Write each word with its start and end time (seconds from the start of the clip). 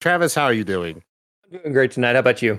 Travis, 0.00 0.34
how 0.34 0.44
are 0.44 0.52
you 0.52 0.64
doing? 0.64 1.02
I'm 1.44 1.58
doing 1.58 1.72
great 1.74 1.90
tonight. 1.90 2.14
How 2.14 2.20
about 2.20 2.40
you? 2.40 2.58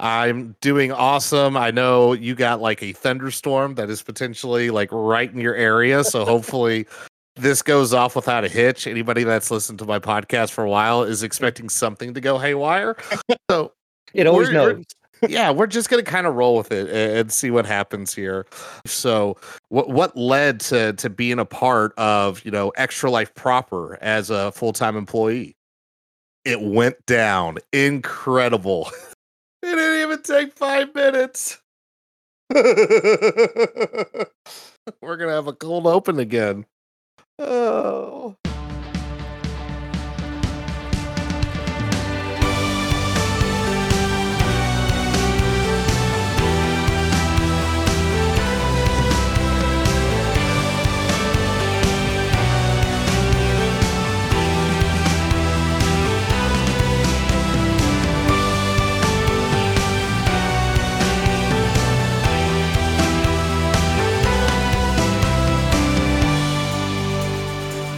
I'm 0.00 0.54
doing 0.60 0.92
awesome. 0.92 1.56
I 1.56 1.70
know 1.70 2.12
you 2.12 2.34
got 2.34 2.60
like 2.60 2.82
a 2.82 2.92
thunderstorm 2.92 3.76
that 3.76 3.88
is 3.88 4.02
potentially 4.02 4.68
like 4.68 4.90
right 4.92 5.32
in 5.32 5.40
your 5.40 5.54
area. 5.54 6.04
So 6.04 6.26
hopefully 6.26 6.86
this 7.36 7.62
goes 7.62 7.94
off 7.94 8.14
without 8.14 8.44
a 8.44 8.48
hitch. 8.48 8.86
Anybody 8.86 9.24
that's 9.24 9.50
listened 9.50 9.78
to 9.78 9.86
my 9.86 9.98
podcast 9.98 10.50
for 10.50 10.62
a 10.62 10.68
while 10.68 11.02
is 11.04 11.22
expecting 11.22 11.70
something 11.70 12.12
to 12.14 12.20
go 12.20 12.38
haywire. 12.38 12.96
So 13.50 13.72
it 14.14 14.26
always 14.26 14.50
knows. 14.50 14.84
yeah, 15.28 15.50
we're 15.50 15.66
just 15.66 15.90
gonna 15.90 16.02
kind 16.02 16.26
of 16.26 16.34
roll 16.34 16.56
with 16.56 16.72
it 16.72 16.88
and, 16.88 17.18
and 17.18 17.32
see 17.32 17.50
what 17.50 17.66
happens 17.66 18.14
here. 18.14 18.46
So, 18.86 19.36
what 19.68 19.90
what 19.90 20.16
led 20.16 20.60
to 20.60 20.94
to 20.94 21.10
being 21.10 21.38
a 21.38 21.44
part 21.44 21.92
of 21.98 22.44
you 22.44 22.50
know 22.50 22.70
Extra 22.70 23.10
Life 23.10 23.34
proper 23.34 23.98
as 24.00 24.30
a 24.30 24.50
full 24.52 24.72
time 24.72 24.96
employee? 24.96 25.54
It 26.44 26.60
went 26.60 27.06
down 27.06 27.58
incredible. 27.72 28.90
it 29.62 29.66
didn't 29.66 30.02
even 30.02 30.22
take 30.22 30.52
five 30.52 30.94
minutes. 30.94 31.58
we're 32.54 34.26
gonna 35.16 35.32
have 35.32 35.46
a 35.46 35.54
cold 35.54 35.86
open 35.86 36.18
again. 36.18 36.66
Oh. 37.38 38.36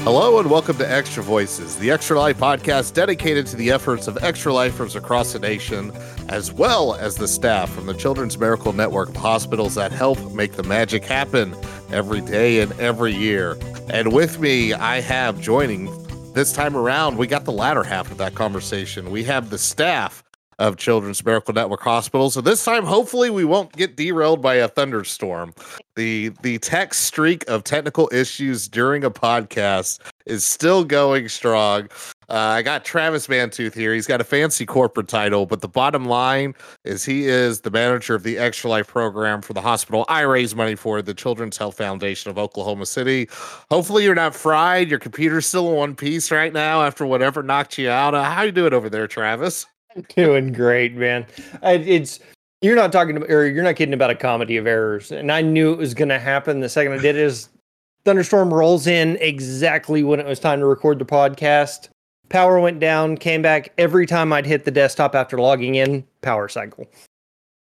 Hello 0.07 0.39
and 0.39 0.49
welcome 0.49 0.77
to 0.79 0.89
Extra 0.89 1.21
Voices, 1.21 1.75
the 1.79 1.91
Extra 1.91 2.17
Life 2.17 2.39
podcast 2.39 2.95
dedicated 2.95 3.45
to 3.49 3.57
the 3.57 3.73
efforts 3.73 4.07
of 4.07 4.17
extra 4.23 4.55
lifers 4.55 4.95
across 4.95 5.33
the 5.33 5.41
nation, 5.41 5.91
as 6.29 6.53
well 6.53 6.95
as 6.95 7.17
the 7.17 7.27
staff 7.27 7.69
from 7.71 7.87
the 7.87 7.93
Children's 7.93 8.39
Miracle 8.39 8.73
Network 8.73 9.09
of 9.09 9.17
hospitals 9.17 9.75
that 9.75 9.91
help 9.91 10.33
make 10.33 10.53
the 10.53 10.63
magic 10.63 11.05
happen 11.05 11.57
every 11.91 12.21
day 12.21 12.61
and 12.61 12.71
every 12.79 13.13
year. 13.13 13.59
And 13.91 14.13
with 14.13 14.39
me, 14.39 14.73
I 14.73 15.01
have 15.01 15.41
joining 15.41 15.91
this 16.35 16.53
time 16.53 16.77
around, 16.77 17.19
we 17.19 17.27
got 17.27 17.45
the 17.45 17.51
latter 17.51 17.83
half 17.83 18.09
of 18.13 18.19
that 18.19 18.37
conversation. 18.37 19.11
We 19.11 19.25
have 19.25 19.51
the 19.51 19.59
staff 19.59 20.23
of 20.59 20.77
Children's 20.77 21.25
Miracle 21.25 21.53
Network 21.55 21.81
Hospital. 21.83 22.31
So 22.31 22.41
this 22.41 22.65
time, 22.65 22.85
hopefully, 22.85 23.31
we 23.31 23.45
won't 23.45 23.73
get 23.73 23.97
derailed 23.97 24.41
by 24.41 24.55
a 24.55 24.69
thunderstorm. 24.69 25.55
The 25.97 26.31
the 26.43 26.59
tech 26.59 26.95
streak 26.95 27.49
of 27.49 27.65
technical 27.65 28.09
issues 28.13 28.69
during 28.69 29.05
a 29.05 29.11
podcast 29.11 30.01
is 30.27 30.45
still 30.45 30.85
going 30.85 31.29
strong. 31.29 31.89
Uh, 32.29 32.35
I 32.35 32.63
got 32.63 32.85
Travis 32.85 33.29
Mantooth 33.29 33.75
here. 33.75 33.95
He's 33.95 34.07
got 34.07 34.21
a 34.21 34.25
fancy 34.25 34.67
corporate 34.67 35.07
title, 35.07 35.47
but 35.47 35.61
the 35.61 35.69
bottom 35.69 36.07
line 36.07 36.55
is 36.85 37.05
he 37.05 37.27
is 37.27 37.61
the 37.61 37.71
manager 37.71 38.17
of 38.17 38.25
the 38.25 38.37
Extra 38.37 38.69
Life 38.69 38.89
program 38.89 39.43
for 39.43 39.53
the 39.53 39.61
hospital 39.61 40.05
I 40.09 40.23
raise 40.23 40.57
money 40.57 40.75
for, 40.75 41.01
the 41.03 41.15
Children's 41.15 41.57
Health 41.57 41.77
Foundation 41.77 42.31
of 42.31 42.39
Oklahoma 42.39 42.87
City. 42.87 43.29
Hopefully, 43.71 44.05
you're 44.05 44.15
not 44.15 44.35
fried. 44.35 44.91
Your 44.91 44.99
computer's 44.99 45.47
still 45.47 45.71
in 45.71 45.77
one 45.77 45.95
piece 45.95 46.31
right 46.31 46.53
now 46.53 46.83
after 46.83 47.07
whatever 47.07 47.43
knocked 47.43 47.79
you 47.79 47.89
out. 47.89 48.15
Uh, 48.15 48.25
how 48.25 48.43
you 48.43 48.53
doing 48.53 48.73
over 48.75 48.91
there, 48.91 49.07
Travis? 49.07 49.67
Doing 50.17 50.53
great, 50.53 50.95
man. 50.95 51.27
It's 51.63 52.21
you're 52.63 52.77
not 52.77 52.93
talking 52.93 53.17
about, 53.17 53.31
or 53.31 53.47
you're 53.47 53.65
not 53.65 53.77
kidding 53.77 53.95
about 53.95 54.11
a 54.11 54.15
comedy 54.15 54.57
of 54.57 54.67
errors. 54.67 55.13
And 55.13 55.31
I 55.31 55.43
knew 55.43 55.73
it 55.73 55.79
was 55.79 55.95
going 55.95 56.09
to 56.09 56.19
happen 56.19 56.61
the 56.61 56.69
second 56.69 56.93
I 56.93 56.99
did 56.99 57.17
it. 57.17 57.23
Is 57.23 57.49
thunderstorm 58.05 58.53
rolls 58.53 58.87
in 58.87 59.17
exactly 59.21 60.03
when 60.03 60.21
it 60.21 60.27
was 60.27 60.41
time 60.41 60.61
to 60.61 60.67
record 60.67 60.99
the 60.99 61.05
podcast. 61.05 61.89
Power 62.29 62.59
went 62.59 62.81
down, 62.81 63.17
came 63.17 63.43
back 63.43 63.73
every 63.79 64.07
time 64.07 64.33
I'd 64.33 64.47
hit 64.47 64.65
the 64.65 64.71
desktop 64.71 65.15
after 65.15 65.39
logging 65.39 65.77
in. 65.77 66.05
Power 66.23 66.49
cycle. 66.49 66.87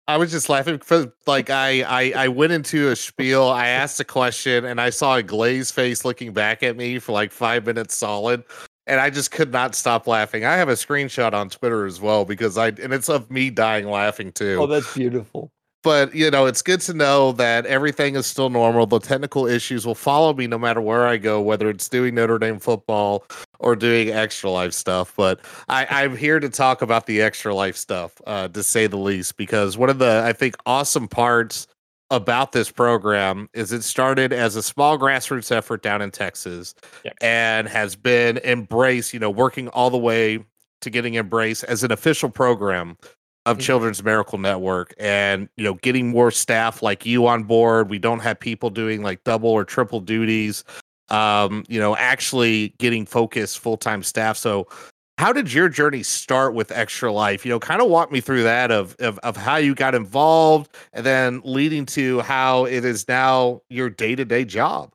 I 0.06 0.16
was 0.16 0.30
just 0.30 0.48
laughing 0.48 0.76
because, 0.76 1.08
like, 1.26 1.50
I, 1.50 1.82
I 1.82 2.12
I 2.24 2.28
went 2.28 2.52
into 2.52 2.88
a 2.88 2.96
spiel. 2.96 3.44
I 3.44 3.66
asked 3.66 4.00
a 4.00 4.04
question, 4.04 4.64
and 4.64 4.80
I 4.80 4.88
saw 4.88 5.16
a 5.16 5.22
glazed 5.22 5.74
face 5.74 6.02
looking 6.02 6.32
back 6.32 6.62
at 6.62 6.76
me 6.76 6.98
for 6.98 7.12
like 7.12 7.30
five 7.30 7.66
minutes 7.66 7.94
solid, 7.94 8.42
and 8.88 9.00
I 9.00 9.10
just 9.10 9.30
could 9.30 9.52
not 9.52 9.74
stop 9.74 10.06
laughing. 10.06 10.44
I 10.44 10.56
have 10.56 10.68
a 10.68 10.72
screenshot 10.72 11.32
on 11.34 11.50
Twitter 11.50 11.86
as 11.86 12.00
well 12.00 12.24
because 12.24 12.56
I 12.58 12.68
and 12.68 12.92
it's 12.92 13.08
of 13.08 13.30
me 13.30 13.50
dying 13.50 13.86
laughing 13.86 14.32
too. 14.32 14.58
Oh, 14.60 14.66
that's 14.66 14.94
beautiful. 14.94 15.52
but 15.84 16.14
you 16.14 16.30
know, 16.30 16.46
it's 16.46 16.62
good 16.62 16.80
to 16.82 16.94
know 16.94 17.32
that 17.32 17.66
everything 17.66 18.16
is 18.16 18.26
still 18.26 18.50
normal. 18.50 18.86
The 18.86 18.98
technical 18.98 19.46
issues 19.46 19.86
will 19.86 19.94
follow 19.94 20.32
me 20.34 20.46
no 20.46 20.58
matter 20.58 20.80
where 20.80 21.06
I 21.06 21.18
go, 21.18 21.40
whether 21.40 21.68
it's 21.70 21.88
doing 21.88 22.14
Notre 22.14 22.38
Dame 22.38 22.58
football 22.58 23.24
or 23.60 23.76
doing 23.76 24.10
extra 24.10 24.50
life 24.50 24.72
stuff. 24.72 25.12
But 25.16 25.40
I, 25.68 25.86
I'm 25.90 26.16
here 26.16 26.40
to 26.40 26.48
talk 26.48 26.82
about 26.82 27.06
the 27.06 27.20
extra 27.22 27.54
life 27.54 27.76
stuff, 27.76 28.20
uh, 28.26 28.48
to 28.48 28.62
say 28.62 28.86
the 28.86 28.96
least, 28.96 29.36
because 29.36 29.76
one 29.76 29.90
of 29.90 29.98
the 29.98 30.22
I 30.24 30.32
think 30.32 30.56
awesome 30.66 31.08
parts 31.08 31.66
about 32.10 32.52
this 32.52 32.70
program 32.70 33.48
is 33.52 33.70
it 33.72 33.82
started 33.82 34.32
as 34.32 34.56
a 34.56 34.62
small 34.62 34.98
grassroots 34.98 35.52
effort 35.54 35.82
down 35.82 36.00
in 36.00 36.10
Texas 36.10 36.74
Yep. 37.04 37.14
and 37.20 37.68
has 37.68 37.96
been 37.96 38.38
embraced, 38.38 39.12
you 39.12 39.20
know, 39.20 39.30
working 39.30 39.68
all 39.68 39.90
the 39.90 39.98
way 39.98 40.44
to 40.80 40.90
getting 40.90 41.16
embraced 41.16 41.64
as 41.64 41.82
an 41.84 41.92
official 41.92 42.30
program 42.30 42.96
of 43.46 43.58
Mhm. 43.58 43.62
Children's 43.62 44.02
Miracle 44.02 44.38
Network 44.38 44.94
and 44.98 45.48
you 45.56 45.64
know 45.64 45.74
getting 45.74 46.08
more 46.08 46.30
staff 46.30 46.82
like 46.82 47.04
you 47.06 47.26
on 47.26 47.44
board. 47.44 47.88
We 47.90 47.98
don't 47.98 48.20
have 48.20 48.38
people 48.40 48.70
doing 48.70 49.02
like 49.02 49.24
double 49.24 49.50
or 49.50 49.64
triple 49.64 50.00
duties. 50.00 50.64
Um, 51.10 51.64
you 51.68 51.80
know, 51.80 51.96
actually 51.96 52.74
getting 52.78 53.06
focused 53.06 53.58
full-time 53.60 54.02
staff. 54.02 54.36
So 54.36 54.66
how 55.18 55.32
did 55.32 55.52
your 55.52 55.68
journey 55.68 56.04
start 56.04 56.54
with 56.54 56.70
Extra 56.70 57.12
Life? 57.12 57.44
You 57.44 57.50
know, 57.50 57.58
kind 57.58 57.82
of 57.82 57.88
walk 57.88 58.12
me 58.12 58.20
through 58.20 58.44
that 58.44 58.70
of, 58.70 58.94
of 59.00 59.18
of 59.18 59.36
how 59.36 59.56
you 59.56 59.74
got 59.74 59.94
involved 59.94 60.74
and 60.92 61.04
then 61.04 61.42
leading 61.44 61.84
to 61.86 62.20
how 62.20 62.64
it 62.66 62.84
is 62.84 63.06
now 63.08 63.60
your 63.68 63.90
day-to-day 63.90 64.44
job. 64.44 64.92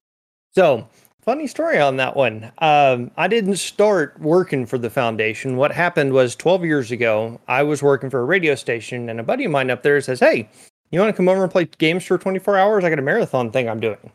So, 0.56 0.88
funny 1.22 1.46
story 1.46 1.78
on 1.78 1.98
that 1.98 2.16
one. 2.16 2.52
Um, 2.60 3.12
I 3.18 3.28
didn't 3.28 3.58
start 3.58 4.18
working 4.20 4.66
for 4.66 4.78
the 4.78 4.90
foundation. 4.90 5.58
What 5.58 5.74
happened 5.74 6.14
was 6.14 6.36
12 6.38 6.64
years 6.64 6.92
ago, 6.92 7.40
I 7.50 7.64
was 7.64 7.84
working 7.84 8.10
for 8.10 8.22
a 8.22 8.26
radio 8.26 8.56
station, 8.56 9.10
and 9.10 9.20
a 9.20 9.24
buddy 9.24 9.44
of 9.44 9.52
mine 9.52 9.70
up 9.70 9.84
there 9.84 10.00
says, 10.00 10.22
Hey, 10.22 10.50
you 10.92 11.02
want 11.02 11.14
to 11.14 11.18
come 11.18 11.28
over 11.28 11.44
and 11.44 11.52
play 11.52 11.66
games 11.66 12.06
for 12.06 12.18
24 12.18 12.58
hours? 12.58 12.84
I 12.86 12.90
got 12.90 13.00
a 13.00 13.02
marathon 13.04 13.52
thing 13.52 13.68
I'm 13.68 13.82
doing. 13.82 14.12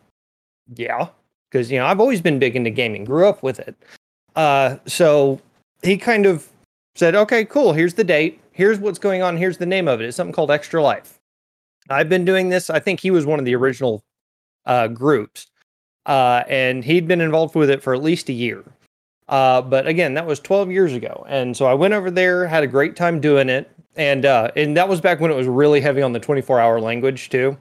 Yeah, 0.74 1.08
because, 1.50 1.70
you 1.70 1.78
know, 1.78 1.84
I've 1.84 2.00
always 2.00 2.22
been 2.22 2.38
big 2.38 2.56
into 2.56 2.70
gaming, 2.70 3.04
grew 3.04 3.28
up 3.28 3.42
with 3.42 3.58
it. 3.58 3.76
Uh, 4.36 4.76
so 4.86 5.40
he 5.82 5.96
kind 5.96 6.26
of 6.26 6.48
said, 6.94 7.14
Okay, 7.14 7.44
cool. 7.44 7.72
Here's 7.72 7.94
the 7.94 8.04
date. 8.04 8.40
Here's 8.52 8.78
what's 8.78 8.98
going 8.98 9.22
on. 9.22 9.36
Here's 9.36 9.58
the 9.58 9.66
name 9.66 9.88
of 9.88 10.00
it. 10.00 10.06
It's 10.06 10.16
something 10.16 10.34
called 10.34 10.50
Extra 10.50 10.82
Life. 10.82 11.18
I've 11.90 12.08
been 12.08 12.24
doing 12.24 12.48
this. 12.48 12.70
I 12.70 12.80
think 12.80 13.00
he 13.00 13.10
was 13.10 13.24
one 13.24 13.38
of 13.38 13.44
the 13.44 13.54
original 13.54 14.02
uh, 14.66 14.88
groups 14.88 15.46
uh, 16.08 16.42
and 16.48 16.82
he'd 16.82 17.06
been 17.06 17.20
involved 17.20 17.54
with 17.54 17.70
it 17.70 17.82
for 17.82 17.94
at 17.94 18.02
least 18.02 18.28
a 18.30 18.32
year. 18.32 18.64
Uh, 19.28 19.60
but 19.60 19.86
again, 19.86 20.14
that 20.14 20.26
was 20.26 20.40
12 20.40 20.70
years 20.70 20.94
ago, 20.94 21.24
and 21.28 21.54
so 21.54 21.66
I 21.66 21.74
went 21.74 21.92
over 21.92 22.10
there, 22.10 22.46
had 22.46 22.64
a 22.64 22.66
great 22.66 22.96
time 22.96 23.20
doing 23.20 23.50
it, 23.50 23.70
and 23.94 24.24
uh, 24.24 24.50
and 24.56 24.74
that 24.74 24.88
was 24.88 25.02
back 25.02 25.20
when 25.20 25.30
it 25.30 25.34
was 25.34 25.46
really 25.46 25.82
heavy 25.82 26.00
on 26.00 26.12
the 26.12 26.20
24-hour 26.20 26.80
language 26.80 27.28
too. 27.28 27.56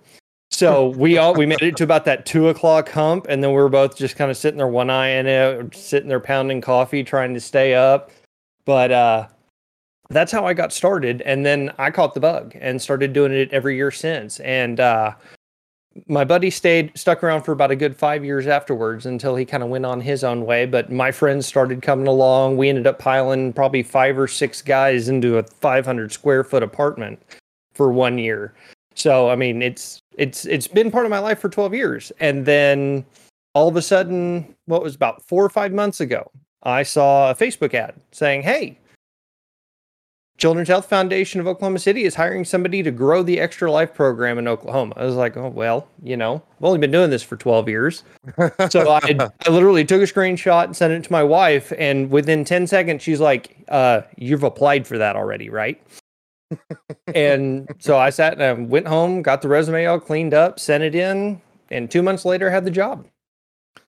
So 0.50 0.90
we 0.90 1.18
all 1.18 1.34
we 1.34 1.46
made 1.46 1.62
it 1.62 1.76
to 1.78 1.84
about 1.84 2.06
that 2.06 2.26
two 2.26 2.48
o'clock 2.48 2.90
hump, 2.90 3.28
and 3.30 3.44
then 3.44 3.52
we 3.52 3.58
were 3.58 3.70
both 3.70 3.98
just 3.98 4.16
kind 4.16 4.32
of 4.32 4.38
sitting 4.38 4.58
there, 4.58 4.68
one 4.68 4.90
eye 4.90 5.10
in 5.10 5.28
it, 5.28 5.76
sitting 5.76 6.10
there 6.10 6.20
pounding 6.20 6.62
coffee, 6.62 7.04
trying 7.04 7.34
to 7.34 7.40
stay 7.40 7.74
up. 7.74 8.12
But 8.66 8.92
uh, 8.92 9.28
that's 10.10 10.32
how 10.32 10.46
I 10.46 10.54
got 10.54 10.74
started, 10.74 11.22
and 11.24 11.46
then 11.46 11.74
I 11.78 11.92
caught 11.92 12.14
the 12.14 12.20
bug 12.20 12.56
and 12.60 12.82
started 12.82 13.14
doing 13.14 13.34
it 13.34 13.52
every 13.52 13.76
year 13.76 13.92
since. 13.92 14.40
And 14.40 14.80
uh, 14.80 15.16
my 16.08 16.24
buddy 16.24 16.50
stayed 16.50 16.92
stuck 16.98 17.24
around 17.24 17.44
for 17.44 17.52
about 17.52 17.72
a 17.72 17.76
good 17.76 17.96
five 17.96 18.24
years 18.24 18.48
afterwards 18.48 19.06
until 19.06 19.36
he 19.36 19.46
kind 19.46 19.64
of 19.64 19.70
went 19.70 19.86
on 19.86 20.00
his 20.00 20.24
own 20.24 20.46
way 20.46 20.66
but 20.66 20.92
my 20.92 21.12
friends 21.12 21.48
started 21.48 21.82
coming 21.82 22.08
along 22.08 22.58
we 22.58 22.70
ended 22.70 22.86
up 22.86 23.00
piling 23.00 23.52
probably 23.52 23.82
five 23.82 24.18
or 24.18 24.28
six 24.28 24.62
guys 24.62 25.10
into 25.10 25.38
a 25.38 25.44
500 25.44 26.12
square 26.12 26.44
foot 26.44 26.62
apartment 26.62 27.20
for 27.74 27.92
one 27.92 28.18
year 28.18 28.54
so 28.94 29.30
i 29.30 29.36
mean 29.36 29.62
it's 29.62 30.02
it's 30.18 30.46
it's 30.46 30.68
been 30.68 30.92
part 30.92 31.06
of 31.06 31.10
my 31.10 31.20
life 31.20 31.40
for 31.40 31.50
12 31.50 31.74
years 31.74 32.12
and 32.20 32.46
then 32.46 33.06
all 33.54 33.68
of 33.68 33.76
a 33.76 33.82
sudden 33.82 34.56
what 34.66 34.84
was 34.84 34.96
about 34.96 35.24
four 35.24 35.44
or 35.46 35.50
five 35.50 35.72
months 35.72 36.02
ago 36.02 36.30
i 36.64 36.84
saw 36.84 37.32
a 37.32 37.36
facebook 37.36 37.74
ad 37.74 37.94
saying 38.12 38.42
hey 38.42 38.78
Children's 40.38 40.68
Health 40.68 40.88
Foundation 40.88 41.42
of 41.42 41.48
Oklahoma 41.48 41.80
City 41.80 42.04
is 42.04 42.14
hiring 42.14 42.46
somebody 42.46 42.84
to 42.84 42.92
grow 42.92 43.24
the 43.24 43.40
Extra 43.40 43.72
Life 43.72 43.96
program 43.96 44.38
in 44.38 44.48
Oklahoma. 44.48 44.94
I 44.96 45.04
was 45.04 45.16
like, 45.16 45.36
oh, 45.36 45.50
well, 45.50 45.88
you 46.04 46.16
know, 46.16 46.36
I've 46.36 46.64
only 46.64 46.78
been 46.78 46.92
doing 46.92 47.10
this 47.10 47.24
for 47.24 47.38
12 47.38 47.68
years. 47.68 48.04
so 48.70 48.92
I, 48.92 49.30
I 49.46 49.50
literally 49.50 49.84
took 49.84 50.00
a 50.00 50.06
screenshot 50.06 50.66
and 50.66 50.76
sent 50.76 50.94
it 50.94 51.04
to 51.06 51.12
my 51.12 51.24
wife. 51.24 51.74
And 51.80 52.12
within 52.12 52.46
10 52.46 52.68
seconds, 52.68 53.02
she's 53.02 53.20
like, 53.20 53.58
uh, 53.70 54.02
you've 54.16 54.44
applied 54.44 54.86
for 54.86 55.00
that 55.00 55.16
already, 55.16 55.50
right? 55.50 55.82
And 57.14 57.68
so 57.80 57.98
I 57.98 58.10
sat 58.10 58.34
and 58.34 58.44
I 58.44 58.54
went 58.54 58.88
home, 58.88 59.22
got 59.22 59.42
the 59.42 59.48
resume 59.48 59.86
all 59.86 60.00
cleaned 60.00 60.34
up, 60.34 60.60
sent 60.60 60.84
it 60.84 60.96
in, 60.96 61.42
and 61.72 61.90
two 61.90 62.02
months 62.02 62.26
later 62.26 62.50
had 62.50 62.66
the 62.66 62.72
job. 62.72 63.06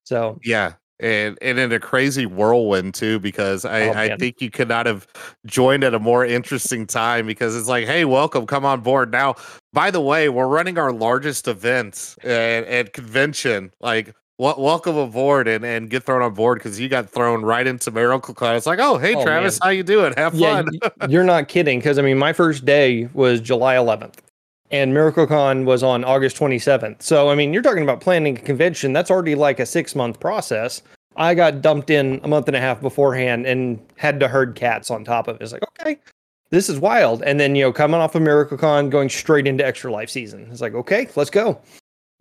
So 0.03 0.39
yeah, 0.43 0.73
and 0.99 1.37
and 1.41 1.59
in 1.59 1.71
a 1.71 1.79
crazy 1.79 2.25
whirlwind 2.25 2.93
too 2.93 3.19
because 3.19 3.65
I, 3.65 3.87
oh, 3.87 3.93
I 3.93 4.15
think 4.17 4.41
you 4.41 4.51
could 4.51 4.67
not 4.67 4.85
have 4.85 5.07
joined 5.45 5.83
at 5.83 5.93
a 5.93 5.99
more 5.99 6.25
interesting 6.25 6.85
time 6.85 7.25
because 7.25 7.55
it's 7.55 7.67
like 7.67 7.85
hey 7.85 8.05
welcome 8.05 8.45
come 8.45 8.65
on 8.65 8.81
board 8.81 9.11
now 9.11 9.35
by 9.71 9.91
the 9.91 10.01
way 10.01 10.29
we're 10.29 10.47
running 10.47 10.77
our 10.77 10.91
largest 10.91 11.47
event 11.47 12.15
and, 12.23 12.65
and 12.65 12.91
convention 12.91 13.71
like 13.79 14.13
welcome 14.39 14.95
aboard 14.95 15.47
and, 15.47 15.65
and 15.65 15.89
get 15.89 16.03
thrown 16.03 16.21
on 16.21 16.33
board 16.33 16.57
because 16.57 16.79
you 16.79 16.87
got 16.87 17.09
thrown 17.09 17.43
right 17.43 17.67
into 17.67 17.91
miracle 17.91 18.33
class 18.33 18.57
it's 18.57 18.65
like 18.65 18.79
oh 18.81 18.97
hey 18.97 19.13
oh, 19.13 19.23
travis 19.23 19.59
man. 19.59 19.67
how 19.67 19.69
you 19.69 19.83
doing 19.83 20.13
have 20.15 20.33
yeah, 20.33 20.63
fun 20.63 20.69
you're 21.09 21.25
not 21.25 21.47
kidding 21.47 21.77
because 21.77 21.99
i 21.99 22.01
mean 22.01 22.17
my 22.17 22.31
first 22.31 22.65
day 22.65 23.09
was 23.13 23.41
july 23.41 23.75
11th 23.75 24.15
and 24.71 24.93
MiracleCon 24.93 25.65
was 25.65 25.81
on 25.81 26.03
August 26.03 26.37
27th. 26.37 27.01
So, 27.01 27.29
I 27.29 27.35
mean, 27.35 27.53
you're 27.53 27.63
talking 27.63 27.83
about 27.83 28.01
planning 28.01 28.37
a 28.37 28.41
convention. 28.41 28.93
That's 28.93 29.09
already 29.09 29.35
like 29.35 29.59
a 29.59 29.65
six 29.65 29.95
month 29.95 30.19
process. 30.19 30.81
I 31.15 31.33
got 31.33 31.61
dumped 31.61 31.89
in 31.89 32.21
a 32.23 32.27
month 32.27 32.47
and 32.47 32.55
a 32.55 32.61
half 32.61 32.79
beforehand 32.79 33.45
and 33.45 33.79
had 33.97 34.19
to 34.19 34.27
herd 34.27 34.55
cats 34.55 34.91
on 34.91 35.03
top 35.03 35.27
of 35.27 35.37
it. 35.37 35.41
It's 35.41 35.51
like, 35.51 35.63
okay, 35.81 35.99
this 36.49 36.69
is 36.69 36.79
wild. 36.79 37.23
And 37.23 37.39
then, 37.39 37.55
you 37.55 37.63
know, 37.63 37.73
coming 37.73 37.99
off 37.99 38.15
of 38.15 38.21
MiracleCon, 38.21 38.89
going 38.89 39.09
straight 39.09 39.47
into 39.47 39.65
Extra 39.65 39.91
Life 39.91 40.09
season. 40.09 40.47
It's 40.51 40.61
like, 40.61 40.75
okay, 40.75 41.09
let's 41.15 41.29
go. 41.29 41.59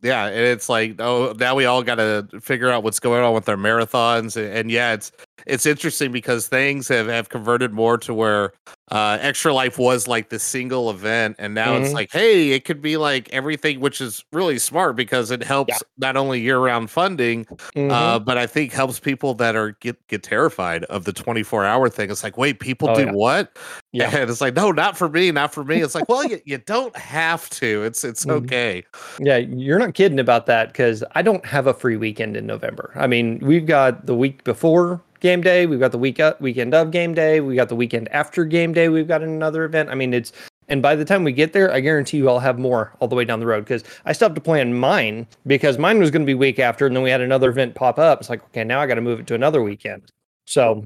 Yeah, 0.00 0.26
and 0.26 0.36
it's 0.38 0.68
like, 0.68 1.00
oh, 1.00 1.34
now 1.38 1.56
we 1.56 1.64
all 1.64 1.82
got 1.82 1.96
to 1.96 2.28
figure 2.40 2.70
out 2.70 2.84
what's 2.84 3.00
going 3.00 3.22
on 3.24 3.34
with 3.34 3.48
our 3.48 3.56
marathons, 3.56 4.36
and, 4.36 4.46
and 4.46 4.70
yeah, 4.70 4.92
it's 4.92 5.10
it's 5.46 5.66
interesting 5.66 6.12
because 6.12 6.48
things 6.48 6.88
have 6.88 7.08
have 7.08 7.28
converted 7.28 7.72
more 7.72 7.98
to 7.98 8.14
where 8.14 8.52
uh, 8.90 9.18
Extra 9.20 9.52
Life 9.52 9.78
was 9.78 10.08
like 10.08 10.30
the 10.30 10.38
single 10.38 10.90
event, 10.90 11.36
and 11.38 11.54
now 11.54 11.74
mm-hmm. 11.74 11.84
it's 11.84 11.92
like, 11.92 12.10
hey, 12.10 12.52
it 12.52 12.64
could 12.64 12.80
be 12.80 12.96
like 12.96 13.28
everything, 13.32 13.80
which 13.80 14.00
is 14.00 14.24
really 14.32 14.58
smart 14.58 14.96
because 14.96 15.30
it 15.30 15.42
helps 15.42 15.74
yeah. 15.74 15.78
not 15.98 16.16
only 16.16 16.40
year 16.40 16.58
round 16.58 16.90
funding, 16.90 17.46
uh, 17.50 17.54
mm-hmm. 17.54 17.90
uh, 17.90 18.18
but 18.18 18.38
I 18.38 18.46
think 18.46 18.72
helps 18.72 18.98
people 18.98 19.34
that 19.34 19.56
are 19.56 19.72
get 19.80 20.04
get 20.08 20.22
terrified 20.22 20.84
of 20.84 21.04
the 21.04 21.12
twenty 21.12 21.42
four 21.42 21.64
hour 21.64 21.88
thing. 21.88 22.10
It's 22.10 22.22
like, 22.22 22.38
wait, 22.38 22.60
people 22.60 22.90
oh, 22.90 22.94
do 22.94 23.04
yeah. 23.04 23.12
what? 23.12 23.56
Yeah, 23.90 24.14
and 24.14 24.28
it's 24.28 24.42
like, 24.42 24.54
no, 24.54 24.70
not 24.70 24.98
for 24.98 25.08
me, 25.08 25.32
not 25.32 25.54
for 25.54 25.64
me. 25.64 25.80
It's 25.80 25.94
like, 25.94 26.10
well, 26.10 26.22
you, 26.22 26.38
you 26.44 26.58
don't 26.58 26.94
have 26.94 27.48
to. 27.50 27.84
It's 27.84 28.04
it's 28.04 28.26
mm-hmm. 28.26 28.44
okay. 28.44 28.84
Yeah, 29.18 29.38
you're 29.38 29.78
not 29.78 29.94
kidding 29.94 30.18
about 30.18 30.44
that 30.46 30.68
because 30.68 31.02
I 31.14 31.22
don't 31.22 31.44
have 31.46 31.66
a 31.66 31.72
free 31.72 31.96
weekend 31.96 32.36
in 32.36 32.46
November. 32.46 32.92
I 32.96 33.06
mean, 33.06 33.38
we've 33.40 33.64
got 33.64 34.04
the 34.04 34.14
week 34.14 34.44
before 34.44 35.02
game 35.20 35.40
day. 35.40 35.66
We've 35.66 35.80
got 35.80 35.92
the 35.92 35.98
week 35.98 36.20
up, 36.20 36.40
weekend 36.40 36.74
of 36.74 36.90
game 36.90 37.14
day. 37.14 37.40
We 37.40 37.54
got 37.54 37.68
the 37.68 37.76
weekend 37.76 38.08
after 38.08 38.44
game 38.44 38.72
day. 38.72 38.88
We've 38.88 39.08
got 39.08 39.22
another 39.22 39.64
event. 39.64 39.90
I 39.90 39.94
mean, 39.94 40.14
it's 40.14 40.32
and 40.68 40.82
by 40.82 40.94
the 40.94 41.04
time 41.04 41.24
we 41.24 41.32
get 41.32 41.52
there, 41.52 41.72
I 41.72 41.80
guarantee 41.80 42.18
you 42.18 42.28
I'll 42.28 42.38
have 42.38 42.58
more 42.58 42.92
all 43.00 43.08
the 43.08 43.16
way 43.16 43.24
down 43.24 43.40
the 43.40 43.46
road 43.46 43.64
because 43.64 43.84
I 44.04 44.12
have 44.12 44.34
to 44.34 44.40
plan 44.40 44.78
mine 44.78 45.26
because 45.46 45.78
mine 45.78 45.98
was 45.98 46.10
going 46.10 46.22
to 46.22 46.26
be 46.26 46.34
week 46.34 46.58
after, 46.58 46.86
and 46.86 46.94
then 46.94 47.02
we 47.02 47.10
had 47.10 47.20
another 47.20 47.50
event 47.50 47.74
pop 47.74 47.98
up. 47.98 48.20
It's 48.20 48.30
like, 48.30 48.44
okay, 48.46 48.64
now 48.64 48.80
I 48.80 48.86
got 48.86 48.96
to 48.96 49.00
move 49.00 49.20
it 49.20 49.26
to 49.28 49.34
another 49.34 49.62
weekend. 49.62 50.12
So 50.46 50.84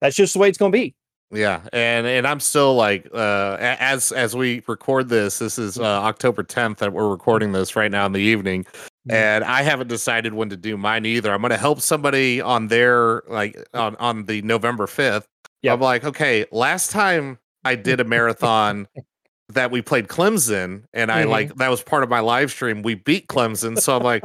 that's 0.00 0.16
just 0.16 0.32
the 0.32 0.40
way 0.40 0.48
it's 0.48 0.58
going 0.58 0.72
to 0.72 0.78
be. 0.78 0.94
Yeah, 1.32 1.60
and 1.72 2.08
and 2.08 2.26
I'm 2.26 2.40
still 2.40 2.74
like 2.74 3.08
uh 3.14 3.56
as 3.60 4.10
as 4.10 4.34
we 4.34 4.62
record 4.66 5.08
this, 5.08 5.38
this 5.38 5.60
is 5.60 5.78
uh, 5.78 5.84
October 5.84 6.42
10th 6.42 6.78
that 6.78 6.92
we're 6.92 7.08
recording 7.08 7.52
this 7.52 7.76
right 7.76 7.90
now 7.90 8.04
in 8.06 8.12
the 8.12 8.20
evening. 8.20 8.66
And 9.08 9.44
I 9.44 9.62
haven't 9.62 9.88
decided 9.88 10.34
when 10.34 10.50
to 10.50 10.56
do 10.56 10.76
mine 10.76 11.06
either. 11.06 11.32
I'm 11.32 11.40
going 11.40 11.50
to 11.50 11.56
help 11.56 11.80
somebody 11.80 12.40
on 12.40 12.68
their 12.68 13.22
like 13.28 13.56
on 13.72 13.96
on 13.96 14.26
the 14.26 14.42
November 14.42 14.86
5th. 14.86 15.24
Yeah. 15.62 15.72
I'm 15.72 15.80
like, 15.80 16.04
okay, 16.04 16.46
last 16.52 16.90
time 16.90 17.38
I 17.64 17.74
did 17.74 18.00
a 18.00 18.04
marathon 18.04 18.88
that 19.48 19.70
we 19.70 19.82
played 19.82 20.08
Clemson 20.08 20.84
and 20.92 21.10
I 21.10 21.22
mm-hmm. 21.22 21.30
like 21.30 21.54
that 21.56 21.68
was 21.68 21.82
part 21.82 22.02
of 22.02 22.08
my 22.08 22.20
live 22.20 22.50
stream. 22.50 22.82
We 22.82 22.94
beat 22.94 23.28
Clemson, 23.28 23.78
so 23.78 23.96
I'm 23.96 24.02
like, 24.02 24.22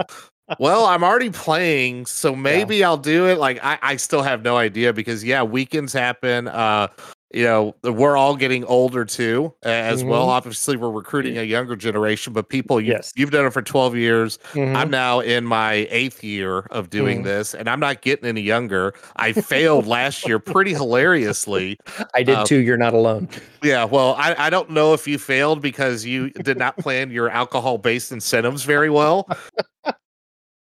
well, 0.59 0.85
I'm 0.85 1.03
already 1.03 1.31
playing, 1.31 2.05
so 2.05 2.35
maybe 2.35 2.77
yeah. 2.77 2.87
I'll 2.87 2.97
do 2.97 3.27
it. 3.27 3.37
Like 3.37 3.59
I 3.63 3.79
I 3.81 3.95
still 3.95 4.21
have 4.21 4.43
no 4.43 4.57
idea 4.57 4.93
because 4.93 5.23
yeah, 5.23 5.43
weekends 5.43 5.93
happen. 5.93 6.47
Uh 6.47 6.87
you 7.35 7.43
know 7.43 7.75
we're 7.83 8.15
all 8.15 8.35
getting 8.37 8.63
older 8.63 9.03
too 9.03 9.53
as 9.63 9.99
mm-hmm. 9.99 10.09
well 10.09 10.29
obviously 10.29 10.77
we're 10.77 10.89
recruiting 10.89 11.37
a 11.37 11.43
younger 11.43 11.75
generation 11.75 12.31
but 12.31 12.47
people 12.47 12.79
you, 12.79 12.93
yes. 12.93 13.11
you've 13.15 13.31
done 13.31 13.45
it 13.45 13.51
for 13.51 13.61
12 13.61 13.97
years 13.97 14.39
mm-hmm. 14.53 14.75
i'm 14.75 14.89
now 14.89 15.19
in 15.19 15.43
my 15.43 15.85
eighth 15.89 16.23
year 16.23 16.59
of 16.71 16.89
doing 16.89 17.17
mm-hmm. 17.17 17.27
this 17.27 17.53
and 17.53 17.69
i'm 17.69 17.79
not 17.79 18.01
getting 18.01 18.25
any 18.25 18.41
younger 18.41 18.93
i 19.17 19.33
failed 19.33 19.85
last 19.85 20.25
year 20.25 20.39
pretty 20.39 20.73
hilariously 20.73 21.77
i 22.13 22.23
did 22.23 22.35
um, 22.35 22.45
too 22.45 22.59
you're 22.59 22.77
not 22.77 22.93
alone 22.93 23.27
yeah 23.61 23.83
well 23.83 24.15
I, 24.17 24.35
I 24.37 24.49
don't 24.49 24.69
know 24.69 24.93
if 24.93 25.05
you 25.05 25.19
failed 25.19 25.61
because 25.61 26.05
you 26.05 26.29
did 26.29 26.57
not 26.57 26.77
plan 26.77 27.11
your 27.11 27.29
alcohol 27.29 27.77
based 27.77 28.13
incentives 28.13 28.63
very 28.63 28.89
well 28.89 29.27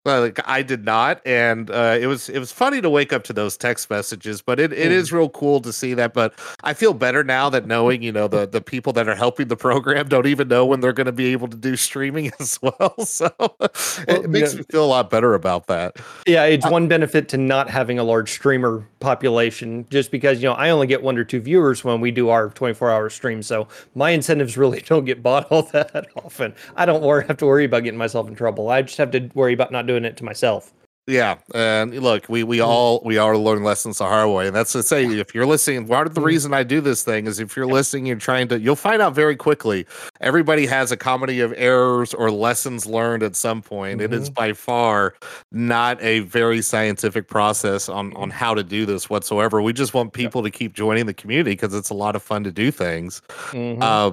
like 0.08 0.40
I 0.48 0.62
did 0.62 0.86
not, 0.86 1.22
and 1.26 1.70
uh, 1.70 1.98
it 2.00 2.08
was 2.08 2.30
it 2.30 2.40
was 2.40 2.52
funny 2.52 2.82
to 2.82 2.90
wake 2.90 3.14
up 3.14 3.24
to 3.26 3.34
those 3.34 3.58
text 3.58 3.90
messages. 3.90 4.42
But 4.42 4.60
it, 4.60 4.74
it 4.74 4.90
mm. 4.90 4.92
is 4.92 5.12
real 5.12 5.30
cool 5.30 5.62
to 5.62 5.74
see 5.74 5.94
that. 5.96 6.14
But 6.14 6.34
I 6.64 6.74
feel 6.74 6.94
better 6.94 7.24
now 7.24 7.50
that 7.50 7.68
knowing 7.68 8.02
you 8.02 8.12
know 8.12 8.28
the 8.28 8.48
the 8.48 8.62
people 8.62 8.94
that 8.94 9.08
are 9.08 9.16
helping 9.16 9.48
the 9.48 9.56
program 9.56 10.08
don't 10.08 10.28
even 10.28 10.48
know 10.48 10.66
when 10.66 10.80
they're 10.80 10.94
going 10.94 11.06
to 11.06 11.12
be 11.12 11.28
able 11.28 11.48
to 11.48 11.58
do 11.58 11.76
streaming 11.76 12.32
as 12.40 12.60
well. 12.62 12.96
So 13.06 13.32
well, 13.40 13.72
it 14.08 14.30
makes 14.30 14.54
yeah. 14.54 14.60
me 14.60 14.66
feel 14.70 14.86
a 14.86 14.88
lot 14.88 15.10
better 15.10 15.34
about 15.34 15.68
that. 15.68 15.98
Yeah, 16.26 16.46
it's 16.46 16.70
one 16.70 16.88
benefit 16.88 17.30
to 17.30 17.38
not 17.38 17.70
having 17.70 18.00
a 18.00 18.04
large 18.04 18.32
streamer 18.32 18.88
population, 19.00 19.86
just 19.90 20.12
because 20.12 20.42
you 20.42 20.50
know 20.50 20.56
I 20.56 20.70
only 20.70 20.88
get 20.88 21.04
one 21.04 21.18
or 21.18 21.24
two 21.24 21.40
viewers 21.40 21.84
when 21.84 22.02
we 22.02 22.12
do 22.12 22.30
our 22.30 22.50
twenty 22.50 22.74
four 22.74 22.92
hour 22.92 23.10
stream. 23.10 23.42
So 23.44 23.68
my 23.96 24.12
incentives 24.12 24.58
really 24.58 24.82
don't 24.88 25.06
get 25.06 25.22
bought 25.24 25.52
all 25.52 25.64
that 25.64 26.08
often. 26.16 26.54
I 26.76 26.86
don't 26.86 27.04
worry, 27.04 27.26
have 27.28 27.38
to 27.38 27.46
worry 27.46 27.66
about 27.66 27.84
getting 27.84 27.98
myself 27.98 28.28
in 28.28 28.36
trouble. 28.36 28.70
I 28.70 28.82
just 28.82 28.98
have 28.98 29.12
to 29.12 29.30
worry 29.34 29.54
about 29.54 29.72
not 29.72 29.88
doing 29.88 29.97
doing 30.00 30.10
it 30.10 30.18
to 30.18 30.24
myself. 30.24 30.74
Yeah, 31.10 31.38
and 31.56 31.98
look, 32.02 32.28
we 32.28 32.44
we 32.44 32.58
mm-hmm. 32.58 32.68
all 32.68 33.02
we 33.06 33.18
all 33.18 33.42
learn 33.42 33.64
lessons 33.64 34.00
the 34.00 34.04
hard 34.04 34.30
way, 34.30 34.48
and 34.48 34.56
that's 34.56 34.74
to 34.74 34.84
say, 34.84 35.06
if 35.06 35.34
you're 35.34 35.46
listening, 35.46 35.88
part 35.88 36.06
of 36.06 36.16
the 36.16 36.20
mm-hmm. 36.20 36.28
reason 36.28 36.54
I 36.54 36.64
do 36.64 36.82
this 36.82 37.02
thing 37.02 37.28
is 37.28 37.40
if 37.40 37.56
you're 37.56 37.66
listening, 37.66 38.08
you're 38.08 38.18
trying 38.18 38.50
to, 38.50 38.60
you'll 38.60 38.76
find 38.76 39.02
out 39.02 39.16
very 39.16 39.38
quickly. 39.38 39.88
Everybody 40.20 40.66
has 40.66 40.92
a 40.92 40.98
comedy 40.98 41.40
of 41.40 41.54
errors 41.56 42.14
or 42.14 42.30
lessons 42.30 42.86
learned 42.86 43.24
at 43.24 43.38
some 43.38 43.62
point. 43.62 44.02
Mm-hmm. 44.02 44.14
It 44.14 44.18
is 44.18 44.30
mm-hmm. 44.30 44.34
by 44.34 44.52
far 44.52 45.14
not 45.54 45.98
a 46.02 46.20
very 46.20 46.62
scientific 46.62 47.30
process 47.30 47.88
on 47.88 48.14
on 48.18 48.30
how 48.30 48.54
to 48.54 48.62
do 48.62 48.86
this 48.86 49.10
whatsoever. 49.10 49.62
We 49.62 49.72
just 49.72 49.94
want 49.94 50.12
people 50.12 50.44
to 50.44 50.52
keep 50.52 50.74
joining 50.74 51.06
the 51.06 51.14
community 51.14 51.52
because 51.52 51.74
it's 51.74 51.90
a 51.90 51.96
lot 51.96 52.18
of 52.18 52.22
fun 52.22 52.44
to 52.44 52.52
do 52.52 52.70
things. 52.70 53.22
Mm-hmm. 53.52 53.82
Uh, 53.82 54.12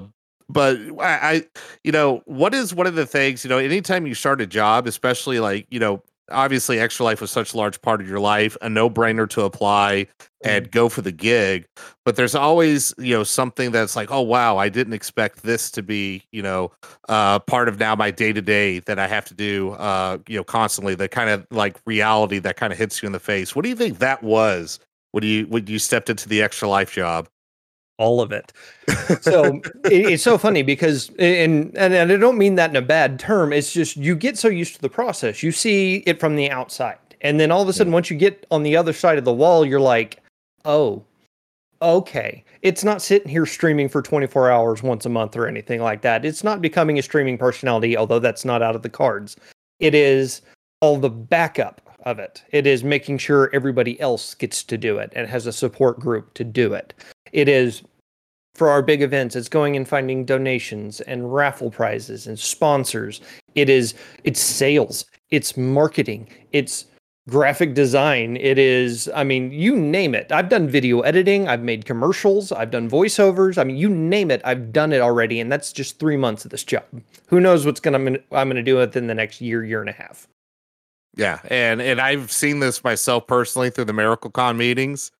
but 0.49 0.79
I, 1.01 1.05
I, 1.05 1.43
you 1.83 1.93
know, 1.93 2.23
what 2.27 2.55
is 2.55 2.75
one 2.75 2.87
of 2.87 2.95
the 2.95 3.07
things, 3.07 3.45
you 3.45 3.49
know, 3.51 3.59
anytime 3.59 4.07
you 4.07 4.15
start 4.15 4.41
a 4.41 4.47
job, 4.47 4.87
especially 4.87 5.41
like, 5.41 5.67
you 5.71 5.81
know, 5.81 6.03
obviously 6.31 6.79
extra 6.79 7.05
life 7.05 7.21
was 7.21 7.31
such 7.31 7.53
a 7.53 7.57
large 7.57 7.81
part 7.83 8.01
of 8.01 8.09
your 8.09 8.21
life, 8.21 8.57
a 8.63 8.69
no 8.69 8.89
brainer 8.89 9.29
to 9.29 9.43
apply 9.43 10.07
and 10.43 10.65
mm-hmm. 10.65 10.71
go 10.71 10.89
for 10.89 11.03
the 11.03 11.13
gig. 11.13 11.67
But 12.05 12.17
there's 12.17 12.35
always, 12.35 12.95
you 12.99 13.15
know, 13.15 13.25
something 13.25 13.71
that's 13.73 13.95
like, 13.97 14.11
oh, 14.11 14.23
wow, 14.23 14.57
I 14.57 14.69
didn't 14.69 14.95
expect 14.95 15.43
this 15.43 15.71
to 15.73 15.83
be, 15.83 16.25
you 16.33 16.43
know, 16.43 16.73
uh, 17.09 17.41
part 17.41 17.69
of 17.69 17.79
now 17.79 17.95
my 17.95 18.11
day 18.11 18.33
to 18.33 18.43
day 18.43 18.79
that 18.81 18.99
I 18.99 19.07
have 19.07 19.25
to 19.27 19.35
do, 19.35 19.73
uh, 19.73 20.19
you 20.29 20.37
know, 20.37 20.45
constantly, 20.45 20.95
the 20.95 21.09
kind 21.09 21.31
of 21.31 21.47
like 21.51 21.79
reality 21.85 22.39
that 22.39 22.57
kind 22.57 22.73
of 22.73 22.79
hits 22.79 23.03
you 23.03 23.07
in 23.07 23.13
the 23.13 23.21
face. 23.21 23.55
What 23.55 23.63
do 23.63 23.69
you 23.69 23.77
think 23.77 23.99
that 23.99 24.23
was 24.23 24.79
when 25.13 25.25
you, 25.25 25.47
when 25.47 25.67
you 25.67 25.79
stepped 25.79 26.09
into 26.11 26.29
the 26.29 26.43
extra 26.43 26.69
life 26.69 26.93
job? 26.93 27.29
All 27.99 28.21
of 28.21 28.33
it. 28.33 28.53
So 29.21 29.61
it, 29.85 30.13
it's 30.13 30.23
so 30.23 30.39
funny 30.39 30.63
because, 30.63 31.11
and, 31.19 31.77
and 31.77 31.93
and 31.93 32.11
I 32.11 32.17
don't 32.17 32.39
mean 32.39 32.55
that 32.55 32.71
in 32.71 32.77
a 32.77 32.83
bad 32.83 33.19
term. 33.19 33.53
It's 33.53 33.73
just 33.73 33.97
you 33.97 34.15
get 34.17 34.39
so 34.39 34.49
used 34.49 34.75
to 34.77 34.81
the 34.81 34.89
process. 34.89 35.43
You 35.43 35.53
see 35.53 35.97
it 36.07 36.19
from 36.19 36.37
the 36.37 36.51
outside, 36.51 36.99
and 37.21 37.39
then 37.39 37.51
all 37.51 37.63
of 37.63 37.69
a 37.69 37.73
sudden, 37.73 37.93
once 37.93 38.11
you 38.11 38.17
get 38.17 38.47
on 38.51 38.63
the 38.63 38.77
other 38.77 38.95
side 38.95 39.19
of 39.19 39.25
the 39.25 39.33
wall, 39.33 39.65
you're 39.65 39.81
like, 39.81 40.23
oh, 40.65 41.05
okay. 41.83 42.45
It's 42.63 42.85
not 42.85 43.03
sitting 43.03 43.29
here 43.29 43.47
streaming 43.47 43.89
for 43.89 44.01
24 44.03 44.51
hours 44.51 44.83
once 44.83 45.05
a 45.05 45.11
month 45.11 45.37
or 45.37 45.47
anything 45.47 45.83
like 45.83 46.03
that. 46.03 46.25
It's 46.25 46.45
not 46.45 46.63
becoming 46.63 46.99
a 46.99 47.03
streaming 47.03 47.37
personality, 47.39 47.97
although 47.97 48.19
that's 48.19 48.45
not 48.45 48.63
out 48.63 48.75
of 48.75 48.83
the 48.83 48.89
cards. 48.89 49.37
It 49.81 49.95
is 49.95 50.43
all 50.81 50.97
the 50.97 51.11
backup 51.11 51.81
of 52.05 52.19
it. 52.19 52.43
It 52.53 52.67
is 52.67 52.85
making 52.85 53.19
sure 53.19 53.51
everybody 53.53 54.01
else 54.01 54.35
gets 54.35 54.63
to 54.65 54.79
do 54.79 54.99
it 54.99 55.13
and 55.15 55.29
has 55.29 55.47
a 55.47 55.53
support 55.53 56.01
group 56.01 56.35
to 56.35 56.45
do 56.45 56.75
it. 56.75 56.95
It 57.35 57.49
is 57.49 57.83
for 58.55 58.71
our 58.71 58.81
big 58.81 59.03
events, 59.03 59.35
it's 59.35 59.49
going 59.49 59.76
and 59.76 59.87
finding 59.87 60.25
donations 60.25 61.00
and 61.03 61.35
raffle 61.35 61.71
prizes 61.71 62.29
and 62.29 62.38
sponsors. 62.38 63.21
It 63.57 63.69
is 63.69 63.95
it's 64.23 64.41
sales, 64.41 65.05
it's 65.31 65.57
marketing, 65.57 66.29
it's 66.53 66.87
graphic 67.29 67.75
design. 67.75 68.37
It 68.37 68.59
is, 68.59 69.11
I 69.14 69.25
mean, 69.25 69.50
you 69.50 69.76
name 69.76 70.14
it. 70.14 70.31
I've 70.31 70.49
done 70.49 70.69
video 70.69 71.00
editing. 71.00 71.49
I've 71.49 71.62
made 71.62 71.85
commercials. 71.85 72.53
I've 72.53 72.71
done 72.71 72.88
voiceovers. 72.88 73.59
I 73.59 73.64
mean, 73.64 73.76
you 73.76 73.88
name 73.88 74.31
it. 74.31 74.41
I've 74.45 74.73
done 74.73 74.93
it 74.93 75.00
already, 75.00 75.41
and 75.41 75.50
that's 75.50 75.73
just 75.73 75.99
three 75.99 76.17
months 76.17 76.45
of 76.45 76.50
this 76.50 76.64
job. 76.64 76.85
Who 77.26 77.41
knows 77.41 77.67
what's 77.67 77.81
gonna 77.81 77.99
I'm 78.33 78.49
gonna 78.49 78.62
do 78.62 78.76
within 78.76 79.07
the 79.07 79.14
next 79.14 79.41
year, 79.41 79.64
year 79.64 79.81
and 79.81 79.91
a 79.91 79.95
half. 79.95 80.29
Yeah, 81.17 81.41
and 81.49 81.81
and 81.81 82.00
I've 82.00 82.31
seen 82.31 82.61
this 82.61 82.85
myself 82.85 83.26
personally 83.26 83.71
through 83.71 83.87
the 83.87 83.93
MiracleCon 83.93 84.57
meetings. 84.57 85.11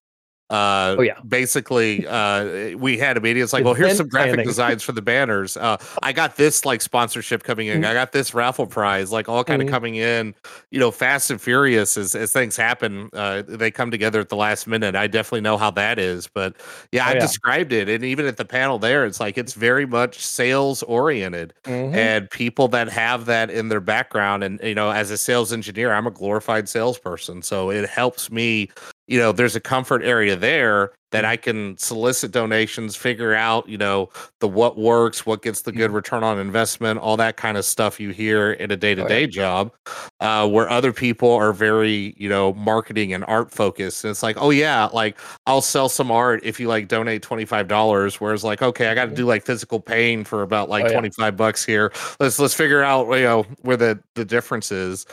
Uh, 0.49 0.95
oh 0.99 1.01
yeah. 1.01 1.19
Basically, 1.27 2.05
uh, 2.05 2.77
we 2.77 2.99
had 2.99 3.17
a 3.17 3.21
meeting. 3.21 3.41
It's 3.41 3.51
like, 3.51 3.65
well, 3.65 3.73
here's 3.73 3.97
some 3.97 4.07
graphic 4.07 4.35
planning. 4.35 4.47
designs 4.47 4.83
for 4.83 4.91
the 4.91 5.01
banners. 5.01 5.57
Uh, 5.57 5.77
I 6.03 6.13
got 6.13 6.35
this 6.35 6.65
like 6.65 6.81
sponsorship 6.81 7.41
coming 7.41 7.65
in. 7.67 7.81
Mm-hmm. 7.81 7.89
I 7.89 7.93
got 7.93 8.11
this 8.11 8.35
raffle 8.35 8.67
prize, 8.67 9.11
like 9.11 9.27
all 9.27 9.43
kind 9.43 9.61
of 9.61 9.65
mm-hmm. 9.65 9.73
coming 9.73 9.95
in. 9.95 10.35
You 10.69 10.79
know, 10.79 10.91
fast 10.91 11.31
and 11.31 11.41
furious 11.41 11.97
as 11.97 12.13
as 12.13 12.31
things 12.31 12.55
happen. 12.55 13.09
Uh, 13.13 13.41
they 13.47 13.71
come 13.71 13.89
together 13.89 14.19
at 14.19 14.29
the 14.29 14.35
last 14.35 14.67
minute. 14.67 14.95
I 14.95 15.07
definitely 15.07 15.41
know 15.41 15.57
how 15.57 15.71
that 15.71 15.97
is. 15.97 16.27
But 16.27 16.55
yeah, 16.91 17.05
oh, 17.05 17.09
I 17.09 17.13
yeah. 17.13 17.19
described 17.21 17.73
it, 17.73 17.89
and 17.89 18.05
even 18.05 18.27
at 18.27 18.37
the 18.37 18.45
panel 18.45 18.77
there, 18.77 19.03
it's 19.05 19.19
like 19.19 19.39
it's 19.39 19.53
very 19.53 19.87
much 19.87 20.23
sales 20.23 20.83
oriented, 20.83 21.55
mm-hmm. 21.63 21.95
and 21.95 22.29
people 22.29 22.67
that 22.67 22.87
have 22.89 23.25
that 23.25 23.49
in 23.49 23.69
their 23.69 23.81
background. 23.81 24.43
And 24.43 24.59
you 24.61 24.75
know, 24.75 24.91
as 24.91 25.09
a 25.09 25.17
sales 25.17 25.51
engineer, 25.51 25.91
I'm 25.91 26.05
a 26.05 26.11
glorified 26.11 26.69
salesperson, 26.69 27.41
so 27.41 27.71
it 27.71 27.89
helps 27.89 28.29
me 28.29 28.69
you 29.07 29.19
know, 29.19 29.31
there's 29.31 29.55
a 29.55 29.61
comfort 29.61 30.03
area 30.03 30.35
there 30.35 30.91
that 31.11 31.23
mm-hmm. 31.23 31.31
I 31.31 31.37
can 31.37 31.77
solicit 31.77 32.31
donations, 32.31 32.95
figure 32.95 33.33
out, 33.33 33.69
you 33.69 33.77
know, 33.77 34.09
the 34.39 34.47
what 34.47 34.77
works, 34.77 35.25
what 35.25 35.43
gets 35.43 35.61
the 35.61 35.71
good 35.71 35.87
mm-hmm. 35.87 35.95
return 35.95 36.23
on 36.23 36.39
investment, 36.39 36.99
all 36.99 37.15
that 37.17 37.37
kind 37.37 37.57
of 37.57 37.65
stuff 37.65 37.99
you 37.99 38.09
hear 38.09 38.53
in 38.53 38.71
a 38.71 38.75
day 38.75 38.95
to 38.95 39.07
day 39.07 39.27
job, 39.27 39.71
uh, 40.19 40.47
where 40.47 40.69
other 40.69 40.91
people 40.91 41.31
are 41.31 41.53
very, 41.53 42.15
you 42.17 42.27
know, 42.27 42.53
marketing 42.53 43.13
and 43.13 43.23
art 43.25 43.51
focused. 43.51 44.03
And 44.03 44.11
it's 44.11 44.23
like, 44.23 44.37
oh 44.39 44.49
yeah, 44.49 44.85
like 44.85 45.17
I'll 45.45 45.61
sell 45.61 45.87
some 45.87 46.11
art 46.11 46.41
if 46.43 46.59
you 46.59 46.67
like 46.67 46.87
donate 46.87 47.21
twenty 47.21 47.45
five 47.45 47.67
dollars. 47.67 48.19
Whereas 48.19 48.43
like, 48.43 48.61
okay, 48.61 48.87
I 48.87 48.95
got 48.95 49.03
to 49.03 49.07
mm-hmm. 49.09 49.15
do 49.17 49.25
like 49.25 49.45
physical 49.45 49.79
pain 49.79 50.23
for 50.23 50.41
about 50.41 50.67
like 50.67 50.85
oh, 50.85 50.91
twenty 50.91 51.11
five 51.11 51.33
yeah. 51.33 51.37
bucks 51.37 51.63
here. 51.63 51.93
Let's 52.19 52.39
let's 52.39 52.55
figure 52.55 52.81
out, 52.81 53.07
you 53.09 53.23
know, 53.23 53.45
where 53.61 53.77
the 53.77 53.99
the 54.15 54.25
difference 54.25 54.71
is. 54.71 55.05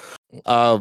Uh, 0.46 0.80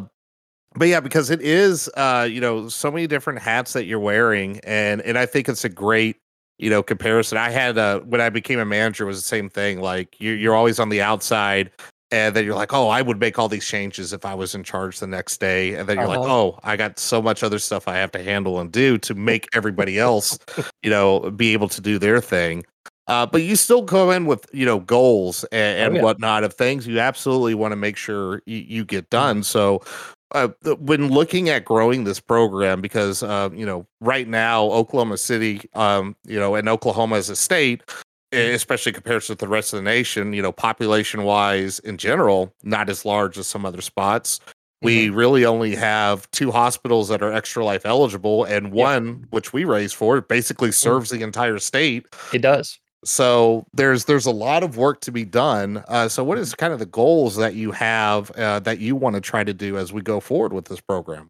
but 0.74 0.88
yeah, 0.88 1.00
because 1.00 1.30
it 1.30 1.40
is, 1.40 1.90
uh, 1.96 2.26
you 2.30 2.40
know, 2.40 2.68
so 2.68 2.90
many 2.90 3.06
different 3.06 3.40
hats 3.40 3.72
that 3.74 3.84
you're 3.84 4.00
wearing, 4.00 4.60
and 4.60 5.00
and 5.02 5.18
I 5.18 5.26
think 5.26 5.48
it's 5.48 5.64
a 5.64 5.68
great, 5.68 6.16
you 6.58 6.70
know, 6.70 6.82
comparison. 6.82 7.38
I 7.38 7.50
had 7.50 7.78
uh, 7.78 8.00
when 8.00 8.20
I 8.20 8.30
became 8.30 8.58
a 8.58 8.64
manager 8.64 9.06
was 9.06 9.18
the 9.18 9.26
same 9.26 9.48
thing. 9.48 9.80
Like 9.80 10.20
you're 10.20 10.36
you're 10.36 10.54
always 10.54 10.78
on 10.78 10.88
the 10.88 11.02
outside, 11.02 11.70
and 12.10 12.34
then 12.36 12.44
you're 12.44 12.54
like, 12.54 12.72
oh, 12.72 12.88
I 12.88 13.02
would 13.02 13.18
make 13.18 13.38
all 13.38 13.48
these 13.48 13.66
changes 13.66 14.12
if 14.12 14.24
I 14.24 14.34
was 14.34 14.54
in 14.54 14.64
charge 14.64 14.98
the 15.00 15.06
next 15.06 15.40
day, 15.40 15.74
and 15.74 15.88
then 15.88 15.96
you're 15.96 16.08
uh-huh. 16.08 16.20
like, 16.20 16.30
oh, 16.30 16.58
I 16.62 16.76
got 16.76 16.98
so 16.98 17.20
much 17.20 17.42
other 17.42 17.58
stuff 17.58 17.88
I 17.88 17.96
have 17.96 18.12
to 18.12 18.22
handle 18.22 18.60
and 18.60 18.70
do 18.70 18.98
to 18.98 19.14
make 19.14 19.48
everybody 19.54 19.98
else, 19.98 20.38
you 20.82 20.90
know, 20.90 21.30
be 21.30 21.52
able 21.52 21.68
to 21.68 21.80
do 21.80 21.98
their 21.98 22.20
thing. 22.20 22.64
Uh, 23.08 23.26
but 23.26 23.42
you 23.42 23.56
still 23.56 23.82
go 23.82 24.10
in 24.10 24.26
with 24.26 24.46
you 24.52 24.64
know 24.64 24.78
goals 24.78 25.44
and, 25.52 25.78
and 25.78 25.92
oh, 25.92 25.96
yeah. 25.96 26.02
whatnot 26.02 26.44
of 26.44 26.54
things 26.54 26.86
you 26.86 27.00
absolutely 27.00 27.54
want 27.54 27.72
to 27.72 27.76
make 27.76 27.96
sure 27.96 28.40
you, 28.46 28.58
you 28.58 28.84
get 28.84 29.10
done. 29.10 29.42
So 29.42 29.82
uh, 30.32 30.48
when 30.78 31.08
looking 31.08 31.48
at 31.48 31.64
growing 31.64 32.04
this 32.04 32.20
program, 32.20 32.80
because 32.80 33.22
uh, 33.22 33.50
you 33.52 33.66
know, 33.66 33.86
right 34.00 34.28
now 34.28 34.64
Oklahoma 34.64 35.18
City, 35.18 35.62
um, 35.74 36.16
you 36.26 36.38
know, 36.38 36.54
and 36.54 36.68
Oklahoma 36.68 37.16
as 37.16 37.28
a 37.28 37.36
state, 37.36 37.82
especially 38.32 38.92
compared 38.92 39.22
to 39.22 39.34
the 39.34 39.48
rest 39.48 39.72
of 39.72 39.78
the 39.78 39.82
nation, 39.82 40.32
you 40.32 40.42
know, 40.42 40.52
population 40.52 41.24
wise 41.24 41.78
in 41.80 41.98
general, 41.98 42.52
not 42.62 42.88
as 42.88 43.04
large 43.04 43.38
as 43.38 43.46
some 43.46 43.66
other 43.66 43.80
spots. 43.80 44.40
We 44.80 45.06
mm-hmm. 45.06 45.14
really 45.14 45.44
only 45.44 45.76
have 45.76 46.28
two 46.32 46.50
hospitals 46.50 47.08
that 47.08 47.22
are 47.22 47.32
extra 47.32 47.64
life 47.64 47.86
eligible, 47.86 48.44
and 48.44 48.72
one, 48.72 49.06
yep. 49.06 49.16
which 49.30 49.52
we 49.52 49.64
raise 49.64 49.92
for, 49.92 50.20
basically 50.20 50.70
mm. 50.70 50.74
serves 50.74 51.10
mm-hmm. 51.10 51.20
the 51.20 51.24
entire 51.24 51.58
state. 51.60 52.06
It 52.32 52.42
does 52.42 52.80
so 53.04 53.66
there's 53.74 54.04
there's 54.04 54.26
a 54.26 54.30
lot 54.30 54.62
of 54.62 54.76
work 54.76 55.00
to 55.00 55.12
be 55.12 55.24
done 55.24 55.82
uh, 55.88 56.08
so 56.08 56.22
what 56.22 56.38
is 56.38 56.54
kind 56.54 56.72
of 56.72 56.78
the 56.78 56.86
goals 56.86 57.36
that 57.36 57.54
you 57.54 57.72
have 57.72 58.30
uh, 58.32 58.60
that 58.60 58.78
you 58.78 58.94
want 58.96 59.14
to 59.14 59.20
try 59.20 59.42
to 59.42 59.54
do 59.54 59.76
as 59.76 59.92
we 59.92 60.00
go 60.00 60.20
forward 60.20 60.52
with 60.52 60.66
this 60.66 60.80
program 60.80 61.28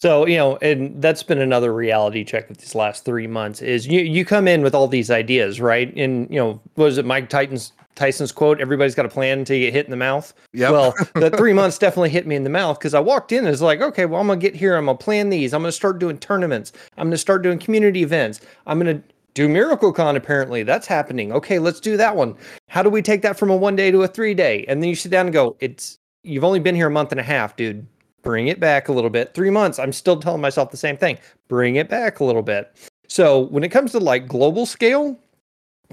so 0.00 0.26
you 0.26 0.36
know 0.36 0.56
and 0.62 1.00
that's 1.00 1.22
been 1.22 1.38
another 1.38 1.72
reality 1.72 2.24
check 2.24 2.50
of 2.50 2.58
these 2.58 2.74
last 2.74 3.04
three 3.04 3.26
months 3.26 3.62
is 3.62 3.86
you 3.86 4.00
you 4.00 4.24
come 4.24 4.48
in 4.48 4.62
with 4.62 4.74
all 4.74 4.88
these 4.88 5.10
ideas 5.10 5.60
right 5.60 5.94
and 5.96 6.28
you 6.30 6.38
know 6.38 6.60
was 6.76 6.98
it 6.98 7.04
mike 7.04 7.28
titans 7.28 7.72
Tyson's 7.94 8.32
quote, 8.32 8.60
everybody's 8.60 8.94
got 8.94 9.04
a 9.04 9.08
plan 9.08 9.44
to 9.44 9.58
get 9.58 9.72
hit 9.72 9.84
in 9.84 9.90
the 9.90 9.96
mouth. 9.96 10.32
Yeah. 10.52 10.70
Well, 10.70 10.94
the 11.14 11.30
three 11.36 11.52
months 11.52 11.78
definitely 11.78 12.10
hit 12.10 12.26
me 12.26 12.36
in 12.36 12.44
the 12.44 12.50
mouth 12.50 12.78
because 12.78 12.94
I 12.94 13.00
walked 13.00 13.32
in 13.32 13.40
and 13.40 13.48
it's 13.48 13.60
like, 13.60 13.80
okay, 13.80 14.06
well, 14.06 14.20
I'm 14.20 14.26
going 14.26 14.40
to 14.40 14.42
get 14.42 14.58
here. 14.58 14.76
I'm 14.76 14.86
going 14.86 14.96
to 14.96 15.04
plan 15.04 15.28
these. 15.28 15.52
I'm 15.52 15.62
going 15.62 15.68
to 15.68 15.76
start 15.76 15.98
doing 15.98 16.18
tournaments. 16.18 16.72
I'm 16.96 17.04
going 17.04 17.12
to 17.12 17.18
start 17.18 17.42
doing 17.42 17.58
community 17.58 18.02
events. 18.02 18.40
I'm 18.66 18.78
going 18.78 19.02
to 19.02 19.11
do 19.34 19.48
MiracleCon 19.48 20.16
apparently. 20.16 20.62
That's 20.62 20.86
happening. 20.86 21.32
Okay, 21.32 21.58
let's 21.58 21.80
do 21.80 21.96
that 21.96 22.16
one. 22.16 22.36
How 22.68 22.82
do 22.82 22.90
we 22.90 23.02
take 23.02 23.22
that 23.22 23.38
from 23.38 23.50
a 23.50 23.56
one 23.56 23.76
day 23.76 23.90
to 23.90 24.02
a 24.02 24.08
three 24.08 24.34
day? 24.34 24.64
And 24.68 24.82
then 24.82 24.88
you 24.88 24.94
sit 24.96 25.10
down 25.10 25.26
and 25.26 25.32
go, 25.32 25.56
it's 25.60 25.98
you've 26.22 26.44
only 26.44 26.60
been 26.60 26.74
here 26.74 26.88
a 26.88 26.90
month 26.90 27.12
and 27.12 27.20
a 27.20 27.24
half, 27.24 27.56
dude. 27.56 27.86
Bring 28.22 28.48
it 28.48 28.60
back 28.60 28.88
a 28.88 28.92
little 28.92 29.10
bit. 29.10 29.34
Three 29.34 29.50
months. 29.50 29.78
I'm 29.78 29.92
still 29.92 30.18
telling 30.18 30.40
myself 30.40 30.70
the 30.70 30.76
same 30.76 30.96
thing. 30.96 31.18
Bring 31.48 31.76
it 31.76 31.88
back 31.88 32.20
a 32.20 32.24
little 32.24 32.42
bit. 32.42 32.72
So 33.08 33.40
when 33.40 33.64
it 33.64 33.70
comes 33.70 33.92
to 33.92 33.98
like 33.98 34.28
global 34.28 34.64
scale, 34.64 35.18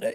uh, 0.03 0.11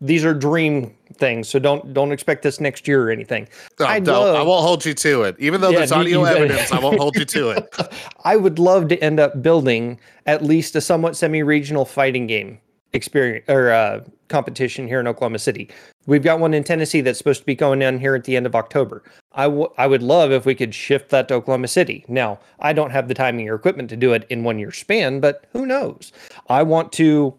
these 0.00 0.24
are 0.24 0.34
dream 0.34 0.94
things, 1.14 1.48
so 1.48 1.58
don't 1.58 1.94
don't 1.94 2.12
expect 2.12 2.42
this 2.42 2.60
next 2.60 2.86
year 2.86 3.08
or 3.08 3.10
anything. 3.10 3.48
No, 3.80 3.86
I 3.86 4.00
don't. 4.00 4.36
I 4.36 4.42
won't 4.42 4.62
hold 4.62 4.84
you 4.84 4.94
to 4.94 5.22
it, 5.22 5.36
even 5.38 5.60
though 5.60 5.70
yeah, 5.70 5.78
there's 5.78 5.92
audio 5.92 6.24
evidence. 6.24 6.70
I 6.72 6.78
won't 6.78 6.98
hold 6.98 7.16
you 7.16 7.24
to 7.24 7.50
it. 7.50 7.76
I 8.24 8.36
would 8.36 8.58
love 8.58 8.88
to 8.88 8.98
end 8.98 9.20
up 9.20 9.42
building 9.42 9.98
at 10.26 10.42
least 10.42 10.76
a 10.76 10.80
somewhat 10.80 11.16
semi-regional 11.16 11.84
fighting 11.84 12.26
game 12.26 12.58
experience 12.92 13.44
or 13.48 13.70
uh, 13.70 14.00
competition 14.28 14.86
here 14.86 15.00
in 15.00 15.06
Oklahoma 15.06 15.38
City. 15.38 15.68
We've 16.06 16.22
got 16.22 16.40
one 16.40 16.54
in 16.54 16.64
Tennessee 16.64 17.00
that's 17.00 17.18
supposed 17.18 17.40
to 17.40 17.46
be 17.46 17.54
going 17.54 17.82
in 17.82 17.98
here 17.98 18.14
at 18.14 18.24
the 18.24 18.36
end 18.36 18.46
of 18.46 18.54
October. 18.54 19.02
I, 19.32 19.44
w- 19.44 19.72
I 19.78 19.86
would 19.86 20.02
love 20.02 20.32
if 20.32 20.46
we 20.46 20.54
could 20.54 20.74
shift 20.74 21.10
that 21.10 21.28
to 21.28 21.34
Oklahoma 21.34 21.68
City. 21.68 22.04
Now, 22.08 22.38
I 22.60 22.72
don't 22.72 22.90
have 22.90 23.08
the 23.08 23.14
timing 23.14 23.48
or 23.48 23.54
equipment 23.54 23.90
to 23.90 23.96
do 23.96 24.12
it 24.12 24.26
in 24.30 24.44
one 24.44 24.58
year 24.58 24.72
span, 24.72 25.20
but 25.20 25.46
who 25.52 25.66
knows? 25.66 26.12
I 26.48 26.62
want 26.62 26.92
to 26.92 27.34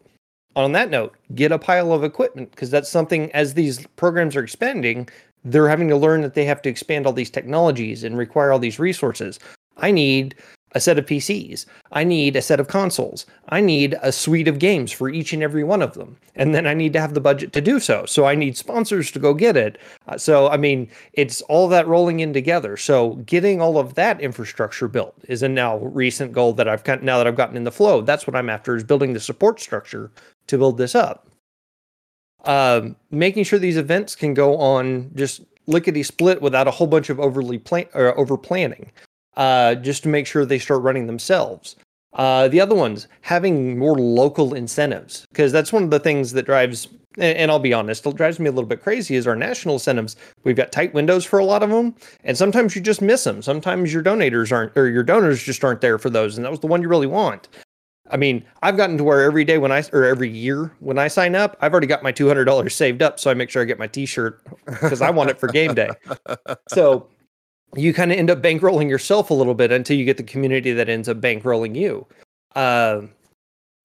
on 0.57 0.71
that 0.71 0.89
note, 0.89 1.15
get 1.35 1.51
a 1.51 1.59
pile 1.59 1.93
of 1.93 2.03
equipment 2.03 2.49
because 2.51 2.71
that's 2.71 2.89
something 2.89 3.31
as 3.31 3.53
these 3.53 3.85
programs 3.95 4.35
are 4.35 4.43
expanding, 4.43 5.07
they're 5.45 5.69
having 5.69 5.87
to 5.87 5.95
learn 5.95 6.21
that 6.21 6.33
they 6.33 6.45
have 6.45 6.61
to 6.63 6.69
expand 6.69 7.05
all 7.05 7.13
these 7.13 7.29
technologies 7.29 8.03
and 8.03 8.17
require 8.17 8.51
all 8.51 8.59
these 8.59 8.79
resources. 8.79 9.39
I 9.77 9.91
need 9.91 10.35
a 10.73 10.81
set 10.81 10.99
of 10.99 11.05
PCs. 11.05 11.65
I 11.91 12.03
need 12.03 12.35
a 12.35 12.41
set 12.41 12.59
of 12.59 12.67
consoles. 12.67 13.25
I 13.49 13.61
need 13.61 13.95
a 14.01 14.11
suite 14.11 14.47
of 14.47 14.59
games 14.59 14.91
for 14.91 15.09
each 15.09 15.31
and 15.31 15.41
every 15.41 15.63
one 15.63 15.81
of 15.81 15.93
them. 15.93 16.17
And 16.35 16.53
then 16.53 16.67
I 16.67 16.73
need 16.73 16.91
to 16.93 16.99
have 16.99 17.13
the 17.13 17.21
budget 17.21 17.53
to 17.53 17.61
do 17.61 17.79
so. 17.79 18.05
So 18.05 18.25
I 18.25 18.35
need 18.35 18.57
sponsors 18.57 19.09
to 19.11 19.19
go 19.19 19.33
get 19.33 19.55
it. 19.55 19.77
Uh, 20.07 20.17
so, 20.17 20.49
I 20.49 20.57
mean, 20.57 20.89
it's 21.13 21.41
all 21.43 21.67
that 21.69 21.87
rolling 21.87 22.19
in 22.19 22.33
together. 22.33 22.75
So 22.77 23.13
getting 23.25 23.61
all 23.61 23.77
of 23.77 23.95
that 23.95 24.19
infrastructure 24.19 24.87
built 24.87 25.15
is 25.29 25.41
a 25.41 25.49
now 25.49 25.77
recent 25.77 26.33
goal 26.33 26.53
that 26.53 26.67
I've 26.67 26.83
got 26.83 27.01
now 27.01 27.17
that 27.17 27.27
I've 27.27 27.37
gotten 27.37 27.57
in 27.57 27.63
the 27.63 27.71
flow. 27.71 28.01
That's 28.01 28.27
what 28.27 28.35
I'm 28.35 28.49
after 28.49 28.75
is 28.75 28.83
building 28.83 29.13
the 29.13 29.19
support 29.19 29.61
structure 29.61 30.11
to 30.47 30.57
build 30.57 30.77
this 30.77 30.95
up. 30.95 31.27
Um, 32.45 32.95
making 33.11 33.43
sure 33.43 33.59
these 33.59 33.77
events 33.77 34.15
can 34.15 34.33
go 34.33 34.57
on 34.57 35.11
just 35.15 35.41
lickety 35.65 36.03
split 36.03 36.41
without 36.41 36.67
a 36.67 36.71
whole 36.71 36.87
bunch 36.87 37.09
of 37.09 37.19
overly 37.19 37.57
plan 37.57 37.87
or 37.93 38.17
over 38.17 38.37
planning 38.37 38.91
uh, 39.35 39.75
just 39.75 40.03
to 40.03 40.09
make 40.09 40.25
sure 40.25 40.45
they 40.45 40.59
start 40.59 40.81
running 40.81 41.07
themselves. 41.07 41.75
Uh, 42.13 42.47
the 42.47 42.59
other 42.59 42.75
ones, 42.75 43.07
having 43.21 43.77
more 43.77 43.97
local 43.97 44.53
incentives, 44.53 45.27
because 45.29 45.51
that's 45.51 45.71
one 45.71 45.83
of 45.83 45.91
the 45.91 45.99
things 45.99 46.31
that 46.31 46.45
drives, 46.45 46.87
and 47.17 47.51
I'll 47.51 47.59
be 47.59 47.73
honest, 47.73 48.05
it 48.05 48.15
drives 48.15 48.39
me 48.39 48.47
a 48.47 48.51
little 48.51 48.67
bit 48.67 48.81
crazy 48.81 49.15
is 49.15 49.27
our 49.27 49.35
national 49.35 49.75
incentives. 49.75 50.15
We've 50.43 50.55
got 50.55 50.71
tight 50.71 50.93
windows 50.93 51.25
for 51.25 51.37
a 51.37 51.45
lot 51.45 51.61
of 51.61 51.69
them, 51.69 51.93
and 52.23 52.35
sometimes 52.35 52.75
you 52.75 52.81
just 52.81 53.01
miss 53.01 53.23
them. 53.23 53.41
Sometimes 53.41 53.93
your 53.93 54.01
donators 54.01 54.51
aren't, 54.51 54.75
or 54.75 54.87
your 54.87 55.03
donors 55.03 55.43
just 55.43 55.63
aren't 55.63 55.81
there 55.81 55.99
for 55.99 56.09
those, 56.09 56.37
and 56.37 56.45
that 56.45 56.49
was 56.49 56.61
the 56.61 56.67
one 56.67 56.81
you 56.81 56.87
really 56.87 57.07
want. 57.07 57.49
I 58.09 58.17
mean, 58.17 58.43
I've 58.61 58.77
gotten 58.77 58.97
to 58.97 59.03
where 59.03 59.21
every 59.23 59.43
day 59.43 59.57
when 59.57 59.71
I, 59.71 59.83
or 59.93 60.05
every 60.05 60.29
year 60.29 60.71
when 60.79 60.97
I 60.97 61.07
sign 61.07 61.35
up, 61.35 61.57
I've 61.61 61.71
already 61.71 61.87
got 61.87 62.03
my 62.03 62.11
$200 62.11 62.71
saved 62.71 63.01
up. 63.01 63.19
So 63.19 63.29
I 63.29 63.33
make 63.33 63.49
sure 63.49 63.61
I 63.61 63.65
get 63.65 63.79
my 63.79 63.87
t 63.87 64.05
shirt 64.05 64.41
because 64.65 65.01
I 65.03 65.09
want 65.09 65.29
it 65.29 65.39
for 65.39 65.47
game 65.47 65.73
day. 65.73 65.89
So 66.69 67.07
you 67.75 67.93
kind 67.93 68.11
of 68.11 68.17
end 68.17 68.29
up 68.29 68.41
bankrolling 68.41 68.89
yourself 68.89 69.29
a 69.29 69.33
little 69.33 69.53
bit 69.53 69.71
until 69.71 69.97
you 69.97 70.05
get 70.05 70.17
the 70.17 70.23
community 70.23 70.71
that 70.71 70.89
ends 70.89 71.09
up 71.09 71.19
bankrolling 71.19 71.75
you. 71.75 72.05
Uh, 72.55 73.01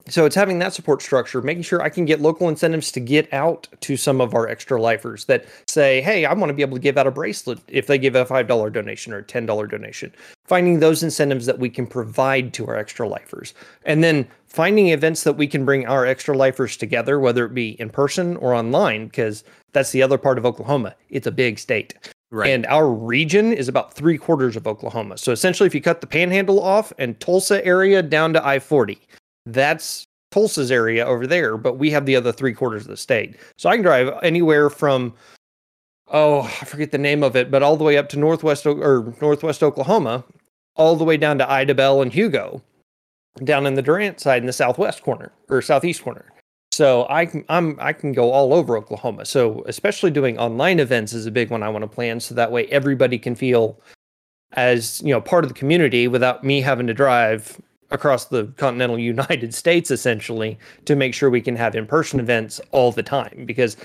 so 0.09 0.25
it's 0.25 0.35
having 0.35 0.59
that 0.59 0.73
support 0.73 1.01
structure, 1.01 1.41
making 1.43 1.63
sure 1.63 1.81
I 1.81 1.89
can 1.89 2.05
get 2.05 2.21
local 2.21 2.49
incentives 2.49 2.91
to 2.93 3.01
get 3.01 3.33
out 3.33 3.69
to 3.83 3.97
some 3.97 4.21
of 4.21 4.35
our 4.35 4.49
extra 4.49 4.81
lifers 4.81 5.27
that 5.27 5.45
say, 5.69 6.01
"Hey, 6.01 6.25
I 6.25 6.33
want 6.33 6.51
to 6.51 6.55
be 6.55 6.63
able 6.63 6.77
to 6.77 6.83
give 6.83 6.99
out 6.99 7.07
a 7.07 7.11
bracelet 7.11 7.61
if 7.69 7.87
they 7.87 7.99
give 7.99 8.15
a 8.17 8.25
five 8.25 8.49
dollar 8.49 8.71
donation 8.71 9.13
or 9.13 9.19
a 9.19 9.23
ten 9.23 9.47
dollar 9.47 9.67
donation." 9.67 10.13
Finding 10.53 10.81
those 10.81 11.03
incentives 11.03 11.47
that 11.47 11.59
we 11.59 11.71
can 11.71 11.87
provide 11.87 12.53
to 12.53 12.67
our 12.67 12.77
extra 12.77 13.09
lifers, 13.09 13.55
and 13.87 14.05
then 14.05 14.29
finding 14.45 14.89
events 14.89 15.23
that 15.23 15.39
we 15.39 15.47
can 15.47 15.65
bring 15.65 15.87
our 15.87 16.05
extra 16.05 16.37
lifers 16.37 16.77
together, 16.77 17.19
whether 17.19 17.47
it 17.47 17.55
be 17.55 17.71
in 17.81 17.89
person 17.89 18.37
or 18.37 18.53
online, 18.53 19.07
because 19.07 19.45
that's 19.73 19.93
the 19.93 20.03
other 20.03 20.19
part 20.19 20.37
of 20.37 20.45
Oklahoma. 20.45 20.95
It's 21.09 21.27
a 21.27 21.31
big 21.33 21.59
state. 21.59 21.95
Right. 22.31 22.51
And 22.51 22.67
our 22.67 22.93
region 22.93 23.51
is 23.55 23.67
about 23.67 23.95
three 23.95 24.19
quarters 24.19 24.55
of 24.55 24.67
Oklahoma. 24.67 25.17
So 25.17 25.33
essentially, 25.33 25.67
if 25.67 25.75
you 25.75 25.81
cut 25.81 26.03
the 26.03 26.07
panhandle 26.07 26.61
off 26.61 26.93
and 26.99 27.19
Tulsa 27.19 27.65
area 27.65 28.03
down 28.03 28.35
to 28.35 28.47
I 28.47 28.59
40, 28.59 29.01
that's 29.47 30.05
Tulsa's 30.33 30.71
area 30.71 31.07
over 31.07 31.27
there, 31.27 31.57
but 31.57 31.79
we 31.79 31.91
have 31.93 32.05
the 32.05 32.15
other 32.15 32.31
three 32.31 32.53
quarters 32.53 32.83
of 32.83 32.89
the 32.89 32.99
state. 32.99 33.37
So 33.57 33.71
I 33.71 33.77
can 33.77 33.83
drive 33.83 34.13
anywhere 34.23 34.69
from, 34.69 35.15
oh, 36.09 36.43
I 36.43 36.67
forget 36.67 36.91
the 36.91 36.99
name 36.99 37.23
of 37.23 37.37
it, 37.37 37.51
but 37.51 37.63
all 37.63 37.79
the 37.79 37.85
way 37.85 37.97
up 37.97 38.11
to 38.11 38.19
Northwest 38.19 38.67
or 38.67 39.15
Northwest 39.23 39.63
Oklahoma, 39.63 40.23
all 40.77 40.97
the 40.97 41.05
way 41.05 41.17
down 41.17 41.39
to 41.39 41.47
Idabel 41.47 42.03
and 42.03 42.13
Hugo, 42.13 42.63
down 43.45 43.67
in 43.67 43.75
the 43.75 43.83
Durant 43.83 44.21
side 44.21 44.43
in 44.43 44.47
the 44.47 44.53
southwest 44.53 45.03
corner 45.03 45.33
or 45.49 45.63
southeast 45.63 46.03
corner. 46.03 46.33
So 46.73 47.07
I 47.11 47.27
can 47.27 47.45
I'm 47.51 47.77
I 47.81 47.93
can 47.93 48.13
go 48.13 48.33
all 48.33 48.55
over 48.55 48.77
Oklahoma. 48.77 49.27
So 49.27 49.63
especially 49.67 50.11
doing 50.11 50.39
online 50.39 50.81
events 50.81 51.13
is 51.13 51.27
a 51.27 51.31
big 51.31 51.51
one 51.51 51.63
I 51.63 51.69
want 51.69 51.83
to 51.83 51.89
plan 51.89 52.19
so 52.19 52.35
that 52.35 52.51
way 52.51 52.67
everybody 52.69 53.19
can 53.19 53.35
feel 53.35 53.79
as, 54.55 55.03
you 55.03 55.13
know, 55.13 55.21
part 55.21 55.45
of 55.45 55.49
the 55.49 55.55
community 55.55 56.09
without 56.09 56.45
me 56.45 56.61
having 56.61 56.87
to 56.87 56.95
drive 56.95 57.61
across 57.91 58.27
the 58.27 58.47
continental 58.57 58.99
United 59.15 59.55
States 59.55 59.91
essentially 59.91 60.59
to 60.87 60.97
make 60.97 61.13
sure 61.15 61.29
we 61.29 61.43
can 61.43 61.57
have 61.57 61.75
in-person 61.75 62.19
events 62.19 62.61
all 62.71 62.91
the 62.91 63.03
time 63.03 63.45
because 63.47 63.77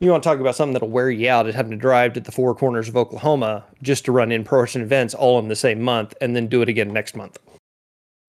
you 0.00 0.10
want 0.10 0.22
to 0.22 0.28
talk 0.28 0.40
about 0.40 0.56
something 0.56 0.72
that'll 0.72 0.88
wear 0.88 1.10
you 1.10 1.28
out 1.28 1.46
at 1.46 1.54
having 1.54 1.70
to 1.72 1.76
drive 1.76 2.14
to 2.14 2.20
the 2.20 2.32
four 2.32 2.54
corners 2.54 2.88
of 2.88 2.96
Oklahoma 2.96 3.64
just 3.82 4.04
to 4.06 4.12
run 4.12 4.32
in-person 4.32 4.80
events 4.82 5.14
all 5.14 5.38
in 5.38 5.48
the 5.48 5.56
same 5.56 5.82
month 5.82 6.14
and 6.20 6.34
then 6.34 6.46
do 6.46 6.62
it 6.62 6.68
again 6.68 6.92
next 6.92 7.14
month. 7.14 7.38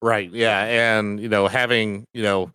Right. 0.01 0.29
Yeah. 0.31 0.63
And, 0.65 1.19
you 1.19 1.29
know, 1.29 1.47
having, 1.47 2.05
you 2.13 2.23
know, 2.23 2.51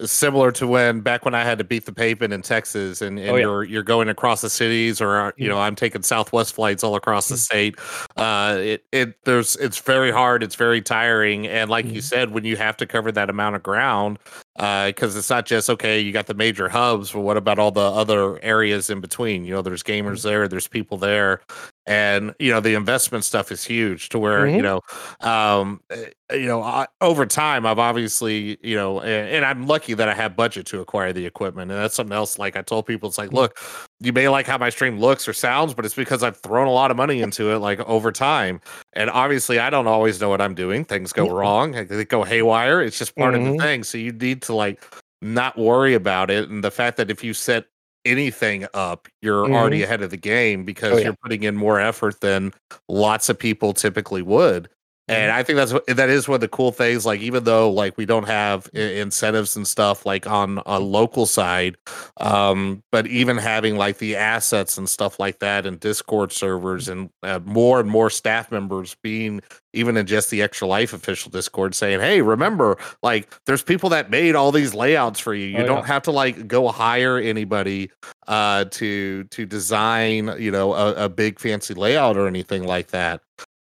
similar 0.00 0.52
to 0.52 0.66
when 0.66 1.00
back 1.00 1.24
when 1.24 1.34
I 1.34 1.42
had 1.42 1.58
to 1.58 1.64
beat 1.64 1.86
the 1.86 1.92
pavement 1.92 2.32
in 2.32 2.42
Texas 2.42 3.00
and, 3.00 3.18
and 3.18 3.30
oh, 3.30 3.34
yeah. 3.36 3.42
you're 3.42 3.64
you're 3.64 3.82
going 3.82 4.08
across 4.08 4.40
the 4.40 4.50
cities 4.50 5.00
or 5.00 5.32
you 5.36 5.48
know 5.48 5.58
I'm 5.58 5.74
taking 5.74 6.02
Southwest 6.02 6.54
flights 6.54 6.84
all 6.84 6.96
across 6.96 7.28
the 7.28 7.36
mm. 7.36 7.38
state. 7.38 7.76
Uh, 8.16 8.58
it 8.60 8.84
it 8.92 9.24
there's 9.24 9.56
it's 9.56 9.78
very 9.78 10.10
hard, 10.10 10.42
it's 10.42 10.54
very 10.54 10.82
tiring, 10.82 11.46
and 11.46 11.70
like 11.70 11.86
mm-hmm. 11.86 11.94
you 11.94 12.00
said, 12.00 12.30
when 12.30 12.44
you 12.44 12.56
have 12.56 12.76
to 12.78 12.86
cover 12.86 13.10
that 13.12 13.30
amount 13.30 13.56
of 13.56 13.62
ground, 13.62 14.18
because 14.56 15.14
uh, 15.14 15.18
it's 15.18 15.30
not 15.30 15.46
just 15.46 15.68
okay, 15.68 16.00
you 16.00 16.12
got 16.12 16.26
the 16.26 16.34
major 16.34 16.68
hubs, 16.68 17.12
but 17.12 17.20
what 17.20 17.36
about 17.36 17.58
all 17.58 17.70
the 17.70 17.80
other 17.80 18.42
areas 18.42 18.90
in 18.90 19.00
between? 19.00 19.44
You 19.44 19.54
know, 19.54 19.62
there's 19.62 19.82
gamers 19.82 20.18
mm-hmm. 20.18 20.28
there, 20.28 20.48
there's 20.48 20.68
people 20.68 20.96
there, 20.96 21.42
and 21.86 22.34
you 22.38 22.50
know 22.50 22.60
the 22.60 22.74
investment 22.74 23.24
stuff 23.24 23.52
is 23.52 23.64
huge 23.64 24.08
to 24.08 24.18
where 24.18 24.46
mm-hmm. 24.46 24.56
you 24.56 24.62
know 24.62 24.80
um 25.20 25.80
eh, 25.90 26.06
you 26.32 26.46
know 26.46 26.62
I, 26.62 26.86
over 27.00 27.24
time 27.26 27.64
i've 27.64 27.78
obviously 27.78 28.58
you 28.62 28.74
know 28.74 29.00
and, 29.00 29.28
and, 29.28 29.44
i'm 29.44 29.66
lucky 29.66 29.94
that 29.94 30.08
i 30.08 30.14
have 30.14 30.36
budget 30.36 30.66
to 30.66 30.80
acquire 30.80 31.12
the 31.12 31.24
equipment 31.24 31.70
and 31.70 31.80
that's 31.80 31.94
something 31.94 32.16
else 32.16 32.38
like 32.38 32.56
i 32.56 32.62
told 32.62 32.86
people 32.86 33.08
it's 33.08 33.18
like 33.18 33.28
mm-hmm. 33.28 33.36
look 33.36 33.58
you 34.00 34.12
may 34.12 34.28
like 34.28 34.46
how 34.46 34.58
my 34.58 34.68
stream 34.68 34.98
looks 34.98 35.26
or 35.26 35.32
sounds 35.32 35.74
but 35.74 35.84
it's 35.84 35.94
because 35.94 36.22
i've 36.22 36.36
thrown 36.36 36.66
a 36.66 36.72
lot 36.72 36.90
of 36.90 36.96
money 36.96 37.22
into 37.22 37.50
it 37.50 37.58
like 37.58 37.80
over 37.80 38.12
time 38.12 38.60
and 38.92 39.10
obviously 39.10 39.58
i 39.58 39.70
don't 39.70 39.86
always 39.86 40.20
know 40.20 40.28
what 40.28 40.40
i'm 40.40 40.54
doing 40.54 40.84
things 40.84 41.12
go 41.12 41.26
mm-hmm. 41.26 41.34
wrong 41.34 41.72
they 41.72 42.04
go 42.04 42.22
haywire 42.22 42.82
it's 42.82 42.98
just 42.98 43.14
part 43.16 43.34
of 43.34 43.42
the 43.42 43.50
mm-hmm. 43.50 43.60
thing 43.60 43.82
so 43.82 43.96
you 43.96 44.12
need 44.12 44.42
to 44.42 44.54
like 44.54 44.84
not 45.22 45.56
worry 45.58 45.94
about 45.94 46.30
it 46.30 46.48
and 46.48 46.62
the 46.62 46.70
fact 46.70 46.96
that 46.96 47.10
if 47.10 47.24
you 47.24 47.32
set 47.32 47.66
anything 48.06 48.66
up, 48.72 49.08
you're 49.20 49.44
mm-hmm. 49.44 49.54
already 49.54 49.82
ahead 49.82 50.00
of 50.00 50.10
the 50.10 50.16
game 50.16 50.64
because 50.64 50.92
oh, 50.92 50.96
yeah. 50.96 51.04
you're 51.04 51.16
putting 51.22 51.42
in 51.42 51.56
more 51.56 51.78
effort 51.78 52.20
than 52.20 52.52
lots 52.88 53.28
of 53.28 53.38
people 53.38 53.72
typically 53.74 54.22
would. 54.22 54.68
And. 55.08 55.36
I 55.36 55.42
think 55.42 55.56
that's 55.56 55.72
that 55.86 56.08
is 56.08 56.26
one 56.26 56.36
of 56.36 56.40
the 56.40 56.48
cool 56.48 56.72
things. 56.72 57.06
Like 57.06 57.20
even 57.20 57.44
though 57.44 57.70
like 57.70 57.96
we 57.96 58.06
don't 58.06 58.26
have 58.26 58.68
incentives 58.74 59.54
and 59.54 59.66
stuff 59.66 60.06
like 60.06 60.26
on 60.26 60.62
a 60.66 60.80
local 60.80 61.26
side, 61.26 61.76
um, 62.16 62.82
but 62.90 63.06
even 63.06 63.36
having 63.36 63.76
like 63.76 63.98
the 63.98 64.16
assets 64.16 64.78
and 64.78 64.88
stuff 64.88 65.20
like 65.20 65.38
that 65.40 65.66
and 65.66 65.78
Discord 65.78 66.32
servers 66.32 66.88
and 66.88 67.10
uh, 67.22 67.40
more 67.44 67.80
and 67.80 67.88
more 67.88 68.10
staff 68.10 68.50
members 68.50 68.96
being 69.02 69.42
even 69.72 69.96
in 69.96 70.06
just 70.06 70.30
the 70.30 70.42
extra 70.42 70.66
life 70.66 70.92
official 70.92 71.30
Discord 71.30 71.74
saying, 71.74 72.00
"Hey, 72.00 72.22
remember 72.22 72.78
like 73.02 73.32
there's 73.44 73.62
people 73.62 73.90
that 73.90 74.10
made 74.10 74.34
all 74.34 74.50
these 74.50 74.74
layouts 74.74 75.20
for 75.20 75.34
you. 75.34 75.46
You 75.46 75.58
oh, 75.58 75.66
don't 75.66 75.78
yeah. 75.78 75.86
have 75.86 76.02
to 76.04 76.10
like 76.10 76.48
go 76.48 76.68
hire 76.68 77.18
anybody 77.18 77.90
uh, 78.26 78.64
to 78.72 79.24
to 79.24 79.46
design 79.46 80.34
you 80.38 80.50
know 80.50 80.72
a, 80.72 81.04
a 81.04 81.08
big 81.08 81.38
fancy 81.38 81.74
layout 81.74 82.16
or 82.16 82.26
anything 82.26 82.64
like 82.64 82.88
that." 82.88 83.20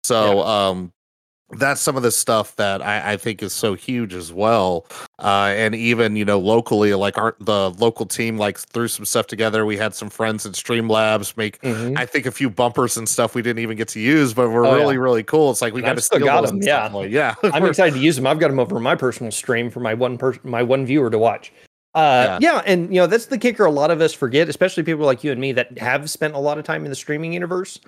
So 0.02 0.38
yeah. 0.38 0.68
um 0.68 0.92
that's 1.52 1.80
some 1.80 1.96
of 1.96 2.02
the 2.02 2.10
stuff 2.10 2.54
that 2.56 2.82
I, 2.82 3.12
I, 3.12 3.16
think 3.16 3.42
is 3.42 3.54
so 3.54 3.74
huge 3.74 4.12
as 4.12 4.32
well. 4.32 4.86
Uh, 5.18 5.54
and 5.56 5.74
even 5.74 6.14
you 6.14 6.24
know 6.24 6.38
locally, 6.38 6.92
like 6.94 7.16
our 7.16 7.36
the 7.40 7.70
local 7.70 8.04
team 8.04 8.36
like 8.36 8.58
threw 8.58 8.86
some 8.86 9.04
stuff 9.04 9.26
together. 9.26 9.64
We 9.64 9.76
had 9.76 9.94
some 9.94 10.10
friends 10.10 10.44
in 10.44 10.52
Streamlabs 10.52 11.36
make 11.36 11.60
mm-hmm. 11.62 11.96
I 11.96 12.04
think 12.04 12.26
a 12.26 12.30
few 12.30 12.50
bumpers 12.50 12.96
and 12.96 13.08
stuff 13.08 13.34
we 13.34 13.42
didn't 13.42 13.60
even 13.60 13.76
get 13.76 13.88
to 13.88 14.00
use, 14.00 14.34
but 14.34 14.50
were 14.50 14.66
oh, 14.66 14.74
really 14.74 14.94
yeah. 14.94 15.00
really 15.00 15.22
cool. 15.22 15.50
It's 15.50 15.62
like 15.62 15.72
we 15.72 15.80
got 15.80 15.94
to 15.94 16.02
still 16.02 16.20
got 16.20 16.46
them. 16.46 16.60
Yeah, 16.62 16.88
like, 16.88 17.10
yeah. 17.10 17.34
I'm 17.42 17.64
excited 17.64 17.94
to 17.94 18.00
use 18.04 18.16
them. 18.16 18.26
I've 18.26 18.38
got 18.38 18.48
them 18.48 18.58
over 18.58 18.78
my 18.78 18.94
personal 18.94 19.32
stream 19.32 19.70
for 19.70 19.80
my 19.80 19.94
one 19.94 20.18
person, 20.18 20.42
my 20.44 20.62
one 20.62 20.84
viewer 20.84 21.10
to 21.10 21.18
watch. 21.18 21.52
Uh, 21.94 22.38
yeah. 22.40 22.52
yeah, 22.52 22.62
and 22.66 22.94
you 22.94 23.00
know 23.00 23.06
that's 23.06 23.26
the 23.26 23.38
kicker. 23.38 23.64
A 23.64 23.70
lot 23.70 23.90
of 23.90 24.02
us 24.02 24.12
forget, 24.12 24.50
especially 24.50 24.82
people 24.82 25.06
like 25.06 25.24
you 25.24 25.32
and 25.32 25.40
me 25.40 25.52
that 25.52 25.78
have 25.78 26.10
spent 26.10 26.34
a 26.34 26.38
lot 26.38 26.58
of 26.58 26.64
time 26.64 26.84
in 26.84 26.90
the 26.90 26.96
streaming 26.96 27.32
universe 27.32 27.80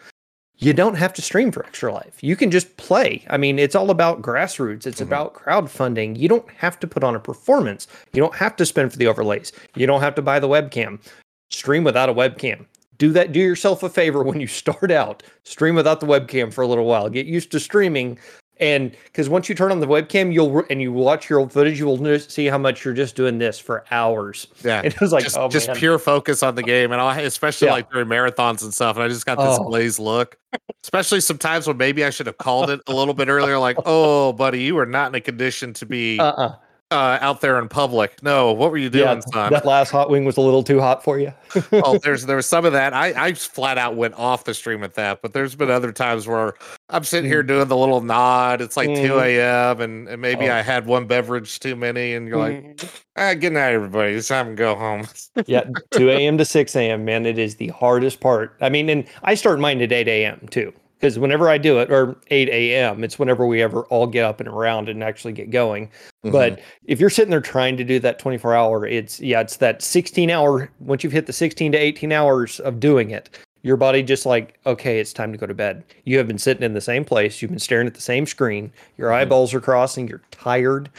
you 0.60 0.74
don't 0.74 0.94
have 0.94 1.14
to 1.14 1.22
stream 1.22 1.50
for 1.50 1.64
Extra 1.64 1.92
Life. 1.92 2.22
You 2.22 2.36
can 2.36 2.50
just 2.50 2.76
play. 2.76 3.24
I 3.30 3.38
mean, 3.38 3.58
it's 3.58 3.74
all 3.74 3.90
about 3.90 4.20
grassroots. 4.20 4.86
It's 4.86 5.00
mm-hmm. 5.00 5.04
about 5.04 5.34
crowdfunding. 5.34 6.18
You 6.18 6.28
don't 6.28 6.48
have 6.50 6.78
to 6.80 6.86
put 6.86 7.02
on 7.02 7.16
a 7.16 7.20
performance. 7.20 7.88
You 8.12 8.20
don't 8.20 8.34
have 8.34 8.56
to 8.56 8.66
spend 8.66 8.92
for 8.92 8.98
the 8.98 9.06
overlays. 9.06 9.52
You 9.74 9.86
don't 9.86 10.02
have 10.02 10.14
to 10.16 10.22
buy 10.22 10.38
the 10.38 10.48
webcam. 10.48 11.00
Stream 11.48 11.82
without 11.82 12.10
a 12.10 12.14
webcam. 12.14 12.66
Do 12.98 13.10
that. 13.12 13.32
Do 13.32 13.40
yourself 13.40 13.82
a 13.82 13.88
favor 13.88 14.22
when 14.22 14.38
you 14.38 14.46
start 14.62 14.90
out. 14.90 15.22
Stream 15.44 15.74
without 15.74 16.00
the 16.00 16.06
webcam 16.06 16.52
for 16.52 16.60
a 16.60 16.66
little 16.66 16.84
while. 16.84 17.08
Get 17.08 17.26
used 17.26 17.50
to 17.52 17.60
streaming 17.60 18.18
and 18.60 18.92
because 19.04 19.28
once 19.28 19.48
you 19.48 19.54
turn 19.54 19.72
on 19.72 19.80
the 19.80 19.86
webcam 19.86 20.32
you'll 20.32 20.62
and 20.70 20.80
you 20.80 20.92
watch 20.92 21.28
your 21.28 21.38
old 21.38 21.52
footage 21.52 21.78
you 21.78 21.86
will 21.86 22.18
see 22.18 22.46
how 22.46 22.58
much 22.58 22.84
you're 22.84 22.94
just 22.94 23.16
doing 23.16 23.38
this 23.38 23.58
for 23.58 23.84
hours. 23.90 24.46
Yeah. 24.62 24.82
And 24.84 24.86
it 24.94 25.00
was 25.00 25.12
like 25.12 25.24
just, 25.24 25.36
oh, 25.36 25.48
just 25.48 25.72
pure 25.74 25.98
focus 25.98 26.42
on 26.42 26.54
the 26.54 26.62
game 26.62 26.92
and 26.92 27.00
I, 27.00 27.20
especially 27.22 27.68
yeah. 27.68 27.74
like 27.74 27.90
during 27.90 28.08
marathons 28.08 28.62
and 28.62 28.72
stuff 28.72 28.96
and 28.96 29.02
i 29.02 29.08
just 29.08 29.26
got 29.26 29.38
this 29.38 29.58
oh. 29.58 29.64
glazed 29.64 29.98
look. 29.98 30.36
Especially 30.82 31.20
sometimes 31.20 31.66
when 31.66 31.76
maybe 31.76 32.04
i 32.04 32.10
should 32.10 32.26
have 32.26 32.38
called 32.38 32.70
it 32.70 32.80
a 32.86 32.94
little 32.94 33.14
bit 33.14 33.28
earlier 33.30 33.58
like 33.58 33.76
oh 33.86 34.32
buddy 34.32 34.62
you 34.62 34.78
are 34.78 34.86
not 34.86 35.08
in 35.08 35.14
a 35.14 35.20
condition 35.20 35.72
to 35.74 35.86
be 35.86 36.18
uh-uh 36.18 36.56
uh, 36.90 37.18
out 37.20 37.40
there 37.40 37.58
in 37.58 37.68
public. 37.68 38.22
No, 38.22 38.52
what 38.52 38.70
were 38.70 38.76
you 38.76 38.90
doing, 38.90 39.04
yeah, 39.04 39.32
son? 39.32 39.52
That 39.52 39.64
last 39.64 39.90
hot 39.90 40.10
wing 40.10 40.24
was 40.24 40.36
a 40.36 40.40
little 40.40 40.62
too 40.62 40.80
hot 40.80 41.04
for 41.04 41.18
you. 41.18 41.32
oh, 41.72 41.98
there's 42.02 42.26
there 42.26 42.36
was 42.36 42.46
some 42.46 42.64
of 42.64 42.72
that. 42.72 42.92
I 42.92 43.28
I 43.28 43.32
flat 43.34 43.78
out 43.78 43.96
went 43.96 44.14
off 44.14 44.44
the 44.44 44.54
stream 44.54 44.82
at 44.82 44.94
that, 44.94 45.22
but 45.22 45.32
there's 45.32 45.54
been 45.54 45.70
other 45.70 45.92
times 45.92 46.26
where 46.26 46.54
I'm 46.88 47.04
sitting 47.04 47.30
here 47.30 47.44
mm. 47.44 47.48
doing 47.48 47.68
the 47.68 47.76
little 47.76 48.00
nod. 48.00 48.60
It's 48.60 48.76
like 48.76 48.88
mm. 48.88 49.06
2 49.06 49.18
a.m. 49.18 49.80
and, 49.80 50.08
and 50.08 50.20
maybe 50.20 50.48
oh. 50.48 50.54
I 50.54 50.62
had 50.62 50.86
one 50.86 51.06
beverage 51.06 51.60
too 51.60 51.76
many, 51.76 52.14
and 52.14 52.26
you're 52.26 52.38
like, 52.38 52.76
mm. 52.76 53.02
ah, 53.16 53.34
good 53.34 53.52
night, 53.52 53.72
everybody. 53.72 54.14
It's 54.14 54.28
time 54.28 54.48
to 54.48 54.54
go 54.54 54.74
home. 54.74 55.06
yeah, 55.46 55.64
2 55.92 56.10
a.m. 56.10 56.38
to 56.38 56.44
6 56.50 56.76
a.m. 56.76 57.04
Man, 57.04 57.26
it 57.26 57.38
is 57.38 57.56
the 57.56 57.68
hardest 57.68 58.20
part. 58.20 58.56
I 58.60 58.68
mean, 58.68 58.88
and 58.88 59.06
I 59.22 59.34
start 59.34 59.60
mine 59.60 59.80
at 59.80 59.92
8 59.92 60.08
a.m. 60.08 60.48
too 60.50 60.72
because 61.00 61.18
whenever 61.18 61.48
I 61.48 61.56
do 61.56 61.78
it, 61.78 61.90
or 61.90 62.16
8 62.30 62.48
a.m., 62.50 63.02
it's 63.02 63.18
whenever 63.18 63.46
we 63.46 63.62
ever 63.62 63.84
all 63.84 64.06
get 64.06 64.24
up 64.24 64.38
and 64.38 64.48
around 64.48 64.90
and 64.90 65.02
actually 65.02 65.32
get 65.32 65.50
going. 65.50 65.86
Mm-hmm. 65.86 66.32
But 66.32 66.60
if 66.84 67.00
you're 67.00 67.08
sitting 67.08 67.30
there 67.30 67.40
trying 67.40 67.78
to 67.78 67.84
do 67.84 67.98
that 68.00 68.18
24 68.18 68.54
hour, 68.54 68.86
it's 68.86 69.18
yeah, 69.18 69.40
it's 69.40 69.56
that 69.56 69.80
16 69.80 70.30
hour. 70.30 70.70
Once 70.80 71.02
you've 71.02 71.12
hit 71.12 71.26
the 71.26 71.32
16 71.32 71.72
to 71.72 71.78
18 71.78 72.12
hours 72.12 72.60
of 72.60 72.80
doing 72.80 73.10
it, 73.12 73.30
your 73.62 73.78
body 73.78 74.02
just 74.02 74.26
like, 74.26 74.58
okay, 74.66 75.00
it's 75.00 75.12
time 75.12 75.32
to 75.32 75.38
go 75.38 75.46
to 75.46 75.54
bed. 75.54 75.84
You 76.04 76.18
have 76.18 76.28
been 76.28 76.38
sitting 76.38 76.62
in 76.62 76.74
the 76.74 76.80
same 76.80 77.04
place, 77.04 77.40
you've 77.40 77.50
been 77.50 77.58
staring 77.58 77.86
at 77.86 77.94
the 77.94 78.00
same 78.00 78.26
screen, 78.26 78.70
your 78.98 79.08
mm-hmm. 79.08 79.22
eyeballs 79.22 79.54
are 79.54 79.60
crossing, 79.60 80.06
you're 80.06 80.22
tired. 80.30 80.90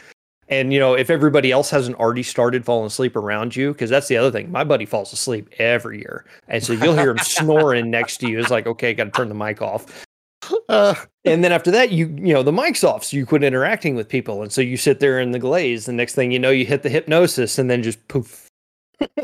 And 0.52 0.70
you 0.70 0.78
know, 0.78 0.92
if 0.92 1.08
everybody 1.08 1.50
else 1.50 1.70
hasn't 1.70 1.96
already 1.96 2.22
started 2.22 2.62
falling 2.66 2.88
asleep 2.88 3.16
around 3.16 3.56
you, 3.56 3.72
because 3.72 3.88
that's 3.88 4.08
the 4.08 4.18
other 4.18 4.30
thing. 4.30 4.52
My 4.52 4.64
buddy 4.64 4.84
falls 4.84 5.10
asleep 5.10 5.48
every 5.58 6.00
year, 6.00 6.26
and 6.46 6.62
so 6.62 6.74
you'll 6.74 6.94
hear 6.94 7.12
him 7.12 7.18
snoring 7.22 7.90
next 7.90 8.18
to 8.18 8.28
you. 8.28 8.38
It's 8.38 8.50
like, 8.50 8.66
okay, 8.66 8.92
got 8.92 9.04
to 9.04 9.10
turn 9.10 9.30
the 9.30 9.34
mic 9.34 9.62
off. 9.62 10.04
Uh, 10.68 10.94
and 11.24 11.42
then 11.42 11.52
after 11.52 11.70
that, 11.70 11.90
you 11.90 12.08
you 12.18 12.34
know 12.34 12.42
the 12.42 12.52
mic's 12.52 12.84
off, 12.84 13.02
so 13.02 13.16
you 13.16 13.24
quit 13.24 13.42
interacting 13.42 13.94
with 13.94 14.10
people, 14.10 14.42
and 14.42 14.52
so 14.52 14.60
you 14.60 14.76
sit 14.76 15.00
there 15.00 15.18
in 15.20 15.30
the 15.30 15.38
glaze. 15.38 15.86
The 15.86 15.92
next 15.92 16.14
thing 16.14 16.32
you 16.32 16.38
know, 16.38 16.50
you 16.50 16.66
hit 16.66 16.82
the 16.82 16.90
hypnosis, 16.90 17.58
and 17.58 17.70
then 17.70 17.82
just 17.82 18.06
poof. 18.08 18.46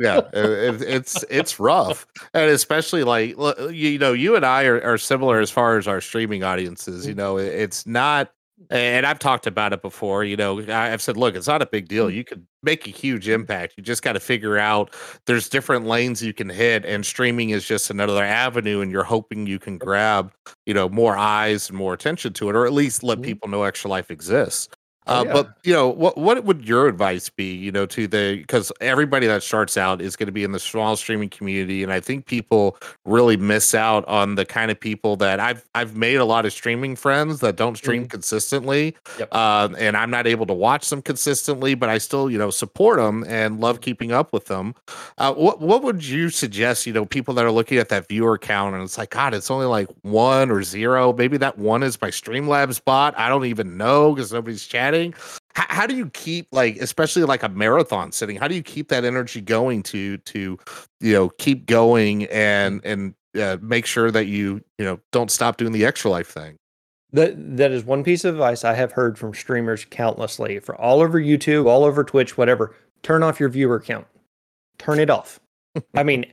yeah, 0.01 0.21
it, 0.33 0.81
it's 0.81 1.27
it's 1.29 1.61
rough, 1.61 2.07
and 2.33 2.51
especially 2.51 3.05
like 3.05 3.37
you 3.71 3.99
know, 3.99 4.15
you 4.15 4.35
and 4.35 4.47
I 4.47 4.65
are, 4.65 4.81
are 4.81 4.97
similar 4.97 5.41
as 5.41 5.51
far 5.51 5.77
as 5.77 5.87
our 5.87 6.01
streaming 6.01 6.43
audiences. 6.43 7.07
You 7.07 7.15
know, 7.15 7.37
it's 7.37 7.87
not 7.87 8.33
and 8.71 9.07
I've 9.07 9.19
talked 9.19 9.47
about 9.47 9.73
it 9.73 9.83
before. 9.83 10.25
You 10.25 10.37
know, 10.37 10.61
I've 10.71 11.03
said, 11.03 11.17
look, 11.17 11.35
it's 11.35 11.47
not 11.47 11.63
a 11.63 11.67
big 11.67 11.89
deal. 11.89 12.09
Mm. 12.09 12.15
You 12.15 12.25
could 12.25 12.47
make 12.63 12.87
a 12.87 12.91
huge 12.91 13.29
impact. 13.29 13.75
You 13.77 13.83
just 13.83 14.03
got 14.03 14.13
to 14.15 14.21
figure 14.21 14.59
out 14.59 14.95
there's 15.27 15.49
different 15.49 15.87
lanes 15.87 16.23
you 16.23 16.35
can 16.35 16.49
hit, 16.49 16.85
and 16.85 17.05
streaming 17.05 17.51
is 17.51 17.67
just 17.67 17.91
another 17.91 18.23
avenue. 18.23 18.81
And 18.81 18.91
you're 18.91 19.05
hoping 19.05 19.47
you 19.47 19.59
can 19.59 19.79
grab, 19.79 20.33
you 20.67 20.75
know, 20.75 20.89
more 20.89 21.17
eyes 21.17 21.69
and 21.69 21.79
more 21.79 21.95
attention 21.95 22.33
to 22.35 22.51
it, 22.51 22.57
or 22.57 22.67
at 22.67 22.73
least 22.73 23.03
let 23.03 23.19
mm-hmm. 23.19 23.25
people 23.25 23.49
know 23.49 23.63
Extra 23.63 23.91
Life 23.91 24.11
exists. 24.11 24.69
Uh, 25.09 25.15
Oh, 25.19 25.25
yeah. 25.25 25.33
But 25.33 25.53
you 25.65 25.73
know, 25.73 25.89
what 25.89 26.17
what 26.19 26.45
would 26.45 26.69
your 26.69 26.87
advice 26.87 27.29
be? 27.31 27.55
You 27.55 27.73
know, 27.73 27.87
to 27.87 28.07
the 28.07 28.37
because 28.39 28.71
everybody 28.81 29.27
that 29.27 29.43
starts 29.43 29.77
out 29.77 30.01
is 30.01 30.17
going 30.17 30.27
to 30.27 30.33
be 30.33 30.45
in 30.45 30.53
the 30.53 30.59
small 30.61 30.97
streaming 30.97 31.29
community, 31.31 31.83
and 31.83 31.93
I 31.93 32.01
think 32.01 32.27
people 32.27 32.77
really 33.05 33.37
miss 33.37 33.75
out 33.75 34.07
on 34.07 34.35
the 34.37 34.45
kind 34.45 34.71
of 34.71 34.79
people 34.79 35.17
that 35.17 35.41
I've 35.41 35.65
I've 35.75 35.97
made 35.97 36.17
a 36.17 36.25
lot 36.25 36.45
of 36.47 36.53
streaming 36.53 36.95
friends 36.97 37.41
that 37.41 37.57
don't 37.57 37.77
stream 37.77 38.07
consistently, 38.07 38.93
Mm-hmm. 38.93 39.21
Yep. 39.21 39.29
uh, 39.33 39.69
and 39.79 39.97
I'm 39.97 40.11
not 40.11 40.27
able 40.27 40.47
to 40.47 40.55
watch 40.55 40.91
them 40.91 41.01
consistently, 41.03 41.75
but 41.75 41.89
I 41.89 41.99
still 41.99 42.31
you 42.31 42.39
know 42.39 42.51
support 42.51 42.99
them 42.99 43.25
and 43.27 43.61
love 43.61 43.81
keeping 43.81 44.13
up 44.13 44.33
with 44.33 44.47
them. 44.47 44.75
Uh, 45.17 45.33
what 45.35 45.61
what 45.61 45.83
would 45.83 46.05
you 46.05 46.29
suggest? 46.31 46.87
You 46.87 46.93
know, 46.93 47.07
people 47.07 47.33
that 47.35 47.45
are 47.45 47.51
looking 47.53 47.79
at 47.79 47.89
that 47.89 48.07
viewer 48.09 48.37
count 48.39 48.75
and 48.75 48.85
it's 48.85 48.99
like, 48.99 49.11
God, 49.11 49.33
it's 49.35 49.51
only 49.51 49.67
like 49.67 49.89
one 50.03 50.51
or 50.51 50.63
zero. 50.63 51.13
Maybe 51.13 51.37
that 51.39 51.57
one 51.59 51.83
is 51.83 52.01
my 52.01 52.11
Streamlabs 52.11 52.85
bot. 52.85 53.19
I 53.19 53.29
don't 53.31 53.47
even 53.47 53.77
know 53.79 54.15
because 54.15 54.33
nobody's 54.33 54.67
chatting. 54.67 54.98
How, 55.55 55.67
how 55.69 55.87
do 55.87 55.97
you 55.97 56.09
keep 56.11 56.49
like, 56.53 56.77
especially 56.77 57.25
like 57.25 57.43
a 57.43 57.49
marathon 57.49 58.13
sitting? 58.13 58.37
How 58.37 58.49
do 58.49 58.55
you 58.55 58.63
keep 58.63 58.89
that 58.89 59.05
energy 59.05 59.41
going 59.41 59.83
to 59.85 60.19
to 60.19 60.59
you 61.01 61.13
know 61.13 61.29
keep 61.31 61.67
going 61.67 62.25
and 62.27 62.81
and 62.85 63.15
uh, 63.41 63.59
make 63.61 63.87
sure 63.87 64.11
that 64.11 64.27
you 64.27 64.63
you 64.79 64.85
know 64.85 65.01
don't 65.13 65.31
stop 65.31 65.57
doing 65.57 65.73
the 65.73 65.85
extra 65.85 66.11
life 66.11 66.29
thing? 66.29 66.57
That 67.13 67.57
that 67.57 67.71
is 67.71 67.85
one 67.85 68.05
piece 68.05 68.25
of 68.25 68.35
advice 68.35 68.65
I 68.65 68.75
have 68.75 68.93
heard 68.93 69.19
from 69.19 69.35
streamers 69.35 69.85
countlessly 69.85 70.59
for 70.59 70.75
all 70.77 71.01
over 71.01 71.21
YouTube, 71.21 71.67
all 71.67 71.85
over 71.85 72.05
Twitch, 72.05 72.37
whatever. 72.37 72.75
Turn 73.03 73.23
off 73.23 73.41
your 73.41 73.49
viewer 73.49 73.81
count. 73.81 74.07
Turn 74.79 74.99
it 74.99 75.11
off. 75.11 75.41
I 75.95 76.03
mean, 76.03 76.27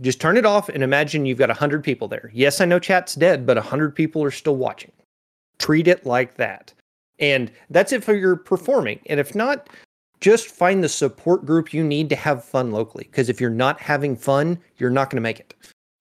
just 0.00 0.20
turn 0.20 0.36
it 0.36 0.46
off 0.46 0.68
and 0.68 0.82
imagine 0.82 1.26
you've 1.26 1.38
got 1.38 1.48
100 1.48 1.84
people 1.84 2.08
there. 2.08 2.30
Yes, 2.32 2.60
I 2.60 2.64
know 2.64 2.78
chat's 2.78 3.14
dead, 3.14 3.46
but 3.46 3.56
100 3.56 3.94
people 3.94 4.22
are 4.22 4.30
still 4.30 4.56
watching. 4.56 4.92
Treat 5.58 5.86
it 5.86 6.06
like 6.06 6.36
that. 6.36 6.72
And 7.22 7.50
that's 7.70 7.92
it 7.92 8.04
for 8.04 8.14
your 8.14 8.36
performing. 8.36 9.00
And 9.06 9.18
if 9.18 9.34
not, 9.34 9.70
just 10.20 10.48
find 10.48 10.82
the 10.82 10.88
support 10.88 11.46
group 11.46 11.72
you 11.72 11.82
need 11.82 12.08
to 12.10 12.16
have 12.16 12.44
fun 12.44 12.72
locally. 12.72 13.04
Because 13.04 13.28
if 13.28 13.40
you're 13.40 13.48
not 13.48 13.80
having 13.80 14.16
fun, 14.16 14.58
you're 14.76 14.90
not 14.90 15.08
going 15.08 15.16
to 15.16 15.22
make 15.22 15.40
it. 15.40 15.54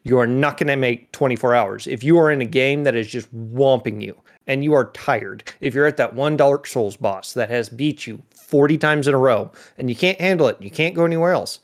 You 0.03 0.17
are 0.17 0.27
not 0.27 0.57
going 0.57 0.67
to 0.67 0.75
make 0.75 1.11
24 1.11 1.53
hours. 1.53 1.85
If 1.85 2.03
you 2.03 2.17
are 2.17 2.31
in 2.31 2.41
a 2.41 2.45
game 2.45 2.83
that 2.83 2.95
is 2.95 3.07
just 3.07 3.33
whomping 3.53 4.01
you 4.01 4.19
and 4.47 4.63
you 4.63 4.73
are 4.73 4.91
tired, 4.91 5.43
if 5.61 5.75
you're 5.75 5.85
at 5.85 5.97
that 5.97 6.15
one 6.15 6.35
Dark 6.35 6.65
Souls 6.65 6.97
boss 6.97 7.33
that 7.33 7.51
has 7.51 7.69
beat 7.69 8.07
you 8.07 8.21
40 8.31 8.79
times 8.79 9.07
in 9.07 9.13
a 9.13 9.19
row 9.19 9.51
and 9.77 9.89
you 9.89 9.95
can't 9.95 10.19
handle 10.19 10.47
it, 10.47 10.59
you 10.59 10.71
can't 10.71 10.95
go 10.95 11.05
anywhere 11.05 11.33
else, 11.33 11.59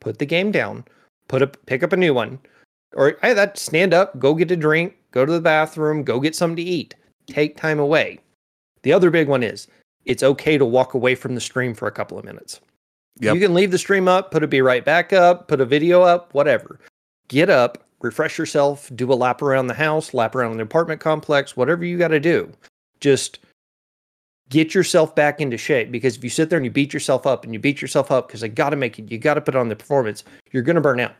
put 0.00 0.20
the 0.20 0.26
game 0.26 0.52
down, 0.52 0.84
put 1.26 1.42
up, 1.42 1.56
pick 1.66 1.82
up 1.82 1.92
a 1.92 1.96
new 1.96 2.14
one, 2.14 2.38
or 2.94 3.18
hey, 3.20 3.34
that 3.34 3.58
stand 3.58 3.92
up, 3.92 4.16
go 4.20 4.34
get 4.34 4.52
a 4.52 4.56
drink, 4.56 4.96
go 5.10 5.26
to 5.26 5.32
the 5.32 5.40
bathroom, 5.40 6.04
go 6.04 6.20
get 6.20 6.36
something 6.36 6.56
to 6.56 6.62
eat, 6.62 6.94
take 7.26 7.56
time 7.56 7.80
away. 7.80 8.20
The 8.82 8.92
other 8.92 9.10
big 9.10 9.28
one 9.28 9.42
is 9.42 9.68
it's 10.04 10.22
okay 10.22 10.58
to 10.58 10.64
walk 10.64 10.94
away 10.94 11.14
from 11.14 11.34
the 11.34 11.40
stream 11.40 11.74
for 11.74 11.86
a 11.86 11.92
couple 11.92 12.18
of 12.18 12.24
minutes. 12.24 12.60
Yep. 13.20 13.34
You 13.34 13.40
can 13.40 13.54
leave 13.54 13.70
the 13.70 13.78
stream 13.78 14.08
up, 14.08 14.30
put 14.30 14.42
a 14.42 14.46
be 14.46 14.60
right 14.62 14.84
back 14.84 15.12
up, 15.12 15.48
put 15.48 15.60
a 15.60 15.64
video 15.66 16.02
up, 16.02 16.32
whatever. 16.34 16.80
Get 17.28 17.50
up, 17.50 17.86
refresh 18.00 18.38
yourself, 18.38 18.90
do 18.94 19.12
a 19.12 19.14
lap 19.14 19.42
around 19.42 19.66
the 19.68 19.74
house, 19.74 20.12
lap 20.14 20.34
around 20.34 20.56
the 20.56 20.62
apartment 20.62 21.00
complex, 21.00 21.56
whatever 21.56 21.84
you 21.84 21.98
got 21.98 22.08
to 22.08 22.18
do. 22.20 22.50
Just 23.00 23.38
get 24.48 24.74
yourself 24.74 25.14
back 25.14 25.40
into 25.40 25.56
shape 25.56 25.90
because 25.92 26.16
if 26.16 26.24
you 26.24 26.30
sit 26.30 26.50
there 26.50 26.58
and 26.58 26.64
you 26.66 26.70
beat 26.70 26.92
yourself 26.92 27.26
up 27.26 27.44
and 27.44 27.52
you 27.54 27.60
beat 27.60 27.80
yourself 27.80 28.10
up 28.10 28.26
because 28.28 28.42
I 28.42 28.48
got 28.48 28.70
to 28.70 28.76
make 28.76 28.98
it, 28.98 29.10
you 29.10 29.18
got 29.18 29.34
to 29.34 29.40
put 29.40 29.54
on 29.56 29.68
the 29.68 29.76
performance, 29.76 30.24
you're 30.50 30.62
going 30.62 30.74
to 30.76 30.82
burn 30.82 31.00
out. 31.00 31.14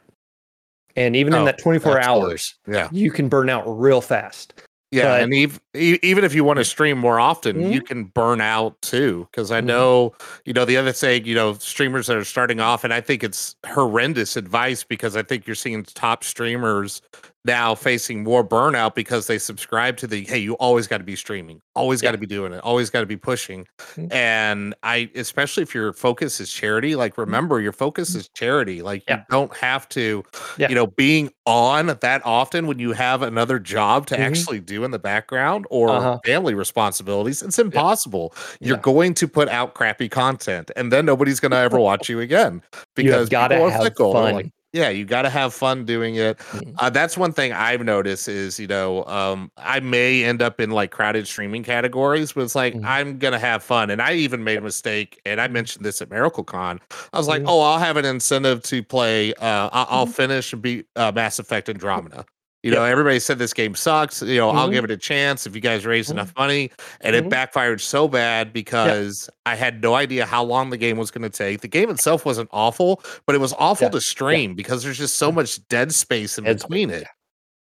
And 0.97 1.15
even 1.17 1.33
Oh, 1.35 1.39
in 1.41 1.45
that 1.47 1.59
24 1.59 1.99
absolutely. 1.99 2.31
hours, 2.33 2.55
Yeah. 2.67 2.89
you 2.93 3.11
can 3.11 3.29
burn 3.29 3.49
out 3.49 3.65
real 3.67 4.01
fast. 4.01 4.55
Yeah, 4.93 5.05
But- 5.05 5.23
and 5.23 5.35
ev- 5.35 5.61
e- 5.75 5.99
even 6.03 6.23
if 6.23 6.35
you 6.35 6.45
want 6.45 6.59
to 6.59 6.65
stream 6.65 6.99
more 6.99 7.19
often, 7.19 7.73
you 7.73 7.81
Mhm. 7.81 7.87
can 7.87 8.05
burn 8.05 8.43
out 8.43 8.81
too. 8.83 9.27
Because 9.31 9.51
I 9.51 9.63
Mhm. 9.63 9.65
know, 9.65 10.15
you 10.45 10.53
know, 10.53 10.67
the 10.67 10.77
other 10.77 10.93
thing, 10.93 11.25
you 11.25 11.35
know, 11.35 11.55
streamers 11.55 12.07
that 12.09 12.17
are 12.19 12.25
starting 12.25 12.61
off, 12.61 12.85
and 12.85 12.93
I 12.93 13.01
think 13.01 13.25
it's 13.25 13.57
horrendous 13.67 14.37
advice 14.37 14.85
because 14.85 15.17
I 15.17 15.23
think 15.23 15.47
you're 15.47 15.55
seeing 15.57 15.83
top 15.85 16.23
streamers 16.25 17.01
now 17.45 17.75
facing 17.75 18.23
more 18.23 18.47
burnout 18.47 18.95
because 18.95 19.27
they 19.27 19.39
subscribe 19.39 19.97
to 19.97 20.07
the 20.07 20.23
hey, 20.25 20.39
you 20.39 20.55
always 20.55 20.87
got 20.87 20.99
to 20.99 21.05
be 21.05 21.17
streaming, 21.17 21.61
always 21.75 22.01
got 22.01 22.13
to 22.13 22.19
be 22.19 22.27
doing 22.27 22.53
it, 22.53 22.61
always 22.61 22.89
got 22.89 23.01
to 23.01 23.07
be 23.07 23.17
pushing. 23.17 23.67
Mhm. 23.97 24.13
And 24.13 24.75
I, 24.85 25.11
especially 25.17 25.65
if 25.65 25.75
your 25.75 25.93
focus 25.93 26.39
is 26.41 26.53
charity, 26.53 26.95
like 26.95 27.19
remember 27.19 27.61
your 27.61 27.73
focus 27.73 28.15
is 28.15 28.29
charity. 28.29 28.81
Like 28.83 29.03
you 29.09 29.17
don't 29.31 29.55
have 29.57 29.89
to, 29.91 30.23
Yeah. 30.57 30.69
you 30.69 30.75
know, 30.77 30.87
being 30.87 31.31
on 31.45 31.87
that 32.01 32.23
often 32.25 32.69
when 32.69 32.79
you 32.79 32.93
have 32.93 33.23
another 33.23 33.59
job 33.59 34.07
to 34.07 34.15
Mhm. 34.17 34.21
actually 34.21 34.61
do 34.61 34.85
in 34.85 34.93
the 34.93 34.99
background 35.01 35.67
or 35.71 35.89
Uh-huh. 35.91 36.19
family 36.25 36.55
responsibilities. 36.55 37.43
It's 37.43 37.59
impossible. 37.59 38.35
You're 38.61 38.77
Yeah. 38.77 38.83
going 38.83 39.15
to 39.15 39.27
put 39.27 39.49
out 39.49 39.75
crappy 39.75 40.09
content, 40.09 40.71
and 40.77 40.93
then 40.93 41.05
nobody's 41.07 41.41
going 41.41 41.51
to 41.53 41.57
ever 41.59 41.79
watch 41.81 42.09
you 42.09 42.21
again 42.21 42.63
because 42.95 43.27
you 43.27 43.31
gotta 43.33 43.57
have 43.71 43.83
fickle. 43.83 44.13
Fun. 44.13 44.35
like, 44.35 44.51
yeah, 44.73 44.89
you 44.89 45.05
got 45.05 45.23
to 45.23 45.31
have 45.31 45.53
fun 45.55 45.85
doing 45.85 46.15
it. 46.17 46.39
Mhm. 46.53 46.79
Uh, 46.79 46.91
that's 46.91 47.17
one 47.17 47.33
thing 47.33 47.53
I've 47.53 47.83
noticed 47.85 48.29
is, 48.29 48.59
you 48.59 48.67
know, 48.67 49.05
um, 49.07 49.51
I 49.59 49.81
may 49.81 50.25
end 50.25 50.41
up 50.43 50.61
in 50.61 50.71
like 50.71 50.91
crowded 50.91 51.27
streaming 51.29 51.63
categories, 51.63 52.33
but 52.33 52.43
it's 52.43 52.55
like 52.55 52.75
Mhm. 52.75 52.85
I'm 52.85 53.19
gonna 53.19 53.39
have 53.39 53.63
fun. 53.63 53.91
And 53.91 54.01
I 54.03 54.15
even 54.15 54.43
made 54.45 54.59
a 54.59 54.63
mistake, 54.63 55.21
and 55.27 55.41
I 55.41 55.49
mentioned 55.49 55.85
this 55.85 56.01
at 56.03 56.09
MiracleCon. 56.09 56.81
I 57.13 57.19
was 57.19 57.29
like, 57.29 57.43
Mhm. 57.43 57.47
oh, 57.47 57.61
I'll 57.61 57.79
have 57.79 57.97
an 57.97 58.05
incentive 58.07 58.63
to 58.65 58.83
play. 58.83 59.35
Uh, 59.35 59.69
I- 59.73 59.87
I'll 59.91 60.07
Mhm. 60.07 60.09
finish 60.09 60.53
and 60.53 60.63
beat 60.63 60.87
uh, 60.97 61.13
Mass 61.15 61.39
Effect 61.39 61.69
Andromeda. 61.69 62.25
You 62.63 62.71
know, 62.71 62.85
everybody 62.85 63.19
said 63.19 63.39
this 63.39 63.53
game 63.53 63.75
sucks. 63.75 64.23
You 64.23 64.37
know, 64.37 64.51
I'll 64.51 64.69
Mhm. 64.69 64.73
give 64.73 64.85
it 64.85 64.91
a 64.93 64.97
chance 64.97 65.47
if 65.47 65.55
you 65.55 65.61
guys 65.61 65.85
raise 65.85 66.09
Mhm. 66.09 66.13
enough 66.13 66.33
money. 66.37 66.71
And 67.01 67.17
it 67.17 67.25
Mhm. 67.25 67.31
backfired 67.31 67.81
so 67.81 68.07
bad 68.07 68.53
because 68.53 69.29
I 69.45 69.57
had 69.57 69.83
no 69.83 69.95
idea 69.95 70.27
how 70.27 70.45
long 70.45 70.71
the 70.71 70.77
game 70.77 70.97
was 70.97 71.11
going 71.11 71.29
to 71.29 71.37
take. 71.37 71.61
The 71.61 71.69
game 71.69 71.91
itself 71.91 72.25
wasn't 72.25 72.49
awful, 72.53 73.03
but 73.27 73.35
it 73.35 73.39
was 73.41 73.53
awful 73.59 73.87
Yeah. 73.87 73.91
to 73.91 74.01
stream 74.01 74.55
because 74.55 74.85
there's 74.85 74.99
just 74.99 75.17
so 75.17 75.33
much 75.33 75.67
dead 75.69 75.93
space 75.93 76.39
in 76.39 76.45
between 76.45 76.91
it. 76.91 77.07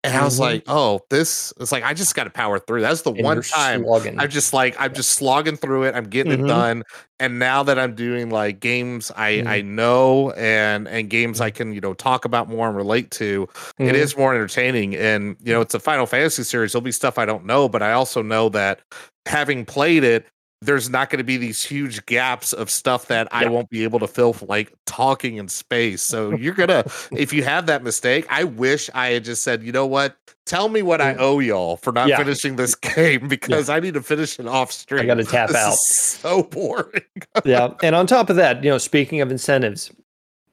And 0.03 0.15
I 0.15 0.23
was 0.23 0.37
Mhm. 0.37 0.39
like, 0.39 0.63
oh, 0.67 1.01
this 1.09 1.53
it's 1.59 1.71
like 1.73 1.83
I 1.83 1.93
just 1.93 2.15
got 2.15 2.23
to 2.23 2.29
power 2.29 2.57
through. 2.57 2.81
That's 2.81 3.01
the 3.01 3.11
And 3.17 3.23
one 3.23 3.41
time 3.43 3.85
slogging. 3.85 4.17
I'm 4.17 4.29
just 4.29 4.53
like 4.53 4.75
I'm 4.79 4.93
just 4.93 5.11
slogging 5.11 5.57
through 5.57 5.83
it. 5.83 5.95
I'm 5.95 6.05
getting 6.05 6.31
Mhm. 6.31 6.39
it 6.39 6.45
done. 6.45 6.83
And 7.19 7.37
now 7.37 7.63
that 7.63 7.77
I'm 7.77 7.95
doing 7.95 8.29
like 8.29 8.61
games 8.61 9.11
I 9.17 9.41
Mhm. 9.41 9.45
I 9.45 9.61
know 9.61 10.31
and 10.31 10.87
and 10.87 11.09
games 11.09 11.41
I 11.41 11.49
can 11.51 11.73
you 11.73 11.81
know 11.81 11.93
talk 11.93 12.23
about 12.23 12.47
more 12.47 12.67
and 12.69 12.77
relate 12.77 13.11
to, 13.11 13.47
it 13.83 13.93
Mhm. 13.93 13.95
is 13.95 14.15
more 14.15 14.33
entertaining. 14.33 14.95
And 14.95 15.35
you 15.43 15.51
know 15.53 15.59
it's 15.61 15.73
a 15.73 15.79
Final 15.81 16.05
Fantasy 16.05 16.43
series. 16.43 16.71
There'll 16.71 16.81
be 16.83 16.93
stuff 16.93 17.17
I 17.17 17.25
don't 17.25 17.45
know, 17.45 17.67
but 17.67 17.81
I 17.83 17.91
also 17.91 18.21
know 18.21 18.47
that 18.49 18.79
having 19.25 19.65
played 19.65 20.05
it. 20.05 20.25
There's 20.61 20.89
not 20.89 21.09
going 21.09 21.19
to 21.19 21.23
be 21.23 21.37
these 21.37 21.63
huge 21.63 22.05
gaps 22.05 22.51
of 22.51 22.69
stuff 22.69 23.07
that 23.07 23.29
I 23.31 23.47
won't 23.47 23.69
be 23.69 23.83
able 23.85 23.99
to 23.99 24.07
fill 24.07 24.35
like 24.47 24.73
talking 24.85 25.37
in 25.37 25.47
space. 25.47 26.01
So 26.01 26.31
you're 26.35 26.53
gonna, 26.53 26.83
if 27.13 27.31
you 27.31 27.43
have 27.43 27.65
that 27.67 27.81
mistake, 27.81 28.25
I 28.29 28.43
wish 28.43 28.89
I 28.93 29.07
had 29.11 29.23
just 29.23 29.41
said, 29.43 29.63
you 29.63 29.71
know 29.71 29.85
what, 29.85 30.17
tell 30.45 30.67
me 30.67 30.81
what 30.81 30.99
I 30.99 31.13
Mm. 31.13 31.19
owe 31.19 31.39
y'all 31.39 31.77
for 31.77 31.93
not 31.93 32.09
Yeah. 32.09 32.17
finishing 32.17 32.57
this 32.57 32.75
game 32.95 33.29
because 33.29 33.69
I 33.69 33.79
need 33.79 33.93
to 33.93 34.01
finish 34.01 34.37
it 34.37 34.47
off 34.47 34.71
stream. 34.73 35.01
I 35.01 35.05
got 35.05 35.15
to 35.15 35.23
tap 35.23 35.47
This 35.47 35.55
out. 35.57 35.75
so 35.77 36.43
boring. 36.43 37.03
yeah. 37.45 37.73
And 37.81 37.95
on 37.95 38.05
top 38.05 38.29
of 38.29 38.35
that, 38.35 38.61
you 38.61 38.69
know, 38.69 38.77
speaking 38.77 39.21
of 39.21 39.31
incentives, 39.31 39.91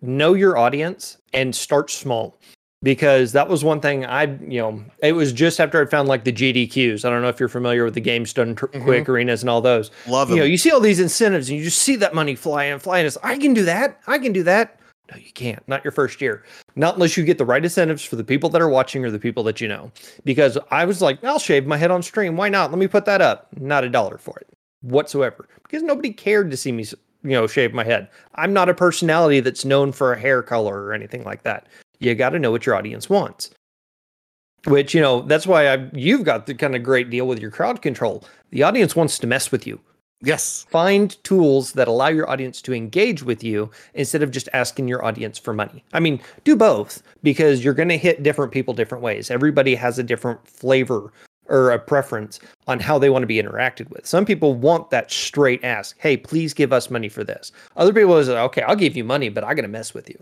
know 0.03 0.35
your 0.35 0.57
audience 0.57 1.19
and 1.33 1.53
start 1.55 1.91
small. 1.91 2.39
Because 2.87 3.33
that 3.33 3.49
was 3.49 3.65
one 3.65 3.81
thing 3.81 4.07
I, 4.07 4.27
you 4.47 4.61
know, 4.61 4.85
it 5.03 5.11
was 5.11 5.33
just 5.33 5.59
after 5.59 5.83
I 5.83 5.87
found 5.87 6.07
like 6.07 6.23
the 6.23 6.31
GDQs. 6.33 7.05
I 7.05 7.11
don't 7.11 7.21
know 7.21 7.29
if 7.29 7.41
you're 7.41 7.49
familiar 7.49 7.83
with 7.85 7.95
the 7.95 8.01
Games 8.01 8.33
Done 8.33 8.55
tr- 8.55 8.67
Mhm. 8.67 8.85
Quick 8.85 9.09
arenas 9.09 9.43
and 9.43 9.51
all 9.51 9.61
those. 9.61 9.91
Love 10.07 10.29
them. 10.29 10.37
You 10.37 10.43
know, 10.45 10.47
you 10.47 10.57
see 10.57 10.71
all 10.71 10.79
these 10.79 11.01
incentives 11.01 11.49
and 11.51 11.59
you 11.59 11.65
just 11.65 11.79
see 11.83 11.97
that 11.97 12.15
money 12.15 12.37
fly 12.37 12.67
in, 12.67 12.79
fly 12.79 13.01
in. 13.01 13.07
It's, 13.07 13.19
I 13.25 13.39
can 13.39 13.55
do 13.55 13.65
that. 13.65 13.99
I 14.07 14.21
can 14.21 14.33
do 14.33 14.45
that. 14.45 14.79
No, 15.11 15.17
you 15.17 15.33
can't. 15.33 15.67
Not 15.67 15.83
your 15.83 15.91
first 15.91 16.21
year. 16.21 16.45
Not 16.77 16.95
unless 16.95 17.17
you 17.17 17.25
get 17.25 17.39
the 17.39 17.45
right 17.45 17.65
incentives 17.65 18.05
for 18.05 18.15
the 18.15 18.23
people 18.23 18.49
that 18.51 18.63
are 18.63 18.69
watching 18.69 19.05
or 19.05 19.11
the 19.11 19.19
people 19.19 19.43
that 19.43 19.61
you 19.61 19.67
know. 19.67 19.91
Because 20.25 20.57
I 20.71 20.85
was 20.85 21.03
like, 21.03 21.25
I'll 21.25 21.41
shave 21.41 21.67
my 21.67 21.77
head 21.79 21.91
on 21.91 22.05
stream. 22.05 22.37
Why 22.37 22.49
not? 22.49 22.71
Let 22.71 22.79
me 22.79 22.87
put 22.87 23.05
that 23.07 23.21
up. 23.21 23.49
Not 23.59 23.83
a 23.83 23.89
dollar 23.91 24.17
for 24.17 24.39
it 24.39 24.47
whatsoever. 24.83 25.49
Because 25.65 25.83
nobody 25.83 26.13
cared 26.13 26.53
to 26.53 26.57
see 26.57 26.71
me, 26.71 26.85
you 27.25 27.31
know, 27.31 27.49
shave 27.49 27.75
my 27.75 27.83
head. 27.83 28.09
I'm 28.37 28.53
not 28.53 28.69
a 28.69 28.75
personality 28.75 29.41
that's 29.41 29.65
known 29.65 29.91
for 29.91 30.13
a 30.13 30.21
hair 30.21 30.41
color 30.41 30.85
or 30.85 30.93
anything 30.93 31.25
like 31.25 31.43
that. 31.43 31.67
You 31.99 32.15
got 32.15 32.31
to 32.31 32.39
know 32.39 32.51
what 32.51 32.67
your 32.67 32.75
audience 32.75 33.09
wants. 33.09 33.51
Which, 34.67 34.95
you 34.95 35.01
know, 35.01 35.23
that's 35.23 35.47
why 35.47 35.69
I 35.69 35.89
you've 35.93 36.25
got 36.25 36.47
the 36.47 36.55
kind 36.55 36.75
of 36.75 36.83
great 36.83 37.11
deal 37.11 37.27
with 37.27 37.39
your 37.39 37.51
crowd 37.51 37.83
control. 37.83 38.25
The 38.51 38.63
audience 38.63 38.97
wants 38.97 39.19
to 39.21 39.27
mess 39.27 39.53
with 39.53 39.67
you 39.67 39.81
yes. 40.23 40.67
find 40.71 41.23
tools 41.25 41.73
that 41.73 41.89
allow 41.89 42.09
your 42.09 42.29
audience 42.29 42.63
to 42.63 42.75
engage 42.75 43.23
with 43.23 43.43
you 43.43 43.71
instead 43.95 44.23
of 44.23 44.31
just 44.31 44.49
asking 44.53 44.89
your 44.89 45.05
audience 45.05 45.39
for 45.39 45.53
money. 45.53 45.85
I 45.93 46.01
mean, 46.01 46.21
do 46.45 46.57
both 46.57 47.03
because 47.23 47.65
you're 47.65 47.75
going 47.75 47.89
to 47.89 47.99
hit 47.99 48.23
different 48.23 48.53
people 48.53 48.75
different 48.75 49.03
ways. 49.03 49.31
Everybody 49.31 49.75
has 49.75 49.99
a 49.99 50.03
different 50.03 50.47
flavor 50.47 51.13
or 51.49 51.71
a 51.71 51.79
preference 51.79 52.41
on 52.67 52.81
how 52.81 52.99
they 52.99 53.11
want 53.11 53.23
to 53.23 53.29
be 53.29 53.41
interacted 53.41 53.89
with. 53.91 54.05
Some 54.05 54.25
people 54.25 54.55
want 54.55 54.91
that 54.91 55.13
straight 55.13 55.63
ask, 55.63 55.97
"Hey, 55.99 56.17
please 56.17 56.53
give 56.53 56.73
us 56.73 56.91
money 56.91 57.09
for 57.09 57.23
this." 57.23 57.53
Other 57.77 57.93
people 57.93 58.17
is, 58.17 58.29
"Okay, 58.29 58.63
I'll 58.63 58.75
give 58.75 58.97
you 58.97 59.05
money, 59.05 59.29
but 59.29 59.45
I 59.45 59.55
got 59.55 59.63
to 59.63 59.69
mess 59.69 59.95
with 59.95 60.09
you." 60.11 60.19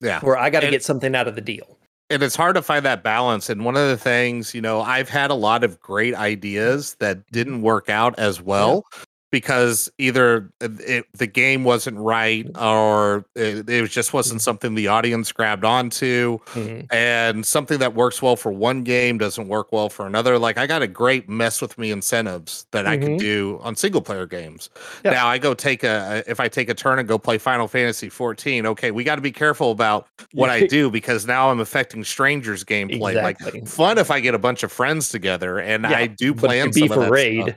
Yeah. 0.00 0.20
Where 0.20 0.36
I 0.36 0.50
got 0.50 0.60
to 0.60 0.70
get 0.70 0.84
something 0.84 1.14
out 1.14 1.28
of 1.28 1.34
the 1.34 1.40
deal. 1.40 1.78
and 2.10 2.22
it's 2.22 2.36
hard 2.36 2.54
to 2.56 2.62
find 2.62 2.84
that 2.84 3.02
balance. 3.02 3.50
And 3.50 3.64
one 3.64 3.76
of 3.76 3.88
the 3.88 3.96
things, 3.96 4.54
you 4.54 4.60
know, 4.60 4.80
I've 4.80 5.08
had 5.08 5.30
a 5.30 5.34
lot 5.34 5.64
of 5.64 5.80
great 5.80 6.14
ideas 6.14 6.96
that 7.00 7.26
didn't 7.32 7.62
work 7.62 7.88
out 7.88 8.18
as 8.18 8.40
well 8.40 8.84
because 9.32 9.90
either 9.98 10.50
it, 10.60 11.04
the 11.14 11.26
game 11.26 11.64
wasn't 11.64 11.96
right 11.98 12.46
or 12.58 13.24
it, 13.34 13.68
it 13.68 13.90
just 13.90 14.12
wasn't 14.12 14.40
something 14.40 14.74
the 14.74 14.86
audience 14.88 15.32
grabbed 15.32 15.64
onto 15.64 16.38
Mhm. 16.54 16.86
and 16.92 17.44
something 17.44 17.78
that 17.80 17.94
works 17.94 18.22
well 18.22 18.36
for 18.36 18.52
one 18.52 18.84
game 18.84 19.18
doesn't 19.18 19.48
work 19.48 19.72
well 19.72 19.88
for 19.88 20.06
another 20.06 20.38
like 20.38 20.58
i 20.58 20.66
got 20.66 20.80
a 20.80 20.86
great 20.86 21.28
mess 21.28 21.60
with 21.60 21.76
me 21.76 21.90
incentives 21.90 22.66
that 22.70 22.86
i 22.86 22.96
could 22.96 23.10
Mhm. 23.12 23.18
do 23.18 23.60
on 23.62 23.74
single 23.74 24.00
player 24.00 24.26
games 24.26 24.70
Yeah. 25.04 25.10
now 25.12 25.26
i 25.26 25.38
go 25.38 25.54
take 25.54 25.82
a 25.82 26.22
if 26.26 26.38
i 26.38 26.46
take 26.48 26.68
a 26.68 26.74
turn 26.74 26.98
and 27.00 27.08
go 27.08 27.18
play 27.18 27.38
final 27.38 27.66
fantasy 27.68 28.08
14 28.08 28.64
okay 28.66 28.90
we 28.92 29.02
got 29.04 29.16
to 29.16 29.20
be 29.22 29.32
careful 29.32 29.70
about 29.72 30.06
what 30.32 30.50
i 30.50 30.66
do 30.66 30.88
because 30.90 31.26
now 31.26 31.50
i'm 31.50 31.60
affecting 31.60 32.04
strangers 32.04 32.62
gameplay 32.64 33.10
Exactly. 33.16 33.60
like 33.60 33.68
fun 33.68 33.98
if 33.98 34.10
i 34.10 34.20
get 34.20 34.34
a 34.34 34.38
bunch 34.38 34.62
of 34.62 34.70
friends 34.70 35.08
together 35.08 35.58
and 35.58 35.82
Yeah, 35.82 35.98
i 35.98 36.06
do 36.06 36.32
plan 36.32 36.70
to 36.70 36.80
be 36.80 36.86
of 36.86 36.94
for 36.94 37.10
raid. 37.10 37.42
stuff 37.42 37.56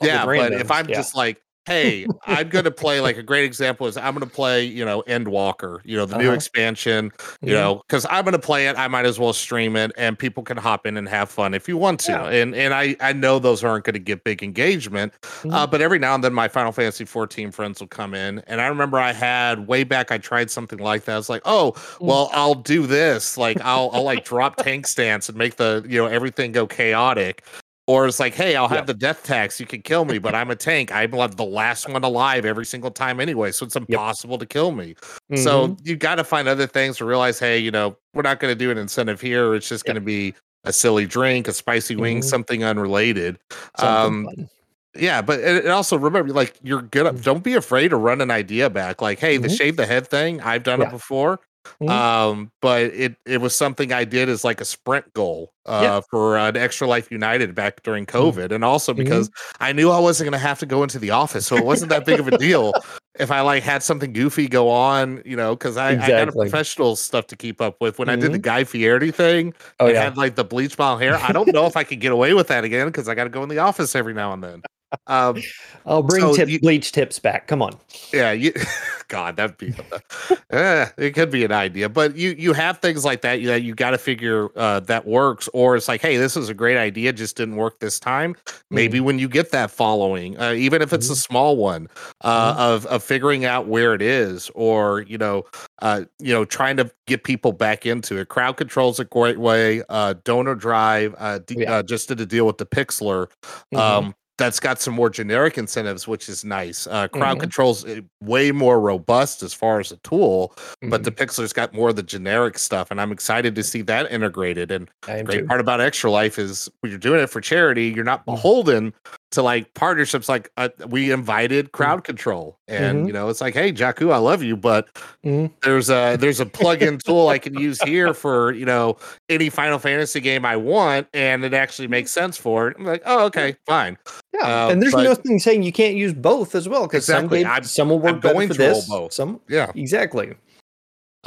yeah, 0.00 0.24
but 0.24 0.52
if 0.52 0.70
I'm 0.70 0.88
yeah. 0.88 0.96
just 0.96 1.14
like, 1.14 1.40
hey, 1.66 2.06
I'm 2.26 2.48
gonna 2.48 2.70
play 2.70 2.98
like 3.02 3.18
a 3.18 3.22
great 3.22 3.44
example 3.44 3.86
is 3.86 3.98
I'm 3.98 4.14
gonna 4.14 4.24
play, 4.24 4.64
you 4.64 4.86
know, 4.86 5.02
Endwalker, 5.06 5.80
you 5.84 5.98
know, 5.98 6.06
the 6.06 6.16
new 6.16 6.28
Uh-huh. 6.28 6.34
expansion, 6.34 7.12
you 7.42 7.52
Mhm. 7.52 7.56
know, 7.56 7.82
because 7.86 8.06
I'm 8.08 8.24
gonna 8.24 8.38
play 8.38 8.68
it, 8.68 8.78
I 8.78 8.88
might 8.88 9.04
as 9.04 9.18
well 9.18 9.34
stream 9.34 9.76
it, 9.76 9.92
and 9.98 10.18
people 10.18 10.42
can 10.42 10.56
hop 10.56 10.86
in 10.86 10.96
and 10.96 11.06
have 11.10 11.28
fun 11.30 11.52
if 11.52 11.68
you 11.68 11.76
want 11.76 12.00
to. 12.00 12.12
Yeah. 12.12 12.24
And 12.30 12.54
and 12.54 12.72
I 12.72 12.96
I 13.00 13.12
know 13.12 13.38
those 13.38 13.62
aren't 13.62 13.84
gonna 13.84 13.98
get 13.98 14.24
big 14.24 14.42
engagement, 14.42 15.12
uh, 15.50 15.66
Mhm. 15.66 15.70
but 15.70 15.82
every 15.82 15.98
now 15.98 16.14
and 16.14 16.24
then 16.24 16.32
my 16.32 16.48
Final 16.48 16.72
Fantasy 16.72 17.04
14 17.04 17.50
friends 17.52 17.80
will 17.80 17.88
come 17.88 18.14
in, 18.14 18.38
and 18.46 18.62
I 18.62 18.66
remember 18.68 18.98
I 18.98 19.12
had 19.12 19.66
way 19.68 19.84
back 19.84 20.10
I 20.10 20.16
tried 20.16 20.50
something 20.50 20.78
like 20.78 21.04
that. 21.04 21.12
I 21.12 21.16
was 21.18 21.28
like, 21.28 21.42
oh, 21.44 21.72
Mm. 22.00 22.06
well, 22.06 22.30
I'll 22.32 22.54
do 22.54 22.86
this, 22.86 23.36
like 23.36 23.60
I'll 23.60 23.90
I'll 23.92 24.04
like 24.04 24.24
drop 24.24 24.56
tank 24.56 24.86
stance 24.86 25.28
and 25.28 25.36
make 25.36 25.56
the 25.56 25.84
you 25.86 25.98
know 25.98 26.06
everything 26.06 26.52
go 26.52 26.66
chaotic. 26.66 27.44
Or 27.88 28.06
it's 28.06 28.20
like, 28.20 28.34
hey, 28.34 28.54
I'll 28.54 28.68
Yeah. 28.70 28.76
have 28.76 28.86
the 28.86 28.94
death 28.94 29.24
tax. 29.24 29.58
You 29.58 29.66
can 29.66 29.82
kill 29.82 30.04
me, 30.04 30.18
but 30.18 30.34
I'm 30.34 30.50
a 30.50 30.56
tank. 30.56 30.92
I'm 30.92 31.10
the 31.10 31.44
last 31.44 31.88
one 31.88 32.04
alive 32.04 32.44
every 32.44 32.66
single 32.66 32.90
time 32.92 33.18
anyway, 33.18 33.50
so 33.50 33.66
it's 33.66 33.76
impossible 33.76 34.38
to 34.38 34.46
kill 34.46 34.72
me. 34.72 34.94
So 35.36 35.68
Mhm. 35.68 35.78
you 35.84 35.96
got 35.96 36.16
to 36.16 36.24
find 36.24 36.48
other 36.48 36.66
things 36.68 36.98
to 36.98 37.06
realize, 37.06 37.38
hey, 37.40 37.58
you 37.58 37.70
know, 37.72 37.96
we're 38.14 38.22
not 38.22 38.40
going 38.40 38.52
to 38.52 38.58
do 38.58 38.70
an 38.70 38.78
incentive 38.78 39.20
here. 39.22 39.54
It's 39.54 39.68
just 39.70 39.86
Yep. 39.86 39.94
going 39.94 40.02
to 40.02 40.06
be 40.06 40.34
a 40.64 40.72
silly 40.72 41.06
drink, 41.06 41.48
a 41.48 41.52
spicy 41.54 41.96
wing, 41.96 42.20
Mhm. 42.20 42.24
something 42.24 42.62
unrelated. 42.64 43.38
Something 43.78 44.26
um. 44.26 44.48
Yeah, 44.96 45.22
but 45.22 45.40
it, 45.40 45.66
it 45.66 45.68
also 45.68 45.96
remember, 45.98 46.32
like, 46.32 46.56
you're 46.62 46.82
good. 46.82 47.06
Mm. 47.06 47.22
Don't 47.22 47.44
be 47.44 47.54
afraid 47.54 47.88
to 47.90 47.96
run 47.96 48.20
an 48.20 48.30
idea 48.30 48.70
back. 48.70 49.02
Like, 49.02 49.18
hey, 49.20 49.36
the 49.38 49.48
Mhm. 49.48 49.56
shave 49.56 49.76
the 49.76 49.86
head 49.86 50.08
thing, 50.08 50.40
I've 50.42 50.64
done 50.64 50.80
Yeah. 50.80 50.88
it 50.88 50.90
before. 50.90 51.40
Mhm. 51.82 51.90
Um, 51.90 52.50
but 52.62 52.82
it 52.82 53.16
it 53.26 53.40
was 53.40 53.54
something 53.54 53.92
I 53.92 54.04
did 54.04 54.28
as 54.28 54.42
like 54.44 54.60
a 54.60 54.64
sprint 54.64 55.12
goal 55.12 55.52
uh 55.66 55.80
Yeah. 55.82 56.00
for 56.10 56.36
an 56.38 56.56
Extra 56.56 56.86
Life 56.88 57.10
United 57.10 57.54
back 57.54 57.82
during 57.82 58.06
Mm. 58.06 58.10
COVID, 58.12 58.52
and 58.52 58.64
also 58.64 58.92
Mm-hmm. 58.92 59.02
because 59.04 59.30
I 59.60 59.72
knew 59.72 59.90
I 59.90 59.98
wasn't 59.98 60.26
gonna 60.30 60.38
have 60.38 60.58
to 60.60 60.66
go 60.66 60.82
into 60.82 60.98
the 60.98 61.10
office, 61.10 61.46
so 61.46 61.56
it 61.56 61.64
wasn't 61.64 61.90
that 61.90 62.04
big 62.06 62.20
of 62.20 62.28
a 62.28 62.38
deal 62.38 62.72
if 63.18 63.30
I 63.30 63.40
like 63.42 63.62
had 63.62 63.82
something 63.82 64.12
goofy 64.12 64.48
go 64.48 64.68
on, 64.70 65.20
you 65.26 65.36
know, 65.36 65.54
because 65.56 65.76
I, 65.76 65.90
I 65.90 66.08
got 66.08 66.28
a 66.28 66.32
professional 66.32 66.96
stuff 66.96 67.26
to 67.28 67.36
keep 67.36 67.60
up 67.60 67.76
with. 67.80 67.98
When 67.98 68.08
I 68.08 68.16
did 68.16 68.32
the 68.32 68.38
Mhm. 68.38 68.42
Guy 68.42 68.64
Fieri 68.64 69.10
thing, 69.10 69.52
Oh 69.78 69.86
and 69.86 69.94
yeah. 69.94 70.04
had 70.04 70.16
like 70.16 70.36
the 70.36 70.44
bleach 70.44 70.76
blonde 70.76 71.02
hair, 71.02 71.16
I 71.16 71.32
don't 71.32 71.52
know 71.52 71.66
if 71.66 71.76
I 71.76 71.84
could 71.84 72.00
get 72.00 72.12
away 72.12 72.32
with 72.34 72.48
that 72.48 72.64
again 72.64 72.86
because 72.86 73.08
I 73.08 73.14
got 73.14 73.24
to 73.24 73.30
go 73.30 73.42
in 73.42 73.48
the 73.48 73.58
office 73.58 73.94
every 73.94 74.14
now 74.14 74.32
and 74.32 74.42
then. 74.42 74.62
Um, 75.06 75.42
I'll 75.86 76.02
bring 76.02 76.20
so 76.22 76.34
tip 76.34 76.48
you- 76.48 76.60
bleach 76.60 76.92
tips 76.92 77.18
back. 77.18 77.46
Come 77.46 77.62
on. 77.62 77.76
yeah, 78.12 78.32
you, 78.32 78.52
God, 79.08 79.36
that'd 79.36 79.56
be, 79.58 79.74
eh, 80.50 80.86
it 80.98 81.12
could 81.14 81.30
be 81.30 81.44
an 81.44 81.52
idea, 81.52 81.88
but 81.88 82.16
you 82.16 82.30
you 82.38 82.52
have 82.52 82.78
things 82.78 83.04
like 83.04 83.22
that 83.22 83.42
that 83.44 83.62
you 83.62 83.74
got 83.74 83.90
to 83.90 83.98
figure 83.98 84.48
uh, 84.58 84.80
that 84.80 85.06
works, 85.06 85.48
or 85.54 85.76
it's 85.76 85.88
like, 85.88 86.00
hey, 86.00 86.16
this 86.16 86.36
is 86.36 86.48
a 86.48 86.54
great 86.54 86.76
idea, 86.76 87.12
just 87.12 87.36
didn't 87.36 87.56
work 87.56 87.78
this 87.80 87.98
time. 87.98 88.34
Maybe 88.70 89.00
when 89.00 89.18
you 89.18 89.28
get 89.28 89.50
that 89.52 89.70
following, 89.70 90.38
uh, 90.38 90.52
even 90.52 90.82
if 90.82 90.92
it's 90.92 91.08
a 91.08 91.12
Mhm. 91.14 91.16
small 91.16 91.56
one, 91.56 91.88
uh, 92.22 92.54
Mhm. 92.54 92.58
of 92.58 92.86
of 92.86 93.02
figuring 93.02 93.44
out 93.44 93.66
where 93.66 93.94
it 93.94 94.02
is, 94.02 94.50
or 94.54 95.02
you 95.02 95.18
know, 95.18 95.44
uh, 95.82 96.02
you 96.18 96.32
know, 96.32 96.44
trying 96.44 96.76
to 96.78 96.90
get 97.06 97.24
people 97.24 97.52
back 97.52 97.86
into 97.86 98.18
it. 98.18 98.28
Crowd 98.28 98.56
control 98.56 98.90
is 98.90 98.98
a 99.00 99.04
great 99.04 99.38
way. 99.38 99.82
Uh, 99.88 100.14
donor 100.24 100.54
drive, 100.54 101.14
uh, 101.18 101.38
d- 101.38 101.56
Yeah. 101.60 101.76
uh, 101.76 101.82
just 101.82 102.08
did 102.08 102.20
a 102.20 102.26
deal 102.26 102.46
with 102.46 102.58
the 102.58 102.66
Pixlr 102.66 103.28
Mhm. 103.74 103.78
um, 103.78 104.14
that's 104.38 104.60
got 104.60 104.80
some 104.80 104.94
more 104.94 105.10
generic 105.10 105.58
incentives, 105.58 106.08
which 106.08 106.28
is 106.28 106.44
nice. 106.44 106.86
Uh, 106.86 107.08
crowd 107.08 107.36
Mhm. 107.36 107.40
controls 107.40 107.84
uh, 107.84 108.00
way 108.22 108.52
more 108.52 108.80
robust 108.80 109.42
as 109.42 109.52
far 109.52 109.80
as 109.80 109.92
a 109.92 109.96
tool, 109.98 110.54
but 110.82 111.02
Mhm. 111.02 111.04
the 111.04 111.12
Pixlr's 111.12 111.52
got 111.52 111.74
more 111.74 111.90
of 111.90 111.96
the 111.96 112.02
generic 112.02 112.56
stuff, 112.58 112.90
and 112.90 113.00
I'm 113.00 113.12
excited 113.12 113.54
to 113.56 113.62
see 113.62 113.82
that 113.82 114.10
integrated. 114.10 114.70
And 114.70 114.88
great 115.26 115.40
too. 115.40 115.46
part 115.46 115.60
about 115.60 115.80
Extra 115.80 116.10
Life 116.10 116.38
is 116.38 116.70
when 116.80 116.90
you're 116.90 116.98
doing 117.00 117.20
it 117.20 117.28
for 117.28 117.40
charity, 117.40 117.92
you're 117.94 118.04
not 118.04 118.22
Mhm. 118.22 118.26
beholden 118.26 118.94
to 119.32 119.42
like 119.42 119.72
partnerships. 119.74 120.28
Like 120.28 120.50
uh, 120.56 120.68
we 120.88 121.10
invited 121.10 121.66
Mm. 121.66 121.72
crowd 121.72 122.04
control, 122.04 122.58
and 122.68 123.04
Mhm. 123.04 123.06
you 123.08 123.12
know 123.12 123.28
it's 123.28 123.40
like, 123.40 123.54
hey, 123.54 123.72
Jakku, 123.72 124.12
I 124.12 124.16
love 124.18 124.42
you, 124.42 124.56
but 124.56 124.88
Mhm. 125.24 125.50
there's 125.62 125.90
a 125.90 126.16
there's 126.18 126.40
a 126.40 126.46
plug-in 126.46 126.98
tool 126.98 127.28
I 127.28 127.38
can 127.38 127.58
use 127.58 127.80
here 127.82 128.14
for 128.14 128.52
you 128.52 128.64
know 128.64 128.96
any 129.28 129.50
Final 129.50 129.78
Fantasy 129.78 130.20
game 130.20 130.44
I 130.44 130.56
want, 130.56 131.06
and 131.12 131.44
it 131.44 131.52
actually 131.54 131.88
makes 131.88 132.10
sense 132.10 132.36
for 132.36 132.68
it. 132.68 132.76
I'm 132.78 132.84
like, 132.86 133.02
oh, 133.04 133.26
okay, 133.26 133.56
fine. 133.66 133.98
Yeah, 134.34 134.66
Uh, 134.66 134.70
and 134.70 134.82
there's 134.82 134.92
but- 134.94 135.04
no 135.26 135.38
saying 135.38 135.62
you 135.62 135.72
can't 135.72 135.96
use 135.96 136.12
both 136.14 136.54
as 136.54 136.68
well 136.68 136.82
because 136.86 137.08
Exactly. 137.08 137.42
some 137.42 137.50
I'm- 137.50 137.64
some 137.64 137.88
will 137.90 137.98
work 137.98 138.14
I'm 138.14 138.20
better 138.20 138.34
going 138.34 138.48
for 138.48 138.54
this. 138.54 138.88
both. 138.88 139.12
Some 139.12 139.40
Yeah. 139.48 139.70
exactly. 139.74 140.34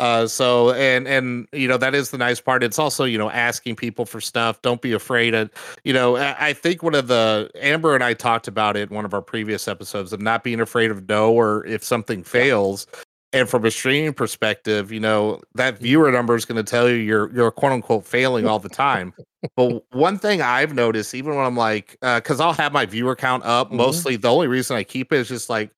Uh, 0.02 0.26
so 0.26 0.72
and 0.74 1.08
and 1.08 1.48
you 1.54 1.68
know 1.68 1.78
that 1.78 1.94
is 1.94 2.10
the 2.10 2.18
nice 2.18 2.42
part. 2.42 2.64
It's 2.64 2.80
also 2.80 3.04
you 3.06 3.20
know 3.20 3.30
asking 3.30 3.76
people 3.76 4.04
for 4.04 4.20
stuff. 4.20 4.60
Don't 4.64 4.82
be 4.82 4.94
afraid 4.94 5.36
of 5.36 5.52
you 5.84 5.94
know. 5.94 6.18
I, 6.18 6.48
I 6.48 6.54
think 6.54 6.82
one 6.82 6.96
of 6.96 7.08
the 7.08 7.52
Amber 7.56 7.94
and 7.94 8.04
I 8.04 8.16
talked 8.16 8.48
about 8.48 8.76
it 8.76 8.90
in 8.90 8.96
one 8.96 9.06
of 9.06 9.14
our 9.14 9.22
previous 9.22 9.68
episodes 9.68 10.12
of 10.12 10.20
not 10.20 10.44
being 10.44 10.60
afraid 10.60 10.90
of 10.90 11.08
no 11.08 11.32
or 11.32 11.64
if 11.68 11.84
something 11.84 12.24
fails. 12.24 12.88
And 13.34 13.48
from 13.48 13.64
a 13.64 13.72
streaming 13.72 14.14
perspective, 14.14 14.92
you 14.92 15.00
know 15.00 15.40
that 15.54 15.78
viewer 15.78 16.12
number 16.12 16.36
is 16.36 16.46
going 16.46 16.58
to 16.58 16.70
tell 16.70 16.90
you 16.90 16.96
you're 16.96 17.32
you're 17.34 17.52
quote 17.52 17.72
unquote 17.72 18.04
failing 18.06 18.48
all 18.48 18.60
the 18.60 18.70
time. 18.70 19.14
but 19.56 19.84
one 19.94 20.18
thing 20.18 20.42
I've 20.42 20.74
noticed, 20.74 21.14
even 21.14 21.36
when 21.36 21.46
I'm 21.46 21.56
like, 21.56 21.98
because 22.02 22.40
I'll 22.42 22.54
have 22.54 22.74
my 22.74 22.88
viewer 22.88 23.16
count 23.16 23.44
up. 23.46 23.70
Mhm. 23.72 23.76
Mostly, 23.76 24.16
the 24.18 24.30
only 24.32 24.48
reason 24.48 24.76
I 24.78 24.84
keep 24.84 25.14
it 25.14 25.18
is 25.18 25.28
just 25.30 25.48
like 25.50 25.70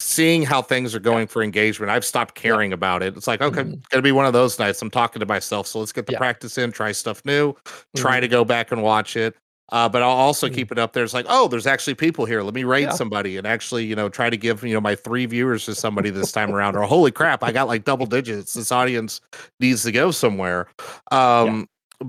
seeing 0.00 0.42
how 0.42 0.62
things 0.62 0.94
are 0.94 1.00
going 1.00 1.26
for 1.26 1.42
engagement. 1.42 1.90
I've 1.90 2.04
stopped 2.04 2.34
caring 2.34 2.72
about 2.72 3.02
it. 3.02 3.16
It's 3.16 3.26
like, 3.26 3.42
okay, 3.42 3.62
Mhm. 3.62 3.74
it's 3.74 3.86
gonna 3.88 4.02
be 4.02 4.12
one 4.12 4.24
of 4.26 4.32
those 4.32 4.58
nights. 4.58 4.80
I'm 4.80 4.90
talking 4.90 5.20
to 5.20 5.26
myself, 5.26 5.66
so 5.66 5.78
let's 5.78 5.92
get 5.92 6.06
the 6.06 6.12
Yeah. 6.12 6.18
practice 6.18 6.56
in, 6.58 6.72
try 6.72 6.92
stuff 6.92 7.22
new, 7.24 7.54
try 7.96 8.16
Mhm. 8.18 8.22
to 8.22 8.28
go 8.28 8.44
back 8.44 8.72
and 8.72 8.82
watch 8.82 9.16
it. 9.16 9.36
Uh, 9.72 9.88
but 9.88 10.02
I'll 10.02 10.08
also 10.08 10.48
Mhm. 10.48 10.54
keep 10.54 10.72
it 10.72 10.78
up 10.80 10.94
there. 10.94 11.04
It's 11.04 11.14
like, 11.14 11.26
oh, 11.28 11.46
there's 11.46 11.66
actually 11.66 11.94
people 11.94 12.24
here. 12.24 12.42
Let 12.42 12.54
me 12.54 12.64
raid 12.64 12.84
Yeah. 12.88 12.90
somebody 12.90 13.36
and 13.36 13.46
actually, 13.46 13.84
you 13.84 13.94
know, 13.94 14.08
try 14.08 14.28
to 14.28 14.36
give 14.36 14.64
you 14.64 14.74
know 14.74 14.80
my 14.80 14.96
three 14.96 15.26
viewers 15.26 15.64
to 15.66 15.74
somebody 15.76 16.10
this 16.10 16.32
time 16.32 16.50
around. 16.52 16.76
Or 16.76 16.82
holy 16.82 17.12
crap, 17.12 17.44
I 17.44 17.52
got 17.52 17.68
like 17.68 17.84
double 17.84 18.06
digits. 18.06 18.54
This 18.54 18.72
audience 18.72 19.20
needs 19.60 19.84
to 19.84 19.92
go 19.92 20.10
somewhere. 20.10 20.66
Um, 21.12 21.68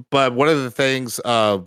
but 0.10 0.34
one 0.34 0.48
of 0.48 0.64
the 0.64 0.72
things, 0.72 1.20
uh, 1.24 1.60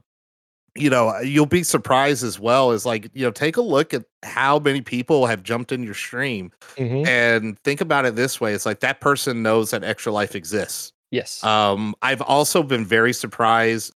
you 0.76 0.90
know, 0.90 1.16
you'll 1.20 1.46
be 1.46 1.62
surprised 1.62 2.24
as 2.24 2.40
well 2.40 2.72
as 2.72 2.84
like, 2.84 3.08
you 3.14 3.24
know, 3.24 3.30
take 3.30 3.56
a 3.56 3.60
look 3.62 3.94
at 3.94 4.04
how 4.24 4.58
many 4.58 4.80
people 4.80 5.26
have 5.26 5.42
jumped 5.42 5.70
in 5.70 5.82
your 5.84 5.94
stream 5.94 6.50
Mhm. 6.76 7.06
and 7.06 7.58
think 7.60 7.80
about 7.80 8.04
it 8.06 8.16
this 8.16 8.40
way 8.40 8.54
it's 8.54 8.66
like 8.66 8.80
that 8.80 9.00
person 9.00 9.42
knows 9.42 9.70
that 9.70 9.84
extra 9.84 10.10
life 10.10 10.34
exists 10.34 10.92
Yes. 11.10 11.44
um 11.44 11.94
i've 12.02 12.22
also 12.22 12.62
been 12.62 12.84
very 12.86 13.12
surprised 13.12 13.92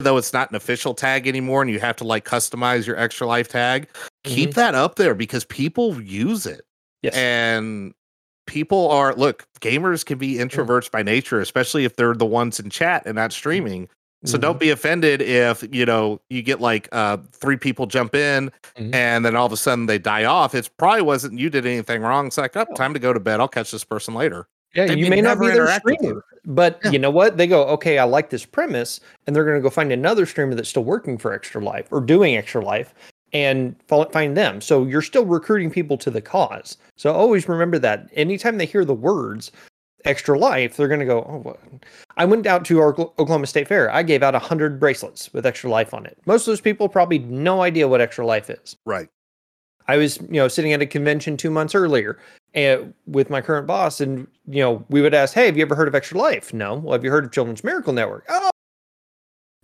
though 0.00 0.16
it's 0.16 0.32
not 0.32 0.50
an 0.50 0.56
official 0.56 0.94
tag 0.94 1.28
anymore 1.28 1.60
and 1.62 1.70
you 1.70 1.78
have 1.78 1.96
to 1.96 2.04
like 2.04 2.24
customize 2.24 2.86
your 2.86 2.96
extra 2.98 3.26
life 3.26 3.48
tag 3.48 3.88
keep 4.24 4.54
that 4.54 4.74
up 4.74 4.96
there 4.96 5.14
because 5.14 5.44
people 5.44 6.00
use 6.02 6.46
it 6.46 6.62
yes. 7.02 7.14
and 7.14 7.92
people 8.46 8.88
are 8.90 9.14
look 9.14 9.46
gamers 9.60 10.04
can 10.04 10.16
be 10.18 10.36
introverts 10.36 10.90
by 10.90 11.02
nature 11.02 11.40
especially 11.40 11.84
if 11.84 11.94
they're 11.96 12.14
the 12.14 12.26
ones 12.26 12.58
in 12.58 12.70
chat 12.70 13.02
and 13.06 13.14
not 13.16 13.32
streaming 13.32 13.88
so 14.26 14.36
Mhm. 14.36 14.40
don't 14.40 14.60
be 14.60 14.70
offended 14.70 15.22
if 15.22 15.64
you 15.72 15.86
know 15.86 16.20
you 16.30 16.42
get 16.42 16.60
like 16.60 16.88
uh 16.92 17.16
three 17.32 17.56
people 17.56 17.86
jump 17.86 18.14
in 18.14 18.50
Mhm. 18.76 18.94
and 18.94 19.24
then 19.24 19.36
all 19.36 19.46
of 19.46 19.52
a 19.52 19.56
sudden 19.56 19.86
they 19.86 19.98
die 19.98 20.24
off. 20.24 20.54
It's 20.54 20.68
probably 20.68 21.02
wasn't 21.02 21.38
you 21.38 21.48
did 21.50 21.64
anything 21.66 22.02
wrong. 22.02 22.26
It's 22.26 22.38
like, 22.38 22.56
oh, 22.56 22.66
time 22.74 22.92
to 22.94 23.00
go 23.00 23.12
to 23.12 23.20
bed. 23.20 23.40
I'll 23.40 23.48
catch 23.48 23.70
this 23.70 23.84
person 23.84 24.14
later. 24.14 24.46
Yeah, 24.74 24.86
They 24.86 24.96
you 24.96 25.08
may 25.08 25.22
not 25.22 25.40
be 25.40 25.46
their 25.46 25.62
interact 25.62 25.84
with 25.86 25.94
you. 25.94 25.98
streamer, 26.08 26.24
but 26.44 26.78
Yeah. 26.84 26.90
you 26.90 26.98
know 26.98 27.10
what? 27.10 27.38
They 27.38 27.46
go, 27.46 27.64
okay, 27.68 27.98
I 27.98 28.04
like 28.04 28.28
this 28.28 28.44
premise, 28.44 29.00
and 29.26 29.34
they're 29.34 29.44
going 29.44 29.56
to 29.56 29.62
go 29.62 29.70
find 29.70 29.90
another 29.90 30.26
streamer 30.26 30.54
that's 30.54 30.68
still 30.68 30.84
working 30.84 31.16
for 31.16 31.32
Extra 31.32 31.62
Life 31.62 31.86
or 31.90 32.02
doing 32.02 32.36
Extra 32.36 32.62
Life, 32.62 32.92
and 33.32 33.74
find 33.88 34.36
them. 34.36 34.60
So 34.60 34.84
you're 34.84 35.00
still 35.02 35.24
recruiting 35.24 35.70
people 35.70 35.96
to 35.98 36.10
the 36.10 36.20
cause. 36.20 36.76
So 36.96 37.10
always 37.12 37.48
remember 37.48 37.78
that. 37.78 38.08
Anytime 38.14 38.58
they 38.58 38.66
hear 38.66 38.84
the 38.84 38.92
words 38.94 39.50
Extra 40.04 40.38
Life, 40.38 40.76
they're 40.76 40.88
going 40.88 41.00
to 41.00 41.06
go, 41.06 41.24
oh, 41.28 41.38
what? 41.38 41.60
I 42.16 42.24
went 42.24 42.46
out 42.46 42.64
to 42.66 42.78
our 42.80 42.98
Oklahoma 42.98 43.46
State 43.46 43.68
Fair. 43.68 43.90
I 43.90 44.02
gave 44.02 44.22
out 44.22 44.34
hundred 44.34 44.78
bracelets 44.78 45.32
with 45.32 45.46
Extra 45.46 45.70
Life 45.70 45.92
on 45.92 46.06
it. 46.06 46.18
Most 46.26 46.42
of 46.42 46.52
those 46.52 46.60
people 46.60 46.88
probably 46.88 47.18
no 47.18 47.62
idea 47.62 47.88
what 47.88 48.00
Extra 48.00 48.26
Life 48.26 48.50
is. 48.50 48.76
Right. 48.84 49.08
I 49.88 49.96
was, 49.96 50.18
you 50.22 50.40
know, 50.40 50.48
sitting 50.48 50.72
at 50.72 50.82
a 50.82 50.86
convention 50.86 51.36
two 51.36 51.50
months 51.50 51.74
earlier, 51.74 52.18
and 52.54 52.92
with 53.06 53.30
my 53.30 53.40
current 53.40 53.66
boss, 53.66 54.00
and 54.00 54.26
you 54.48 54.60
know, 54.60 54.84
we 54.88 55.00
would 55.00 55.14
ask, 55.14 55.34
"Hey, 55.34 55.46
have 55.46 55.56
you 55.56 55.62
ever 55.62 55.74
heard 55.76 55.88
of 55.88 55.94
Extra 55.94 56.18
Life?" 56.18 56.52
No. 56.52 56.74
Well, 56.74 56.92
have 56.92 57.04
you 57.04 57.10
heard 57.10 57.24
of 57.24 57.32
Children's 57.32 57.62
Miracle 57.62 57.92
Network? 57.92 58.24
Oh, 58.28 58.50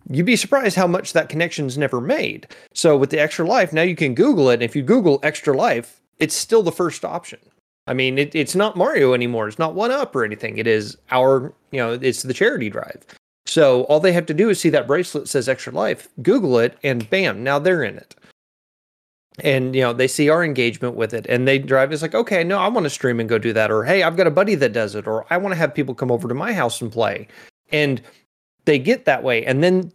you'd 0.09 0.25
be 0.25 0.35
surprised 0.35 0.75
how 0.75 0.87
much 0.87 1.13
that 1.13 1.29
connection's 1.29 1.77
never 1.77 1.99
made. 1.99 2.47
So 2.73 2.97
with 2.97 3.09
the 3.09 3.19
Extra 3.19 3.45
Life, 3.45 3.73
now 3.73 3.81
you 3.81 3.95
can 3.95 4.15
Google 4.15 4.49
it. 4.49 4.55
And 4.55 4.63
if 4.63 4.75
you 4.75 4.83
Google 4.83 5.19
Extra 5.23 5.55
Life, 5.55 6.01
it's 6.19 6.35
still 6.35 6.63
the 6.63 6.71
first 6.71 7.03
option. 7.03 7.39
I 7.87 7.93
mean, 7.93 8.17
it, 8.17 8.33
it's 8.33 8.55
not 8.55 8.77
Mario 8.77 9.13
anymore. 9.13 9.47
It's 9.47 9.59
not 9.59 9.75
One 9.75 9.91
Up 9.91 10.15
or 10.15 10.23
anything. 10.23 10.57
It 10.57 10.67
is 10.67 10.97
our, 11.11 11.53
you 11.71 11.79
know, 11.79 11.93
it's 11.93 12.23
the 12.23 12.33
charity 12.33 12.69
drive. 12.69 13.05
So 13.45 13.83
all 13.83 13.99
they 13.99 14.13
have 14.13 14.25
to 14.27 14.33
do 14.33 14.49
is 14.49 14.59
see 14.59 14.69
that 14.69 14.87
bracelet 14.87 15.27
says 15.27 15.49
Extra 15.49 15.73
Life, 15.73 16.07
Google 16.21 16.59
it, 16.59 16.77
and 16.83 17.09
bam, 17.09 17.43
now 17.43 17.59
they're 17.59 17.83
in 17.83 17.97
it 17.97 18.15
and 19.39 19.75
you 19.75 19.81
know 19.81 19.93
they 19.93 20.07
see 20.07 20.29
our 20.29 20.43
engagement 20.43 20.95
with 20.95 21.13
it 21.13 21.25
and 21.27 21.47
they 21.47 21.57
drive 21.57 21.91
it's 21.91 22.01
like 22.01 22.13
okay 22.13 22.43
no 22.43 22.59
i 22.59 22.67
want 22.67 22.83
to 22.83 22.89
stream 22.89 23.19
and 23.19 23.29
go 23.29 23.37
do 23.37 23.53
that 23.53 23.71
or 23.71 23.83
hey 23.83 24.03
i've 24.03 24.17
got 24.17 24.27
a 24.27 24.31
buddy 24.31 24.55
that 24.55 24.73
does 24.73 24.95
it 24.95 25.07
or 25.07 25.25
i 25.31 25.37
want 25.37 25.51
to 25.51 25.57
have 25.57 25.73
people 25.73 25.95
come 25.95 26.11
over 26.11 26.27
to 26.27 26.33
my 26.33 26.53
house 26.53 26.81
and 26.81 26.91
play 26.91 27.27
and 27.71 28.01
they 28.65 28.77
get 28.77 29.05
that 29.05 29.23
way 29.23 29.43
and 29.45 29.63
then 29.63 29.91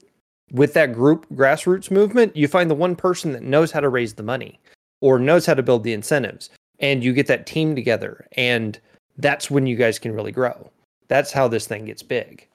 with 0.53 0.75
that 0.75 0.93
group 0.93 1.27
grassroots 1.35 1.91
movement 1.91 2.35
you 2.37 2.49
find 2.49 2.71
the 2.71 2.75
one 2.75 2.97
person 2.97 3.33
that 3.33 3.43
knows 3.43 3.71
how 3.71 3.81
to 3.81 3.89
raise 3.89 4.15
the 4.15 4.23
money 4.23 4.59
or 5.01 5.19
knows 5.19 5.47
how 5.47 5.55
to 5.55 5.63
build 5.63 5.85
the 5.85 5.93
incentives 5.93 6.51
and 6.81 7.03
you 7.03 7.13
get 7.13 7.27
that 7.27 7.47
team 7.47 7.75
together 7.75 8.27
and 8.33 8.81
that's 9.17 9.51
when 9.51 9.67
you 9.67 9.77
guys 9.77 9.99
can 9.99 10.13
really 10.13 10.33
grow 10.33 10.71
that's 11.09 11.33
how 11.33 11.49
this 11.49 11.67
thing 11.67 11.87
gets 11.87 12.03
big 12.03 12.49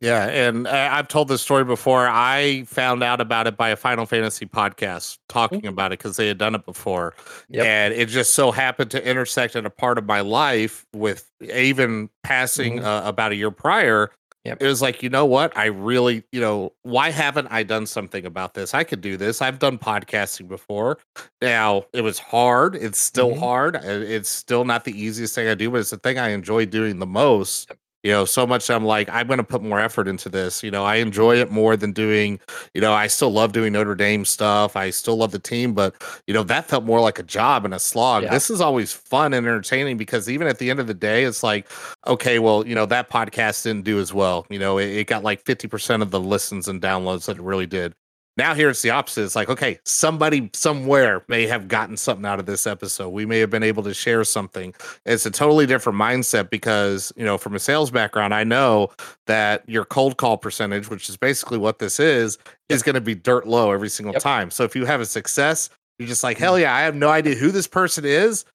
yeah, 0.00 0.28
and 0.28 0.66
I've 0.66 1.08
told 1.08 1.28
this 1.28 1.42
story 1.42 1.62
before. 1.62 2.08
I 2.08 2.64
found 2.66 3.02
out 3.02 3.20
about 3.20 3.46
it 3.46 3.58
by 3.58 3.68
a 3.68 3.76
Final 3.76 4.06
Fantasy 4.06 4.46
podcast 4.46 5.18
talking 5.28 5.60
mm-hmm. 5.60 5.68
about 5.68 5.92
it 5.92 5.98
because 5.98 6.16
they 6.16 6.26
had 6.26 6.38
done 6.38 6.54
it 6.54 6.64
before, 6.64 7.14
yep. 7.50 7.66
and 7.66 7.92
it 7.92 8.08
just 8.08 8.32
so 8.32 8.50
happened 8.50 8.90
to 8.92 9.06
intersect 9.06 9.56
in 9.56 9.66
a 9.66 9.70
part 9.70 9.98
of 9.98 10.06
my 10.06 10.22
life 10.22 10.86
with 10.94 11.30
even 11.42 12.08
passing 12.22 12.76
mm-hmm. 12.76 12.86
uh, 12.86 13.02
about 13.02 13.32
a 13.32 13.34
year 13.34 13.50
prior. 13.50 14.10
Yep. 14.44 14.62
It 14.62 14.66
was 14.66 14.80
like, 14.80 15.02
you 15.02 15.10
know 15.10 15.26
what? 15.26 15.54
I 15.56 15.66
really, 15.66 16.24
you 16.32 16.40
know, 16.40 16.72
why 16.82 17.10
haven't 17.10 17.48
I 17.50 17.62
done 17.62 17.84
something 17.84 18.24
about 18.24 18.54
this? 18.54 18.72
I 18.72 18.84
could 18.84 19.02
do 19.02 19.18
this. 19.18 19.42
I've 19.42 19.58
done 19.58 19.78
podcasting 19.78 20.48
before. 20.48 20.98
Now, 21.42 21.84
it 21.92 22.00
was 22.00 22.18
hard. 22.18 22.74
It's 22.74 22.98
still 22.98 23.32
mm-hmm. 23.32 23.40
hard. 23.40 23.76
It's 23.76 24.30
still 24.30 24.64
not 24.64 24.84
the 24.84 24.98
easiest 24.98 25.34
thing 25.34 25.46
I 25.46 25.54
do, 25.54 25.70
but 25.70 25.80
it's 25.80 25.90
the 25.90 25.98
thing 25.98 26.18
I 26.18 26.30
enjoy 26.30 26.64
doing 26.66 26.98
the 26.98 27.06
most. 27.06 27.68
Yep 27.68 27.78
you 28.02 28.10
know 28.10 28.24
so 28.24 28.46
much 28.46 28.70
i'm 28.70 28.84
like 28.84 29.08
i'm 29.10 29.26
going 29.26 29.38
to 29.38 29.44
put 29.44 29.62
more 29.62 29.80
effort 29.80 30.08
into 30.08 30.28
this 30.28 30.62
you 30.62 30.70
know 30.70 30.84
i 30.84 30.96
enjoy 30.96 31.36
it 31.36 31.50
more 31.50 31.76
than 31.76 31.92
doing 31.92 32.40
you 32.74 32.80
know 32.80 32.92
i 32.92 33.06
still 33.06 33.30
love 33.30 33.52
doing 33.52 33.72
notre 33.72 33.94
dame 33.94 34.24
stuff 34.24 34.76
i 34.76 34.90
still 34.90 35.16
love 35.16 35.30
the 35.32 35.38
team 35.38 35.74
but 35.74 35.94
you 36.26 36.34
know 36.34 36.42
that 36.42 36.66
felt 36.66 36.84
more 36.84 37.00
like 37.00 37.18
a 37.18 37.22
job 37.22 37.64
and 37.64 37.74
a 37.74 37.78
slog 37.78 38.22
yeah. 38.22 38.30
this 38.30 38.50
is 38.50 38.60
always 38.60 38.92
fun 38.92 39.34
and 39.34 39.46
entertaining 39.46 39.96
because 39.96 40.28
even 40.28 40.46
at 40.46 40.58
the 40.58 40.70
end 40.70 40.80
of 40.80 40.86
the 40.86 40.94
day 40.94 41.24
it's 41.24 41.42
like 41.42 41.68
okay 42.06 42.38
well 42.38 42.66
you 42.66 42.74
know 42.74 42.86
that 42.86 43.10
podcast 43.10 43.62
didn't 43.64 43.84
do 43.84 43.98
as 43.98 44.14
well 44.14 44.46
you 44.48 44.58
know 44.58 44.78
it, 44.78 44.88
it 44.90 45.06
got 45.06 45.22
like 45.22 45.44
50% 45.44 46.02
of 46.02 46.10
the 46.10 46.20
listens 46.20 46.68
and 46.68 46.80
downloads 46.80 47.26
that 47.26 47.36
it 47.36 47.42
really 47.42 47.66
did 47.66 47.94
now 48.40 48.54
here 48.54 48.70
it's 48.70 48.80
the 48.80 48.90
opposite. 48.90 49.22
It's 49.22 49.36
like, 49.36 49.50
okay, 49.50 49.78
somebody 49.84 50.50
somewhere 50.54 51.22
may 51.28 51.46
have 51.46 51.68
gotten 51.68 51.96
something 51.96 52.24
out 52.24 52.40
of 52.40 52.46
this 52.46 52.66
episode. 52.66 53.10
We 53.10 53.26
may 53.26 53.38
have 53.38 53.50
been 53.50 53.62
able 53.62 53.82
to 53.82 53.92
share 53.92 54.24
something. 54.24 54.74
It's 55.04 55.26
a 55.26 55.30
totally 55.30 55.66
different 55.66 55.98
mindset 55.98 56.48
because, 56.48 57.12
you 57.16 57.24
know, 57.24 57.36
from 57.36 57.54
a 57.54 57.58
sales 57.58 57.90
background, 57.90 58.34
I 58.34 58.44
know 58.44 58.90
that 59.26 59.68
your 59.68 59.84
cold 59.84 60.16
call 60.16 60.38
percentage, 60.38 60.88
which 60.88 61.10
is 61.10 61.18
basically 61.18 61.58
what 61.58 61.78
this 61.78 62.00
is, 62.00 62.38
yep. 62.46 62.76
is 62.76 62.82
going 62.82 62.94
to 62.94 63.00
be 63.02 63.14
dirt 63.14 63.46
low 63.46 63.72
every 63.72 63.90
single 63.90 64.14
yep. 64.14 64.22
time. 64.22 64.50
So 64.50 64.64
if 64.64 64.74
you 64.74 64.86
have 64.86 65.02
a 65.02 65.06
success, 65.06 65.68
you're 65.98 66.08
just 66.08 66.24
like, 66.24 66.38
hell 66.38 66.58
yeah, 66.58 66.74
I 66.74 66.80
have 66.80 66.94
no 66.94 67.10
idea 67.10 67.34
who 67.34 67.50
this 67.50 67.66
person 67.66 68.06
is. 68.06 68.46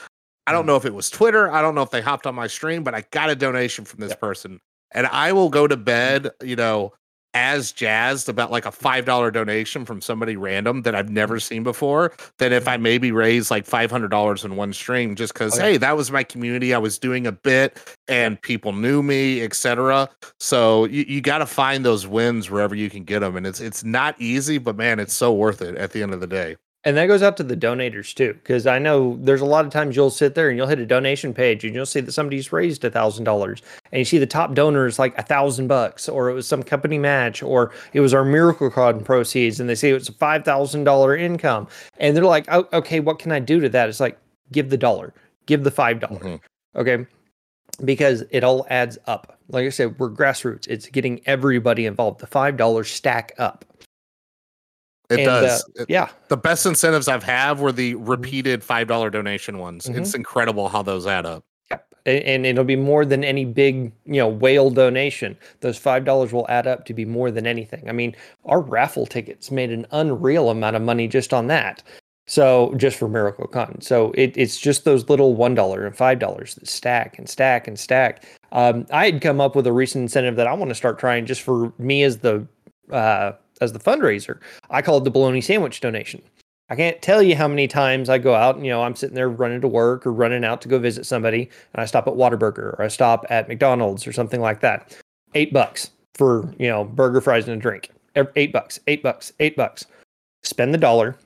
I 0.47 0.51
don't 0.51 0.63
mm. 0.63 0.67
know 0.67 0.75
if 0.77 0.85
it 0.85 0.95
was 0.95 1.11
Twitter. 1.11 1.51
I 1.51 1.61
don't 1.61 1.75
know 1.75 1.83
if 1.83 1.91
they 1.91 2.01
hopped 2.01 2.25
on 2.25 2.33
my 2.33 2.47
stream, 2.47 2.83
but 2.83 2.95
I 2.95 3.03
got 3.11 3.29
a 3.29 3.35
donation 3.35 3.85
from 3.85 3.99
this 3.99 4.09
yep. 4.09 4.19
person. 4.19 4.59
And 4.91 5.05
I 5.07 5.31
will 5.31 5.49
go 5.49 5.67
to 5.67 5.77
bed, 5.77 6.31
you 6.41 6.55
know, 6.55 6.93
as 7.35 7.73
jazzed 7.73 8.29
about 8.29 8.49
like 8.49 8.65
a 8.65 8.71
five 8.71 9.05
dollar 9.05 9.29
donation 9.29 9.85
from 9.85 10.01
somebody 10.01 10.37
random 10.37 10.81
that 10.83 10.95
I've 10.95 11.09
never 11.09 11.39
seen 11.39 11.63
before 11.63 12.13
than 12.37 12.53
if 12.53 12.67
I 12.67 12.77
maybe 12.77 13.11
raise 13.11 13.51
like 13.51 13.65
five 13.65 13.91
hundred 13.91 14.07
dollars 14.07 14.45
in 14.45 14.55
one 14.55 14.71
stream 14.73 15.15
just 15.15 15.33
because 15.33 15.53
okay. 15.53 15.61
Oh, 15.61 15.71
hey 15.71 15.77
that 15.77 15.97
was 15.97 16.11
my 16.11 16.23
community 16.23 16.73
I 16.73 16.77
was 16.77 16.97
doing 16.97 17.27
a 17.27 17.33
bit 17.33 17.77
and 18.07 18.41
people 18.41 18.71
knew 18.71 19.03
me 19.03 19.43
etc. 19.43 20.09
So 20.39 20.85
you, 20.85 21.03
you 21.07 21.21
got 21.21 21.39
to 21.39 21.45
find 21.45 21.85
those 21.85 22.07
wins 22.07 22.49
wherever 22.49 22.73
you 22.73 22.89
can 22.89 23.03
get 23.03 23.19
them 23.19 23.35
and 23.35 23.45
it's 23.45 23.59
it's 23.59 23.83
not 23.83 24.15
easy 24.19 24.57
but 24.57 24.77
man 24.77 24.99
it's 24.99 25.13
so 25.13 25.33
worth 25.33 25.61
it 25.61 25.75
at 25.75 25.91
the 25.91 26.01
end 26.01 26.13
of 26.13 26.21
the 26.21 26.27
day. 26.27 26.55
And 26.85 26.95
that 26.97 27.07
goes 27.07 27.23
out 27.23 27.35
to 27.37 27.43
the 27.43 27.57
donators 27.57 28.13
too, 28.13 28.33
because 28.33 28.67
I 28.67 28.77
know 28.77 29.17
there's 29.19 29.41
a 29.41 29.45
lot 29.45 29.65
of 29.65 29.71
times 29.71 29.95
you'll 29.95 30.11
sit 30.11 30.35
there 30.35 30.49
and 30.49 30.57
you'll 30.57 30.67
hit 30.67 30.77
a 30.77 30.85
donation 30.85 31.33
page 31.33 31.65
and 31.65 31.73
you'll 31.73 31.87
see 31.87 31.99
that 31.99 32.11
somebody's 32.11 32.53
raised 32.53 32.85
a 32.85 32.91
thousand 32.91 33.23
dollars, 33.23 33.63
and 33.91 33.97
you 33.97 34.05
see 34.05 34.19
the 34.19 34.27
top 34.27 34.53
donor 34.53 34.85
is 34.85 34.99
like 34.99 35.17
a 35.17 35.23
thousand 35.23 35.67
bucks, 35.67 36.07
or 36.07 36.29
it 36.29 36.35
was 36.35 36.47
some 36.47 36.61
company 36.61 36.99
match, 36.99 37.41
or 37.41 37.71
it 37.93 38.01
was 38.01 38.13
our 38.13 38.23
Miracle 38.23 38.69
Con 38.69 39.03
proceeds, 39.03 39.59
and 39.59 39.67
they 39.67 39.73
say 39.73 39.91
it's 39.93 40.09
a 40.09 40.13
five 40.13 40.45
thousand 40.45 40.83
dollar 40.83 41.17
income, 41.17 41.67
and 41.97 42.15
they're 42.15 42.23
like, 42.23 42.45
oh, 42.49 42.67
okay, 42.71 42.99
what 42.99 43.17
can 43.17 43.31
I 43.31 43.39
do 43.39 43.59
to 43.61 43.69
that? 43.69 43.89
It's 43.89 43.99
like 43.99 44.19
give 44.51 44.69
the 44.69 44.77
dollar, 44.77 45.11
give 45.47 45.63
the 45.63 45.71
five 45.71 45.99
dollar, 45.99 46.19
mm-hmm. 46.19 46.79
okay, 46.79 47.07
because 47.83 48.23
it 48.29 48.43
all 48.43 48.67
adds 48.69 48.99
up. 49.07 49.39
Like 49.49 49.65
I 49.65 49.69
said, 49.69 49.97
we're 49.97 50.11
grassroots. 50.11 50.67
It's 50.67 50.85
getting 50.85 51.19
everybody 51.25 51.87
involved. 51.87 52.19
The 52.19 52.27
five 52.27 52.57
dollars 52.57 52.91
stack 52.91 53.33
up. 53.39 53.65
It 55.09 55.19
and, 55.19 55.25
does. 55.25 55.63
Uh, 55.63 55.83
it, 55.83 55.89
yeah. 55.89 56.09
The 56.29 56.37
best 56.37 56.65
incentives 56.65 57.07
I've 57.07 57.23
had 57.23 57.59
were 57.59 57.71
the 57.71 57.93
mm-hmm. 57.93 58.05
repeated 58.05 58.63
five 58.63 58.87
dollar 58.87 59.09
donation 59.09 59.59
ones. 59.59 59.85
Mm-hmm. 59.85 60.01
It's 60.01 60.13
incredible 60.13 60.67
how 60.69 60.81
those 60.81 61.05
add 61.05 61.25
up. 61.25 61.43
Yep. 61.69 61.85
And, 62.05 62.23
and 62.23 62.45
it'll 62.45 62.63
be 62.63 62.75
more 62.75 63.05
than 63.05 63.23
any 63.23 63.45
big, 63.45 63.91
you 64.05 64.17
know, 64.17 64.27
whale 64.27 64.69
donation. 64.69 65.37
Those 65.61 65.77
five 65.77 66.05
dollars 66.05 66.33
will 66.33 66.47
add 66.49 66.67
up 66.67 66.85
to 66.85 66.93
be 66.93 67.05
more 67.05 67.31
than 67.31 67.45
anything. 67.45 67.87
I 67.89 67.91
mean, 67.91 68.15
our 68.45 68.61
raffle 68.61 69.05
tickets 69.05 69.51
made 69.51 69.71
an 69.71 69.85
unreal 69.91 70.49
amount 70.49 70.75
of 70.75 70.81
money 70.81 71.07
just 71.07 71.33
on 71.33 71.47
that. 71.47 71.83
So 72.27 72.73
just 72.77 72.97
for 72.97 73.07
Miracle 73.07 73.45
Con. 73.45 73.79
So 73.81 74.11
it, 74.13 74.35
it's 74.35 74.59
just 74.59 74.83
those 74.83 75.07
little 75.09 75.35
one 75.35 75.53
dollar 75.53 75.85
and 75.85 75.95
five 75.95 76.17
dollars 76.17 76.55
that 76.55 76.67
stack 76.67 77.19
and 77.19 77.29
stack 77.29 77.67
and 77.67 77.77
stack. 77.77 78.25
Um, 78.51 78.87
I 78.91 79.05
had 79.05 79.21
come 79.21 79.39
up 79.39 79.55
with 79.55 79.67
a 79.67 79.71
recent 79.71 80.01
incentive 80.01 80.35
that 80.37 80.47
I 80.47 80.53
want 80.53 80.69
to 80.69 80.75
start 80.75 80.97
trying 80.97 81.27
just 81.27 81.43
for 81.43 81.71
me 81.77 82.01
as 82.01 82.17
the 82.19 82.47
uh, 82.91 83.33
as 83.61 83.73
the 83.73 83.79
fundraiser. 83.79 84.39
I 84.69 84.81
call 84.81 84.97
it 84.97 85.03
the 85.03 85.11
bologna 85.11 85.41
sandwich 85.41 85.81
donation. 85.81 86.21
I 86.69 86.75
can't 86.75 87.01
tell 87.01 87.21
you 87.21 87.35
how 87.35 87.47
many 87.47 87.67
times 87.67 88.09
I 88.09 88.17
go 88.17 88.33
out 88.33 88.55
and, 88.55 88.65
you 88.65 88.71
know, 88.71 88.81
I'm 88.81 88.95
sitting 88.95 89.15
there 89.15 89.29
running 89.29 89.61
to 89.61 89.67
work 89.67 90.05
or 90.05 90.11
running 90.11 90.43
out 90.43 90.61
to 90.61 90.67
go 90.67 90.79
visit 90.79 91.05
somebody 91.05 91.49
and 91.73 91.81
I 91.81 91.85
stop 91.85 92.07
at 92.07 92.15
Whataburger 92.15 92.73
or 92.73 92.81
I 92.81 92.87
stop 92.87 93.25
at 93.29 93.47
McDonald's 93.47 94.07
or 94.07 94.13
something 94.13 94.41
like 94.41 94.61
that. 94.61 94.95
Eight 95.35 95.53
bucks 95.53 95.91
for, 96.15 96.51
you 96.57 96.67
know, 96.67 96.83
burger, 96.83 97.21
fries, 97.21 97.47
and 97.47 97.57
a 97.57 97.61
drink. 97.61 97.91
Eight 98.35 98.51
bucks, 98.51 98.79
eight 98.87 99.03
bucks, 99.03 99.31
eight 99.39 99.55
bucks. 99.55 99.85
Spend 100.41 100.73
the 100.73 100.77
dollar, 100.77 101.17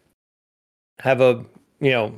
have 1.00 1.22
a, 1.22 1.46
you 1.80 1.92
know, 1.92 2.14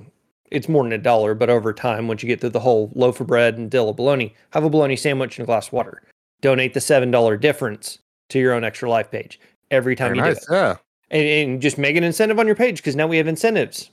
it's 0.49 0.69
more 0.69 0.83
than 0.83 0.93
a 0.93 0.97
dollar, 0.97 1.33
but 1.33 1.49
over 1.49 1.73
time, 1.73 2.07
once 2.07 2.23
you 2.23 2.27
get 2.27 2.41
through 2.41 2.49
the 2.49 2.59
whole 2.59 2.91
loaf 2.95 3.19
of 3.21 3.27
bread 3.27 3.57
and 3.57 3.69
dill 3.69 3.89
of 3.89 3.97
bologna, 3.97 4.33
have 4.51 4.63
a 4.63 4.69
bologna 4.69 4.95
sandwich 4.95 5.37
and 5.37 5.43
a 5.43 5.47
glass 5.47 5.67
of 5.67 5.73
water. 5.73 6.01
Donate 6.41 6.73
the 6.73 6.79
$7 6.79 7.39
difference 7.39 7.99
to 8.29 8.39
your 8.39 8.53
own 8.53 8.63
extra 8.63 8.89
life 8.89 9.11
page 9.11 9.39
every 9.71 9.95
time 9.95 10.09
Very 10.09 10.17
you 10.17 10.23
nice, 10.23 10.45
do 10.45 10.53
it. 10.53 10.57
Yeah. 10.57 10.75
And, 11.09 11.27
and, 11.27 11.61
just 11.61 11.77
make 11.77 11.95
an 11.95 12.03
incentive 12.03 12.39
on 12.39 12.45
your 12.45 12.55
page 12.55 12.77
because 12.77 12.95
now 12.95 13.07
we 13.07 13.17
have 13.17 13.27
incentives. 13.27 13.89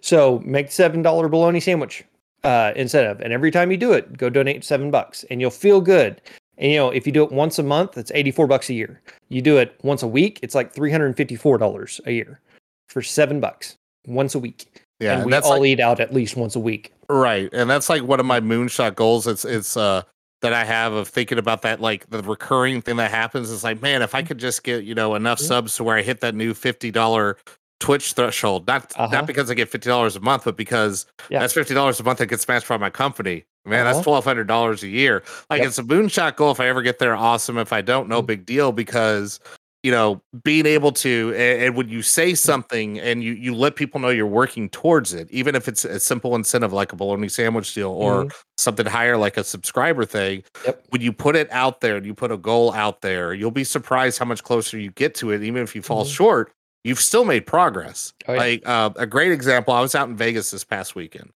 So 0.00 0.40
make 0.44 0.70
seven 0.70 1.02
dollar 1.02 1.28
bologna 1.28 1.60
sandwich 1.60 2.04
uh, 2.42 2.72
incentive, 2.76 3.20
and 3.20 3.32
every 3.32 3.50
time 3.50 3.70
you 3.70 3.76
do 3.76 3.92
it, 3.92 4.16
go 4.16 4.30
donate 4.30 4.64
seven 4.64 4.90
bucks, 4.90 5.24
and 5.30 5.40
you'll 5.40 5.50
feel 5.50 5.80
good. 5.80 6.20
And 6.58 6.70
you 6.70 6.78
know, 6.78 6.90
if 6.90 7.06
you 7.06 7.12
do 7.12 7.24
it 7.24 7.32
once 7.32 7.58
a 7.58 7.62
month, 7.62 7.98
it's 7.98 8.12
eighty 8.14 8.30
four 8.30 8.46
bucks 8.46 8.70
a 8.70 8.74
year. 8.74 9.02
You 9.28 9.42
do 9.42 9.56
it 9.58 9.78
once 9.82 10.02
a 10.02 10.08
week, 10.08 10.38
it's 10.42 10.54
like 10.54 10.72
three 10.72 10.90
hundred 10.90 11.06
and 11.06 11.16
fifty 11.16 11.36
four 11.36 11.58
dollars 11.58 12.00
a 12.06 12.12
year 12.12 12.40
for 12.88 13.02
seven 13.02 13.40
bucks 13.40 13.76
once 14.06 14.34
a 14.34 14.38
week. 14.38 14.84
Yeah, 15.00 15.16
and 15.16 15.26
we 15.26 15.34
all 15.34 15.60
like, 15.60 15.68
eat 15.68 15.80
out 15.80 16.00
at 16.00 16.14
least 16.14 16.36
once 16.36 16.54
a 16.54 16.60
week. 16.60 16.92
Right, 17.08 17.50
and 17.52 17.68
that's 17.68 17.88
like 17.88 18.02
one 18.02 18.20
of 18.20 18.26
my 18.26 18.40
moonshot 18.40 18.94
goals. 18.94 19.26
It's 19.26 19.44
it's 19.44 19.76
uh 19.76 20.02
that 20.44 20.52
I 20.52 20.64
have 20.64 20.92
of 20.92 21.08
thinking 21.08 21.38
about 21.38 21.62
that, 21.62 21.80
like 21.80 22.08
the 22.10 22.22
recurring 22.22 22.82
thing 22.82 22.96
that 22.96 23.10
happens 23.10 23.50
is 23.50 23.64
like, 23.64 23.80
man, 23.80 24.02
if 24.02 24.14
I 24.14 24.22
could 24.22 24.36
just 24.36 24.62
get, 24.62 24.84
you 24.84 24.94
know, 24.94 25.14
enough 25.14 25.38
mm-hmm. 25.38 25.46
subs 25.46 25.76
to 25.76 25.84
where 25.84 25.96
I 25.96 26.02
hit 26.02 26.20
that 26.20 26.34
new 26.34 26.52
$50 26.52 27.34
Twitch 27.80 28.12
threshold, 28.12 28.66
not 28.66 28.92
uh-huh. 28.94 29.08
not 29.10 29.26
because 29.26 29.50
I 29.50 29.54
get 29.54 29.70
$50 29.70 30.16
a 30.16 30.20
month, 30.20 30.44
but 30.44 30.56
because 30.56 31.06
yeah. 31.30 31.40
that's 31.40 31.54
$50 31.54 31.98
a 31.98 32.02
month 32.02 32.18
that 32.18 32.26
gets 32.26 32.46
matched 32.46 32.68
by 32.68 32.76
my 32.76 32.90
company. 32.90 33.44
Man, 33.64 33.86
uh-huh. 33.86 34.02
that's 34.02 34.06
$1,200 34.06 34.82
a 34.82 34.88
year. 34.88 35.22
Like 35.48 35.60
yep. 35.60 35.68
it's 35.68 35.78
a 35.78 35.82
moonshot 35.82 36.36
goal. 36.36 36.50
If 36.50 36.60
I 36.60 36.68
ever 36.68 36.82
get 36.82 36.98
there, 36.98 37.16
awesome. 37.16 37.56
If 37.56 37.72
I 37.72 37.80
don't, 37.80 38.06
no 38.06 38.18
mm-hmm. 38.18 38.26
big 38.26 38.46
deal 38.46 38.70
because 38.70 39.40
you 39.84 39.90
know, 39.90 40.22
being 40.42 40.64
able 40.64 40.92
to, 40.92 41.34
and, 41.36 41.62
and, 41.62 41.76
when 41.76 41.90
you 41.90 42.00
say 42.00 42.34
something 42.34 42.98
and 42.98 43.22
you 43.22 43.34
you 43.34 43.54
let 43.54 43.76
people 43.76 44.00
know 44.00 44.08
you're 44.08 44.26
working 44.26 44.70
towards 44.70 45.12
it, 45.12 45.30
even 45.30 45.54
if 45.54 45.68
it's 45.68 45.84
a 45.84 46.00
simple 46.00 46.34
incentive 46.34 46.72
like 46.72 46.94
a 46.94 46.96
bologna 46.96 47.28
sandwich 47.28 47.74
deal 47.74 47.90
or 47.90 48.24
mm-hmm. 48.24 48.36
something 48.56 48.86
higher 48.86 49.18
like 49.18 49.36
a 49.36 49.44
subscriber 49.44 50.06
thing, 50.06 50.42
yep. 50.64 50.82
when 50.88 51.02
you 51.02 51.12
put 51.12 51.36
it 51.36 51.52
out 51.52 51.82
there 51.82 51.98
and 51.98 52.06
you 52.06 52.14
put 52.14 52.32
a 52.32 52.38
goal 52.38 52.72
out 52.72 53.02
there, 53.02 53.34
you'll 53.34 53.50
be 53.50 53.62
surprised 53.62 54.18
how 54.18 54.24
much 54.24 54.42
closer 54.42 54.78
you 54.78 54.90
get 54.92 55.14
to 55.16 55.32
it. 55.32 55.42
Even 55.42 55.62
if 55.62 55.76
you 55.76 55.82
fall 55.82 56.04
mm-hmm. 56.04 56.14
short, 56.14 56.52
you've 56.82 56.98
still 56.98 57.26
made 57.26 57.46
progress. 57.46 58.14
Oh, 58.26 58.32
yeah. 58.32 58.38
Like 58.38 58.62
uh, 58.66 58.90
a 58.96 59.06
great 59.06 59.32
example, 59.32 59.74
I 59.74 59.82
was 59.82 59.94
out 59.94 60.08
in 60.08 60.16
Vegas 60.16 60.50
this 60.50 60.64
past 60.64 60.94
weekend. 60.94 61.30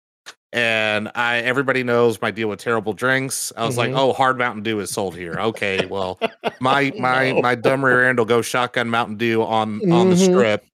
And 0.53 1.11
I 1.15 1.39
everybody 1.39 1.83
knows 1.85 2.21
my 2.21 2.31
deal 2.31 2.49
with 2.49 2.61
terrible 2.61 2.93
drinks. 2.93 3.53
I 3.57 3.67
was 3.67 3.75
Mhm. 3.75 3.79
like, 3.79 3.91
oh, 3.95 4.13
hard 4.13 4.39
Mountain 4.39 4.63
Dew 4.63 4.81
is 4.81 4.91
sold 4.91 5.17
here. 5.17 5.35
Okay, 5.39 5.87
well, 5.87 6.19
my 6.61 6.93
my 6.99 7.33
No. 7.33 7.43
my 7.43 7.55
dumb 7.55 7.85
rear 7.85 8.09
end 8.09 8.19
will 8.19 8.27
go 8.27 8.43
shotgun 8.43 8.89
Mountain 8.91 9.17
Dew 9.17 9.43
on 9.43 9.81
on 9.93 10.11
the 10.11 10.17
Mhm. 10.17 10.25
strip, 10.33 10.65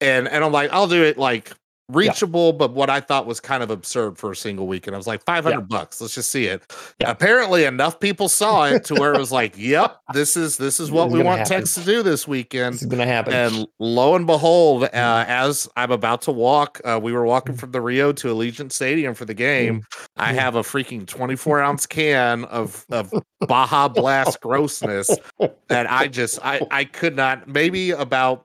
and 0.00 0.28
and 0.28 0.44
I'm 0.44 0.52
like, 0.52 0.72
I'll 0.72 0.88
do 0.88 1.02
it 1.04 1.18
like 1.18 1.52
reachable, 1.88 2.52
but 2.52 2.72
what 2.74 2.90
I 2.90 3.00
thought 3.00 3.26
was 3.26 3.40
kind 3.40 3.62
of 3.62 3.70
absurd 3.70 4.18
for 4.18 4.30
a 4.32 4.36
single 4.36 4.66
weekend. 4.66 4.94
I 4.94 4.98
was 4.98 5.06
like, 5.06 5.24
500 5.24 5.68
bucks. 5.68 6.00
Let's 6.00 6.14
just 6.14 6.30
see 6.30 6.46
it. 6.46 6.62
Yeah. 7.00 7.10
Apparently, 7.10 7.64
enough 7.64 7.98
people 8.00 8.28
saw 8.28 8.64
it 8.66 8.84
to 8.84 8.94
where 8.94 9.14
it 9.14 9.18
was 9.18 9.32
like, 9.32 9.54
yep, 9.56 9.98
this 10.12 10.36
is 10.36 10.56
this 10.58 10.80
is 10.80 10.90
what 10.90 11.06
It's 11.06 11.14
we 11.14 11.22
want 11.22 11.38
happen. 11.40 11.58
Tex 11.58 11.74
to 11.74 11.84
do 11.84 12.02
this 12.02 12.28
weekend. 12.28 12.74
This 12.74 12.82
is 12.82 12.88
gonna 12.88 13.06
happen. 13.06 13.32
And 13.32 13.66
lo 13.78 14.14
and 14.14 14.26
behold, 14.26 14.84
uh, 14.84 14.88
as 14.92 15.68
I'm 15.76 15.90
about 15.90 16.22
to 16.22 16.32
walk, 16.32 16.80
uh, 16.84 16.98
we 17.02 17.12
were 17.12 17.24
walking 17.24 17.56
from 17.56 17.72
the 17.72 17.80
Rio 17.80 18.12
to 18.12 18.28
Allegiant 18.28 18.72
Stadium 18.72 19.14
for 19.14 19.24
the 19.24 19.34
game. 19.34 19.82
I 20.16 20.32
Mm. 20.32 20.36
have 20.36 20.54
a 20.56 20.62
freaking 20.62 21.06
24 21.06 21.60
ounce 21.62 21.86
can 21.86 22.44
of 22.46 22.84
of 22.90 23.12
Baja 23.46 23.88
Blast 23.88 24.40
grossness 24.42 25.08
that 25.68 25.90
I 25.90 26.08
just 26.08 26.38
I 26.44 26.60
I 26.70 26.84
could 26.84 27.16
not. 27.16 27.48
Maybe 27.48 27.92
about 27.92 28.44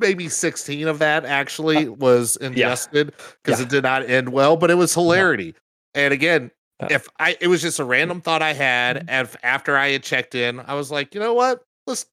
maybe 0.00 0.28
16 0.28 0.88
of 0.88 0.98
that 1.00 1.24
actually 1.24 1.88
was 1.88 2.36
ingested 2.36 3.12
because 3.42 3.60
Yeah. 3.60 3.66
it 3.66 3.68
did 3.70 3.82
not 3.84 4.08
end 4.08 4.30
well, 4.30 4.56
but 4.56 4.70
it 4.70 4.74
was 4.76 4.94
hilarity. 4.94 5.54
And 5.94 6.12
again. 6.14 6.50
Yeah. 6.80 6.86
Mm-hmm. 6.86 6.94
If 6.94 7.08
I, 7.18 7.36
it 7.40 7.48
was 7.48 7.60
just 7.60 7.80
a 7.80 7.84
random 7.84 8.20
thought 8.20 8.40
I 8.40 8.52
had, 8.52 8.98
and 8.98 9.10
f- 9.26 9.36
after 9.42 9.76
I 9.76 9.88
had 9.88 10.04
checked 10.04 10.36
in, 10.36 10.60
I 10.60 10.74
was 10.74 10.92
like, 10.92 11.12
you 11.12 11.18
know 11.20 11.34
what? 11.34 11.64
Let's 11.88 12.06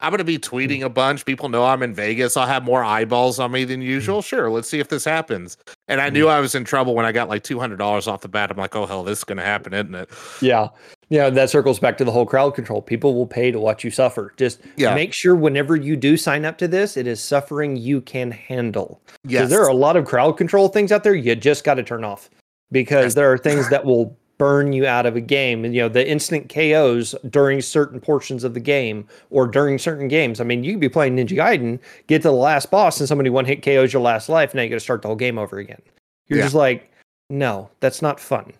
I'm 0.00 0.10
going 0.10 0.18
to 0.18 0.24
be 0.24 0.38
Mm-hmm. 0.38 0.56
tweeting 0.56 0.82
a 0.82 0.88
bunch. 0.88 1.24
People 1.24 1.48
know 1.48 1.64
I'm 1.64 1.82
in 1.84 1.94
Vegas. 1.94 2.36
I'll 2.36 2.46
have 2.48 2.64
more 2.64 2.82
eyeballs 2.82 3.38
on 3.38 3.52
me 3.52 3.64
than 3.64 3.78
Mm-hmm. 3.80 3.88
usual. 3.88 4.20
Sure, 4.20 4.50
let's 4.50 4.68
see 4.68 4.80
if 4.80 4.88
this 4.88 5.04
happens. 5.04 5.56
And 5.86 6.00
I 6.00 6.10
knew 6.10 6.26
I 6.26 6.40
was 6.40 6.56
in 6.56 6.64
trouble 6.64 6.96
when 6.96 7.06
I 7.06 7.12
got 7.12 7.28
like 7.28 7.44
$200 7.44 8.08
off 8.08 8.22
the 8.22 8.28
bat. 8.28 8.50
I'm 8.50 8.56
like, 8.56 8.74
oh, 8.74 8.86
hell, 8.86 9.04
this 9.04 9.18
is 9.18 9.24
going 9.24 9.38
to 9.38 9.44
happen, 9.44 9.72
isn't 9.72 9.94
it? 9.94 10.10
Yeah. 10.40 10.68
Yeah, 11.12 11.28
that 11.28 11.50
circles 11.50 11.78
back 11.78 11.98
to 11.98 12.04
the 12.06 12.10
whole 12.10 12.24
crowd 12.24 12.54
control. 12.54 12.80
People 12.80 13.14
will 13.14 13.26
pay 13.26 13.50
to 13.50 13.60
watch 13.60 13.84
you 13.84 13.90
suffer. 13.90 14.32
Just 14.38 14.60
Yeah. 14.78 14.94
make 14.94 15.12
sure 15.12 15.34
whenever 15.34 15.76
you 15.76 15.94
do 15.94 16.16
sign 16.16 16.46
up 16.46 16.56
to 16.56 16.66
this, 16.66 16.96
it 16.96 17.06
is 17.06 17.20
suffering 17.20 17.76
you 17.76 18.00
can 18.00 18.30
handle. 18.30 18.98
Because 19.22 19.32
Yes. 19.42 19.50
there 19.50 19.62
are 19.62 19.68
a 19.68 19.74
lot 19.74 19.98
of 19.98 20.06
crowd 20.06 20.38
control 20.38 20.68
things 20.68 20.90
out 20.90 21.04
there 21.04 21.14
you 21.14 21.34
just 21.34 21.64
got 21.64 21.74
to 21.74 21.82
turn 21.82 22.02
off 22.02 22.30
because 22.70 23.14
there 23.14 23.30
are 23.30 23.36
things 23.36 23.68
that 23.68 23.84
will 23.84 24.16
burn 24.38 24.72
you 24.72 24.86
out 24.86 25.04
of 25.04 25.14
a 25.14 25.20
game. 25.20 25.66
And, 25.66 25.74
you 25.74 25.82
know, 25.82 25.88
the 25.90 26.08
instant 26.08 26.48
KOs 26.48 27.14
during 27.28 27.60
certain 27.60 28.00
portions 28.00 28.42
of 28.42 28.54
the 28.54 28.60
game 28.60 29.06
or 29.28 29.46
during 29.46 29.76
certain 29.76 30.08
games. 30.08 30.40
I 30.40 30.44
mean, 30.44 30.64
you 30.64 30.72
could 30.72 30.80
be 30.80 30.88
playing 30.88 31.16
Ninja 31.18 31.36
Gaiden, 31.36 31.78
get 32.06 32.22
to 32.22 32.28
the 32.28 32.32
last 32.32 32.70
boss, 32.70 32.98
and 33.00 33.06
somebody 33.06 33.28
one 33.28 33.44
hit 33.44 33.60
KOs 33.62 33.92
your 33.92 34.00
last 34.00 34.30
life. 34.30 34.54
Now 34.54 34.62
you 34.62 34.70
got 34.70 34.76
to 34.76 34.80
start 34.80 35.02
the 35.02 35.08
whole 35.08 35.16
game 35.16 35.36
over 35.38 35.58
again. 35.58 35.82
You're 36.28 36.38
Yeah. 36.38 36.46
just 36.46 36.54
like, 36.54 36.90
no, 37.28 37.68
that's 37.80 38.00
not 38.00 38.18
fun. 38.18 38.54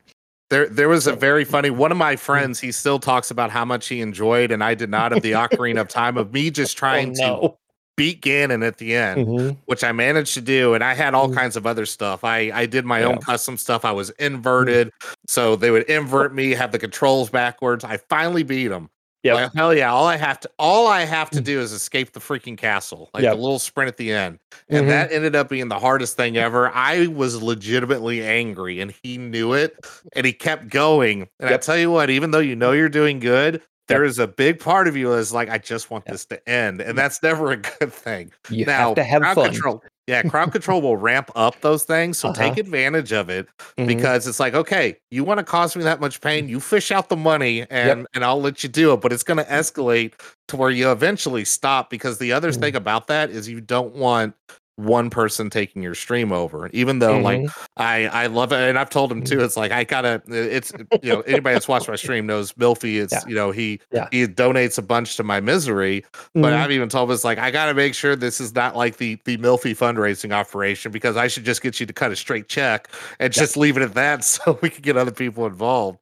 There, 0.52 0.68
there 0.68 0.88
was 0.90 1.06
a 1.06 1.14
very 1.16 1.46
funny 1.46 1.70
one 1.70 1.90
of 1.92 1.96
my 1.96 2.14
friends. 2.14 2.60
He 2.60 2.72
still 2.72 2.98
talks 2.98 3.30
about 3.30 3.50
how 3.50 3.64
much 3.64 3.88
he 3.88 4.02
enjoyed, 4.02 4.50
and 4.50 4.62
I 4.62 4.74
did 4.74 4.90
not 4.90 5.14
of 5.14 5.22
the 5.22 5.32
Ocarina 5.32 5.80
of 5.80 5.88
Time 5.88 6.18
of 6.18 6.34
me 6.34 6.50
just 6.50 6.76
trying 6.76 7.16
oh, 7.22 7.48
to 7.48 7.54
beat 7.96 8.20
Ganon 8.20 8.62
at 8.62 8.76
the 8.76 8.94
end, 8.94 9.26
Mhm. 9.26 9.56
which 9.64 9.82
I 9.82 9.92
managed 9.92 10.34
to 10.34 10.42
do. 10.42 10.74
And 10.74 10.84
I 10.84 10.92
had 10.92 11.14
all 11.14 11.30
Mhm. 11.30 11.34
kinds 11.36 11.56
of 11.56 11.66
other 11.66 11.86
stuff. 11.86 12.22
I, 12.22 12.50
I 12.52 12.66
did 12.66 12.84
my 12.84 13.00
Yeah. 13.00 13.06
own 13.06 13.18
custom 13.22 13.56
stuff. 13.56 13.86
I 13.86 13.92
was 13.92 14.10
inverted, 14.18 14.90
so 15.26 15.56
they 15.56 15.70
would 15.70 15.84
invert 15.84 16.34
me, 16.34 16.50
have 16.50 16.70
the 16.70 16.78
controls 16.78 17.30
backwards. 17.30 17.82
I 17.82 17.96
finally 17.96 18.42
beat 18.42 18.68
them. 18.68 18.90
Yep. 19.22 19.34
Like, 19.36 19.50
hell 19.54 19.72
yeah! 19.74 19.92
All 19.92 20.06
I 20.06 20.16
have 20.16 20.40
to, 20.40 20.50
all 20.58 20.88
I 20.88 21.02
have 21.02 21.30
to 21.30 21.40
Mm. 21.40 21.44
do 21.44 21.60
is 21.60 21.72
escape 21.72 22.12
the 22.12 22.18
freaking 22.20 22.58
castle, 22.58 23.08
like 23.14 23.22
Yep. 23.22 23.34
the 23.36 23.40
little 23.40 23.60
sprint 23.60 23.86
at 23.88 23.96
the 23.96 24.12
end, 24.12 24.40
and 24.68 24.86
Mhm. 24.86 24.88
that 24.88 25.12
ended 25.12 25.36
up 25.36 25.48
being 25.48 25.68
the 25.68 25.78
hardest 25.78 26.16
thing 26.16 26.36
ever. 26.36 26.70
I 26.74 27.06
was 27.06 27.40
legitimately 27.40 28.24
angry, 28.24 28.80
and 28.80 28.92
he 29.02 29.18
knew 29.18 29.52
it, 29.52 29.76
and 30.14 30.26
he 30.26 30.32
kept 30.32 30.68
going. 30.70 31.28
And 31.38 31.50
I 31.50 31.56
tell 31.58 31.78
you 31.78 31.90
what, 31.90 32.10
even 32.10 32.32
though 32.32 32.40
you 32.40 32.56
know 32.56 32.72
you're 32.72 32.88
doing 32.88 33.20
good, 33.20 33.62
there 33.88 34.04
is 34.04 34.18
a 34.18 34.26
big 34.28 34.58
part 34.60 34.88
of 34.88 34.96
you 34.96 35.12
is 35.12 35.32
like, 35.32 35.48
I 35.50 35.58
just 35.58 35.90
want 35.90 36.04
Yep. 36.06 36.12
this 36.12 36.24
to 36.26 36.48
end, 36.48 36.80
and 36.80 36.96
that's 36.96 37.22
never 37.22 37.50
a 37.52 37.56
good 37.78 37.92
thing. 37.92 38.32
You 38.50 38.64
now, 38.64 38.88
have 38.88 38.94
to 38.96 39.04
have 39.04 39.22
crowd 39.22 39.34
fun. 39.34 39.50
control, 39.52 39.82
yeah, 40.06 40.22
crowd 40.28 40.52
control 40.52 40.80
will 40.82 40.96
ramp 40.96 41.30
up 41.34 41.60
those 41.60 41.84
things, 41.84 42.18
so 42.18 42.32
take 42.32 42.52
Uh-huh. 42.52 42.60
advantage 42.60 43.12
of 43.12 43.28
it 43.28 43.46
Mhm. 43.78 43.86
because 43.86 44.26
it's 44.26 44.40
like, 44.40 44.54
okay, 44.54 44.96
you 45.10 45.24
want 45.24 45.38
to 45.38 45.44
cause 45.44 45.76
me 45.76 45.82
that 45.84 46.00
much 46.00 46.20
pain, 46.20 46.48
you 46.48 46.60
fish 46.60 46.90
out 46.90 47.08
the 47.08 47.16
money 47.16 47.66
and 47.70 48.06
and 48.14 48.24
I'll 48.24 48.40
let 48.40 48.62
you 48.62 48.68
do 48.68 48.92
it, 48.94 49.00
but 49.00 49.12
it's 49.12 49.22
going 49.22 49.38
to 49.38 49.44
escalate 49.50 50.14
to 50.48 50.56
where 50.56 50.70
you 50.70 50.90
eventually 50.90 51.44
stop 51.44 51.90
because 51.90 52.18
the 52.18 52.32
other 52.32 52.52
Mhm. 52.52 52.60
thing 52.60 52.76
about 52.76 53.06
that 53.08 53.30
is 53.30 53.48
you 53.48 53.60
don't 53.60 53.94
want 53.94 54.34
one 54.76 55.10
person 55.10 55.50
taking 55.50 55.82
your 55.82 55.94
stream 55.94 56.32
over 56.32 56.68
even 56.72 56.98
though 56.98 57.18
like 57.18 57.40
Mhm. 57.42 57.66
i 57.76 58.06
i 58.06 58.26
love 58.26 58.52
it 58.52 58.58
and 58.68 58.78
i've 58.78 58.88
told 58.88 59.12
him 59.12 59.22
too 59.22 59.40
it's 59.44 59.56
like 59.56 59.70
i 59.70 59.84
gotta 59.84 60.22
it's 60.28 60.72
you 61.02 61.12
know 61.12 61.20
anybody 61.22 61.52
that's 61.54 61.68
watched 61.68 61.88
my 61.88 61.96
stream 61.96 62.26
knows 62.26 62.52
milfy 62.54 63.02
it's 63.02 63.12
Yeah. 63.12 63.20
you 63.28 63.34
know 63.34 63.50
he 63.50 63.80
Yeah. 63.92 64.08
he 64.10 64.26
donates 64.26 64.78
a 64.78 64.82
bunch 64.82 65.16
to 65.16 65.22
my 65.24 65.40
misery 65.40 66.04
but 66.34 66.52
Mhm. 66.52 66.56
I've 66.56 66.70
even 66.70 66.88
told 66.88 67.10
him 67.10 67.14
it's 67.14 67.24
like 67.24 67.38
I 67.38 67.50
got 67.50 67.66
to 67.66 67.74
make 67.74 67.94
sure 67.94 68.16
this 68.16 68.40
is 68.40 68.54
not 68.54 68.74
like 68.74 68.96
the 68.96 69.18
the 69.24 69.36
Milfy 69.36 69.76
fundraising 69.76 70.32
operation 70.32 70.90
because 70.90 71.16
I 71.18 71.28
should 71.28 71.44
just 71.44 71.62
get 71.62 71.78
you 71.78 71.84
to 71.86 71.92
cut 71.92 72.10
a 72.10 72.16
straight 72.16 72.48
check 72.48 72.88
and 73.20 73.34
Yeah. 73.36 73.42
just 73.42 73.56
leave 73.58 73.76
it 73.76 73.82
at 73.82 73.92
that 73.94 74.24
so 74.24 74.58
we 74.62 74.70
can 74.70 74.80
get 74.82 74.96
other 74.96 75.10
people 75.12 75.44
involved. 75.46 75.98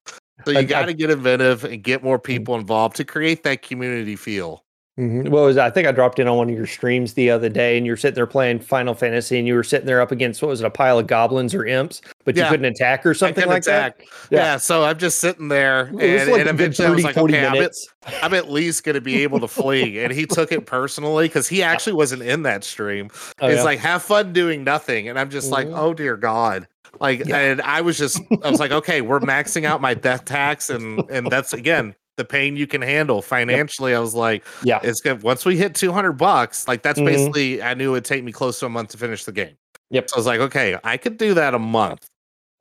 So 0.46 0.52
you 0.52 0.62
got 0.62 0.86
to 0.86 0.94
get 0.94 1.10
inventive 1.10 1.64
and 1.64 1.82
get 1.82 2.02
more 2.02 2.18
people 2.18 2.54
involved 2.54 2.96
to 2.96 3.04
create 3.04 3.42
that 3.42 3.60
community 3.62 4.16
feel. 4.16 4.64
Mhm. 5.01 5.28
Well, 5.30 5.44
it 5.44 5.46
was, 5.46 5.57
I 5.57 5.70
think 5.70 5.88
I 5.88 5.92
dropped 5.92 6.18
in 6.18 6.28
on 6.28 6.36
one 6.36 6.51
of 6.51 6.55
your 6.55 6.66
streams 6.66 7.14
the 7.14 7.30
other 7.30 7.48
day, 7.48 7.76
and 7.78 7.86
you 7.86 7.92
were 7.92 7.96
sitting 7.96 8.14
there 8.16 8.26
playing 8.26 8.61
Final 8.61 8.92
Fantasy, 8.94 9.38
and 9.38 9.48
you 9.48 9.55
were 9.55 9.62
sitting 9.62 9.86
there 9.86 10.01
up 10.03 10.12
against 10.12 10.42
what 10.42 10.48
was 10.48 10.61
it, 10.61 10.66
a 10.66 10.70
pile 10.70 10.98
of 10.98 11.07
goblins 11.07 11.55
or 11.55 11.64
imps, 11.64 12.03
but 12.24 12.36
you 12.36 12.44
couldn't 12.44 12.66
attack 12.66 13.07
or 13.07 13.14
something 13.14 13.46
like 13.48 13.62
attack. 13.62 13.98
that. 13.98 14.07
Yeah. 14.30 14.38
Yeah. 14.38 14.57
so 14.59 14.84
I'm 14.84 14.98
just 14.98 15.18
sitting 15.20 15.48
there 15.48 15.84
and, 15.86 16.30
like 16.30 16.40
and 16.42 16.51
eventually 16.51 16.86
I 16.86 16.90
was 16.90 17.03
30, 17.03 17.03
like, 17.05 17.14
40 17.14 17.34
okay, 17.34 17.46
I'm 17.46 17.62
at. 17.62 17.72
I'm 18.22 18.34
at 18.34 18.51
least 18.51 18.84
going 18.84 18.94
to 18.94 19.01
be 19.01 19.22
able 19.22 19.40
to 19.40 19.48
flee. 19.48 20.01
And 20.01 20.12
he 20.12 20.26
took 20.26 20.53
it 20.53 20.66
personally 20.66 21.28
because 21.28 21.48
he 21.48 21.62
actually 21.62 21.94
wasn't 21.94 22.22
in 22.22 22.42
that 22.42 22.62
stream. 22.64 23.11
Oh, 23.40 23.46
it's 23.48 23.59
yeah. 23.59 23.62
like 23.64 23.78
have 23.78 24.03
fun 24.03 24.32
doing 24.32 24.64
nothing 24.64 25.09
and 25.09 25.18
i'm 25.18 25.30
just 25.30 25.51
like 25.51 25.66
Mhm. 25.68 25.78
oh 25.78 25.94
dear 25.94 26.16
god 26.16 26.66
like 27.01 27.24
Yeah. 27.26 27.36
and 27.38 27.62
i 27.62 27.80
was 27.80 27.96
just 27.96 28.20
i 28.44 28.51
was 28.51 28.59
like 28.61 28.70
okay 28.72 29.01
we're 29.01 29.20
maxing 29.20 29.64
out 29.64 29.80
my 29.80 29.94
death 29.94 30.24
tax 30.24 30.68
and 30.70 31.03
and 31.11 31.26
that's 31.30 31.53
again 31.53 31.94
the 32.20 32.24
pain 32.24 32.54
you 32.56 32.66
can 32.66 32.82
handle 32.82 33.22
financially 33.22 33.94
i 33.94 33.98
was 33.98 34.14
like 34.14 34.44
yeah. 34.62 34.78
it's 34.82 35.00
good 35.00 35.22
once 35.22 35.44
we 35.46 35.56
hit 35.56 35.74
200 35.74 36.12
bucks 36.12 36.68
like 36.68 36.82
that's 36.82 37.00
Mhm. 37.00 37.06
basically 37.06 37.62
i 37.62 37.72
knew 37.74 37.88
it 37.90 37.92
would 37.92 38.04
take 38.04 38.22
me 38.22 38.30
close 38.32 38.60
to 38.60 38.66
a 38.66 38.68
month 38.68 38.90
to 38.90 38.98
finish 38.98 39.24
the 39.24 39.32
game 39.32 39.56
Yep. 39.90 40.10
so 40.10 40.16
i 40.16 40.18
was 40.18 40.26
like 40.26 40.40
okay 40.40 40.78
i 40.84 40.96
could 40.98 41.16
do 41.16 41.32
that 41.34 41.54
a 41.54 41.58
month 41.58 42.06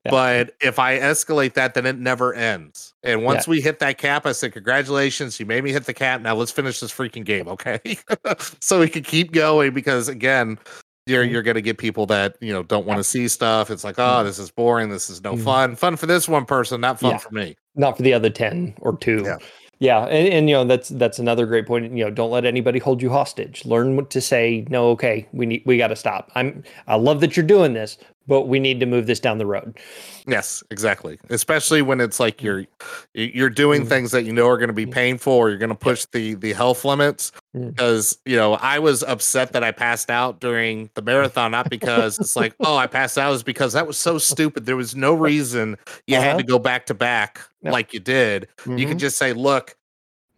Yeah. 0.05 0.11
but 0.11 0.55
if 0.61 0.79
I 0.79 0.97
escalate 0.97 1.55
that, 1.55 1.73
then 1.73 1.85
it 1.85 1.97
never 1.99 2.33
ends. 2.33 2.93
And 3.03 3.25
once 3.25 3.49
we 3.49 3.59
hit 3.59 3.79
that 3.79 3.97
cap, 3.97 4.25
I 4.25 4.31
said, 4.31 4.53
Congratulations, 4.53 5.37
you 5.41 5.45
made 5.45 5.61
me 5.61 5.73
hit 5.73 5.83
the 5.83 5.93
cap. 5.93 6.21
Now 6.21 6.35
let's 6.35 6.51
finish 6.51 6.79
this 6.79 6.89
freaking 6.89 7.25
game, 7.25 7.49
okay? 7.49 7.81
so 8.61 8.79
we 8.79 8.87
can 8.87 9.03
keep 9.03 9.33
going 9.33 9.73
because 9.73 10.07
again, 10.07 10.57
you're 11.05 11.25
Mhm. 11.25 11.31
you're 11.31 11.43
gonna 11.43 11.59
get 11.59 11.77
people 11.77 12.05
that 12.05 12.37
you 12.39 12.53
know 12.53 12.63
don't 12.63 12.85
want 12.85 12.99
to 12.99 13.03
see 13.03 13.27
stuff. 13.27 13.69
It's 13.69 13.83
like, 13.83 13.95
oh, 13.97 14.23
this 14.23 14.39
is 14.39 14.49
boring, 14.51 14.87
this 14.89 15.09
is 15.09 15.21
no 15.21 15.33
Mhm. 15.35 15.43
fun. 15.43 15.75
Fun 15.75 15.97
for 15.97 16.05
this 16.05 16.29
one 16.29 16.45
person, 16.45 16.79
not 16.79 16.97
fun 17.01 17.11
Yeah. 17.11 17.17
for 17.17 17.31
me. 17.33 17.57
Not 17.75 17.97
for 17.97 18.03
the 18.03 18.13
other 18.13 18.29
10 18.29 18.75
or 18.81 18.97
two. 18.97 19.23
Yeah. 19.25 19.37
Yeah. 19.79 20.05
And, 20.07 20.27
and, 20.27 20.49
you 20.49 20.55
know, 20.55 20.65
that's, 20.65 20.89
that's 20.89 21.19
another 21.19 21.45
great 21.45 21.65
point. 21.65 21.85
You 21.95 22.03
know, 22.05 22.11
don't 22.11 22.31
let 22.31 22.45
anybody 22.45 22.79
hold 22.79 23.01
you 23.01 23.09
hostage. 23.09 23.65
Learn 23.65 24.05
to 24.07 24.21
say, 24.21 24.65
no, 24.69 24.89
okay, 24.89 25.25
we 25.31 25.45
need, 25.45 25.63
we 25.65 25.77
got 25.77 25.87
to 25.87 25.95
stop. 25.95 26.31
I'm, 26.35 26.63
I 26.87 26.95
love 26.95 27.21
that 27.21 27.37
you're 27.37 27.45
doing 27.45 27.73
this, 27.73 27.97
but 28.29 28.43
we 28.47 28.59
need 28.59 28.79
to 28.79 28.85
move 28.85 29.07
this 29.07 29.19
down 29.19 29.37
the 29.39 29.45
road. 29.45 29.77
Yes, 30.27 30.63
exactly. 30.71 31.19
Especially 31.29 31.81
when 31.81 31.99
it's 31.99 32.19
like 32.19 32.41
you're 32.41 32.65
you're 33.13 33.49
doing 33.49 33.83
Mhm. 33.83 33.89
things 33.89 34.11
that 34.11 34.23
you 34.23 34.31
know 34.31 34.47
are 34.47 34.57
going 34.57 34.67
to 34.69 34.73
be 34.73 34.85
Mhm. 34.85 34.91
painful, 34.91 35.33
or 35.33 35.49
you're 35.49 35.57
going 35.57 35.69
to 35.69 35.75
push 35.75 36.05
the 36.13 36.35
the 36.35 36.53
health 36.53 36.85
limits. 36.85 37.31
Because 37.53 38.15
you 38.25 38.35
know, 38.37 38.53
I 38.53 38.77
was 38.79 39.01
upset 39.03 39.53
that 39.53 39.63
I 39.63 39.71
passed 39.71 40.09
out 40.11 40.39
during 40.39 40.89
the 40.93 41.01
marathon, 41.01 41.49
not 41.51 41.69
because 41.69 42.19
it's 42.19 42.35
like, 42.35 42.53
oh, 42.63 42.77
I 42.77 42.85
passed 42.87 43.17
out, 43.17 43.33
is 43.33 43.41
because 43.43 43.73
that 43.73 43.87
was 43.87 43.97
so 43.97 44.17
stupid. 44.19 44.65
There 44.67 44.75
was 44.77 44.95
no 44.95 45.13
reason 45.13 45.75
you 46.07 46.15
had 46.17 46.27
Uh-huh. 46.29 46.37
to 46.37 46.43
go 46.43 46.59
back 46.59 46.85
to 46.85 46.93
back 46.93 47.41
like 47.63 47.93
you 47.93 47.99
did. 47.99 48.47
You 48.67 48.85
could 48.85 48.97
Mhm. 48.97 48.99
just 49.01 49.17
say, 49.17 49.33
look, 49.33 49.75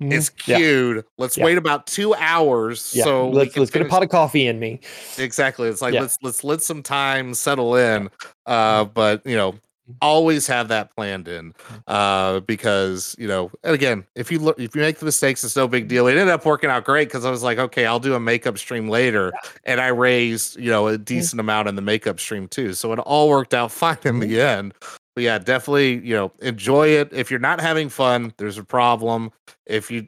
Mhm. 0.01 0.13
it's 0.13 0.31
Yeah. 0.45 0.57
queued. 0.57 1.05
Let's 1.17 1.37
Yeah. 1.37 1.45
wait 1.45 1.57
about 1.57 1.87
two 1.87 2.13
hours. 2.15 2.91
Yeah. 2.93 3.03
So 3.03 3.29
let's, 3.29 3.55
let's 3.55 3.71
get 3.71 3.81
a 3.83 3.85
pot 3.85 4.03
of 4.03 4.09
coffee 4.09 4.47
in 4.47 4.59
me. 4.59 4.79
Exactly. 5.17 5.67
It's 5.69 5.81
like 5.81 5.93
Yeah. 5.93 6.01
let's 6.01 6.17
let's 6.21 6.43
let 6.43 6.61
some 6.61 6.81
time 6.83 7.33
settle 7.33 7.75
in. 7.75 8.09
Uh, 8.45 8.85
but 8.85 9.25
you 9.25 9.35
know, 9.35 9.55
always 10.01 10.47
have 10.47 10.69
that 10.69 10.95
planned 10.95 11.27
in. 11.27 11.53
Uh, 11.87 12.39
because 12.41 13.13
you 13.19 13.27
know, 13.27 13.51
and 13.63 13.73
again, 13.75 14.05
if 14.15 14.31
you 14.31 14.39
look 14.39 14.59
if 14.59 14.75
you 14.75 14.81
make 14.81 14.99
the 14.99 15.05
mistakes, 15.05 15.43
it's 15.43 15.55
no 15.55 15.67
big 15.67 15.87
deal. 15.87 16.07
It 16.07 16.11
ended 16.11 16.29
up 16.29 16.45
working 16.45 16.69
out 16.69 16.83
great 16.85 17.07
because 17.09 17.25
I 17.25 17.29
was 17.31 17.43
like, 17.43 17.57
okay, 17.59 17.85
I'll 17.85 17.99
do 17.99 18.15
a 18.15 18.19
makeup 18.19 18.57
stream 18.57 18.87
later, 18.89 19.31
and 19.65 19.81
I 19.81 19.87
raised 19.87 20.57
you 20.57 20.69
know 20.71 20.87
a 20.87 20.97
decent 20.97 21.39
amount 21.39 21.67
in 21.67 21.75
the 21.75 21.81
makeup 21.81 22.19
stream 22.19 22.47
too. 22.47 22.73
So 22.73 22.91
it 22.93 22.99
all 22.99 23.29
worked 23.29 23.53
out 23.53 23.71
fine 23.71 23.97
in 24.05 24.19
the 24.19 24.39
end. 24.41 24.73
But 25.15 25.23
yeah, 25.23 25.37
definitely, 25.39 25.99
you 26.05 26.15
know, 26.15 26.31
enjoy 26.41 26.89
it. 26.89 27.11
If 27.13 27.29
you're 27.31 27.39
not 27.39 27.59
having 27.59 27.89
fun, 27.89 28.33
there's 28.37 28.57
a 28.57 28.63
problem. 28.63 29.31
If 29.65 29.91
you 29.91 30.07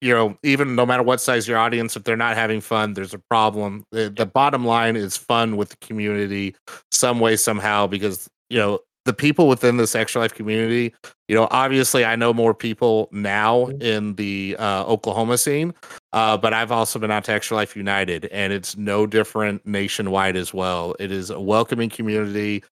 you 0.00 0.14
know, 0.14 0.38
even 0.42 0.74
no 0.74 0.86
matter 0.86 1.02
what 1.02 1.20
size 1.20 1.46
your 1.46 1.58
audience, 1.58 1.94
if 1.94 2.04
they're 2.04 2.16
not 2.16 2.34
having 2.34 2.60
fun, 2.62 2.94
there's 2.94 3.12
a 3.12 3.18
problem. 3.18 3.84
The, 3.92 4.08
the 4.08 4.24
bottom 4.24 4.64
line 4.64 4.96
is 4.96 5.16
fun 5.16 5.58
with 5.58 5.68
the 5.70 5.76
community, 5.76 6.56
some 6.90 7.20
way, 7.20 7.36
somehow, 7.36 7.86
because 7.86 8.26
you 8.48 8.58
know, 8.58 8.78
the 9.04 9.12
people 9.12 9.46
within 9.46 9.76
this 9.76 9.94
extra 9.94 10.22
life 10.22 10.34
community, 10.34 10.94
you 11.28 11.34
know, 11.34 11.48
obviously 11.50 12.04
I 12.04 12.16
know 12.16 12.32
more 12.32 12.54
people 12.54 13.08
now 13.12 13.66
Mhm. 13.66 13.82
in 13.82 14.14
the 14.14 14.56
uh, 14.58 14.84
Oklahoma 14.84 15.36
scene, 15.38 15.74
uh, 16.12 16.36
but 16.38 16.52
I've 16.54 16.72
also 16.72 16.98
been 16.98 17.10
out 17.10 17.24
to 17.24 17.32
Extra 17.32 17.56
Life 17.56 17.76
United, 17.76 18.26
and 18.26 18.52
it's 18.52 18.76
no 18.76 19.06
different 19.06 19.66
nationwide 19.66 20.36
as 20.36 20.52
well. 20.54 20.94
It 20.98 21.12
is 21.12 21.30
a 21.30 21.40
welcoming 21.40 21.90
community. 21.90 22.62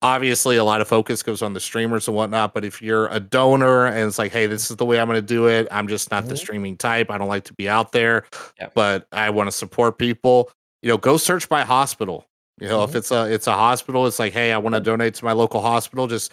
Obviously, 0.00 0.56
a 0.58 0.64
lot 0.64 0.80
of 0.80 0.86
focus 0.86 1.24
goes 1.24 1.42
on 1.42 1.54
the 1.54 1.60
streamers 1.60 2.06
and 2.06 2.16
whatnot, 2.16 2.54
but 2.54 2.64
if 2.64 2.80
you're 2.80 3.08
a 3.08 3.18
donor 3.18 3.86
and 3.86 4.06
it's 4.06 4.18
like, 4.18 4.30
hey, 4.30 4.46
this 4.46 4.70
is 4.70 4.76
the 4.76 4.84
way 4.84 5.00
I'm 5.00 5.08
going 5.08 5.16
to 5.20 5.26
do 5.26 5.48
it, 5.48 5.66
I'm 5.72 5.88
just 5.88 6.12
not 6.12 6.26
the 6.26 6.34
Mhm. 6.34 6.38
streaming 6.38 6.76
type. 6.76 7.10
I 7.10 7.18
don't 7.18 7.26
like 7.26 7.44
to 7.44 7.54
be 7.54 7.68
out 7.68 7.90
there, 7.90 8.24
Yeah. 8.60 8.68
but 8.74 9.08
I 9.10 9.30
want 9.30 9.48
to 9.48 9.52
support 9.52 9.98
people. 9.98 10.50
You 10.82 10.90
know, 10.90 10.98
go 10.98 11.16
search 11.16 11.48
by 11.48 11.62
hospital. 11.62 12.26
You 12.60 12.68
know, 12.68 12.84
if 12.84 12.92
Mhm. 12.92 12.96
it's 12.96 13.10
a 13.10 13.24
it's 13.32 13.46
a 13.48 13.52
hospital, 13.54 14.06
it's 14.06 14.20
like, 14.20 14.32
hey, 14.32 14.52
I 14.52 14.58
want 14.58 14.74
to 14.76 14.80
donate 14.80 15.14
to 15.14 15.24
my 15.24 15.32
local 15.32 15.60
hospital. 15.62 16.06
Just 16.06 16.30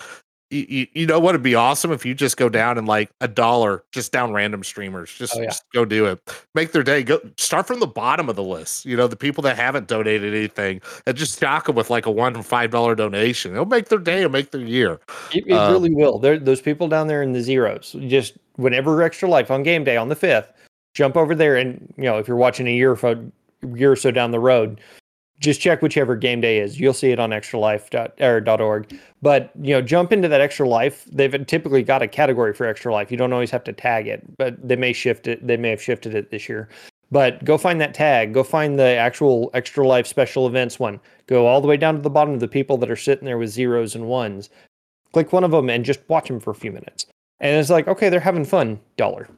you, 0.52 0.66
you, 0.70 0.88
you 0.93 1.06
know 1.08 1.20
what 1.20 1.34
would 1.34 1.41
be 1.43 1.56
awesome 1.56 1.91
if 1.91 2.06
you 2.06 2.14
just 2.14 2.38
go 2.38 2.50
down 2.50 2.78
and 2.78 2.88
like 2.88 3.10
a 3.22 3.28
dollar 3.28 3.84
just 3.91 4.12
down 4.12 4.32
random 4.32 4.64
streamers. 4.64 5.12
Just, 5.14 5.36
Oh, 5.36 5.39
yeah. 5.41 5.48
just 5.48 5.64
go 5.74 5.86
do 5.86 6.06
it. 6.06 6.20
Make 6.54 6.72
their 6.72 6.84
day. 6.84 7.04
Go 7.04 7.20
start 7.38 7.66
from 7.68 7.80
the 7.80 7.88
bottom 7.88 8.30
of 8.30 8.36
the 8.36 8.43
list. 8.43 8.86
You 8.86 8.96
know, 8.96 9.08
the 9.08 9.16
people 9.16 9.41
that 9.43 9.56
haven't 9.58 9.88
donated 9.88 10.34
anything 10.34 10.82
and 11.06 11.18
just 11.18 11.34
stock 11.36 11.66
them 11.66 11.76
with 11.76 11.89
like 11.89 12.06
a 12.06 12.12
one 12.12 12.36
or 12.36 12.43
five 12.43 12.70
dollar 12.72 12.96
donation. 12.96 13.54
It'll 13.54 13.66
make 13.66 13.89
their 13.89 14.00
day 14.00 14.24
and 14.24 14.32
make 14.32 14.52
their 14.52 14.62
year. 14.62 15.00
It, 15.34 15.46
it 15.48 15.54
Uh, 15.54 15.72
really 15.72 15.93
will. 15.93 16.20
There, 16.20 16.38
those 16.38 16.62
people 16.62 16.88
down 16.88 17.08
there 17.08 17.24
in 17.24 17.34
the 17.34 17.41
zeros. 17.41 17.96
Just 18.08 18.34
whenever 18.58 19.02
extra 19.02 19.28
life 19.28 19.50
on 19.52 19.64
game 19.64 19.84
day 19.84 19.98
on 19.98 20.10
the 20.10 20.16
fifth, 20.16 20.52
jump 20.93 21.18
over 21.18 21.36
there 21.36 21.56
and 21.58 21.93
you 21.98 22.04
know 22.06 22.18
if 22.20 22.28
you're 22.28 22.38
watching 22.38 22.68
a 22.68 22.72
year 22.72 22.96
or 22.96 23.32
year 23.76 23.91
or 23.91 23.96
so 23.96 24.12
down 24.12 24.32
the 24.32 24.39
road, 24.39 24.80
just 25.40 25.62
check 25.62 25.82
whichever 25.82 26.16
game 26.16 26.42
day 26.42 26.60
is. 26.60 26.80
You'll 26.80 26.94
see 26.94 27.12
it 27.12 27.20
on 27.20 27.32
extralife.org. 27.32 28.94
Er, 28.94 28.98
but 29.22 29.52
you 29.62 29.74
know, 29.74 29.82
jump 29.82 30.12
into 30.12 30.28
that 30.28 30.42
extra 30.42 30.68
life. 30.68 31.06
They've 31.12 31.46
typically 31.46 31.84
got 31.84 32.02
a 32.02 32.08
category 32.08 32.54
for 32.54 32.66
extra 32.66 32.94
life. 32.94 33.12
You 33.12 33.18
don't 33.18 33.34
always 33.34 33.52
have 33.52 33.64
to 33.66 33.74
tag 33.74 34.08
it, 34.08 34.24
but 34.38 34.56
they 34.68 34.76
may 34.76 34.94
shift 34.94 35.28
it. 35.28 35.46
They 35.46 35.58
may 35.58 35.70
have 35.70 35.82
shifted 35.82 36.16
it 36.16 36.32
this 36.32 36.48
year. 36.48 36.70
But 37.12 37.44
go 37.46 37.58
find 37.58 37.80
that 37.82 37.94
tag. 37.94 38.34
Go 38.34 38.44
find 38.44 38.80
the 38.80 38.96
actual 38.96 39.52
extra 39.54 39.88
life 39.88 40.08
special 40.08 40.48
events 40.48 40.80
one. 40.80 41.00
Go 41.28 41.46
all 41.46 41.62
the 41.62 41.68
way 41.68 41.78
down 41.78 41.96
to 41.96 42.02
the 42.02 42.10
bottom 42.10 42.34
of 42.34 42.40
the 42.40 42.48
people 42.48 42.78
that 42.78 42.90
are 42.90 42.96
sitting 42.96 43.26
there 43.26 43.38
with 43.38 43.50
zeros 43.50 43.96
and 43.96 44.08
ones 44.08 44.50
click 45.16 45.32
one 45.32 45.46
of 45.46 45.52
them 45.52 45.70
and 45.70 45.86
just 45.86 46.02
watch 46.10 46.28
them 46.28 46.42
for 46.42 46.52
a 46.52 46.56
few 46.56 46.74
minutes. 46.74 47.06
And 47.40 47.58
it's 47.58 47.70
like, 47.70 47.88
okay, 47.88 48.10
they're 48.10 48.20
having 48.20 48.44
fun. 48.44 48.82
Dollar. 48.98 49.30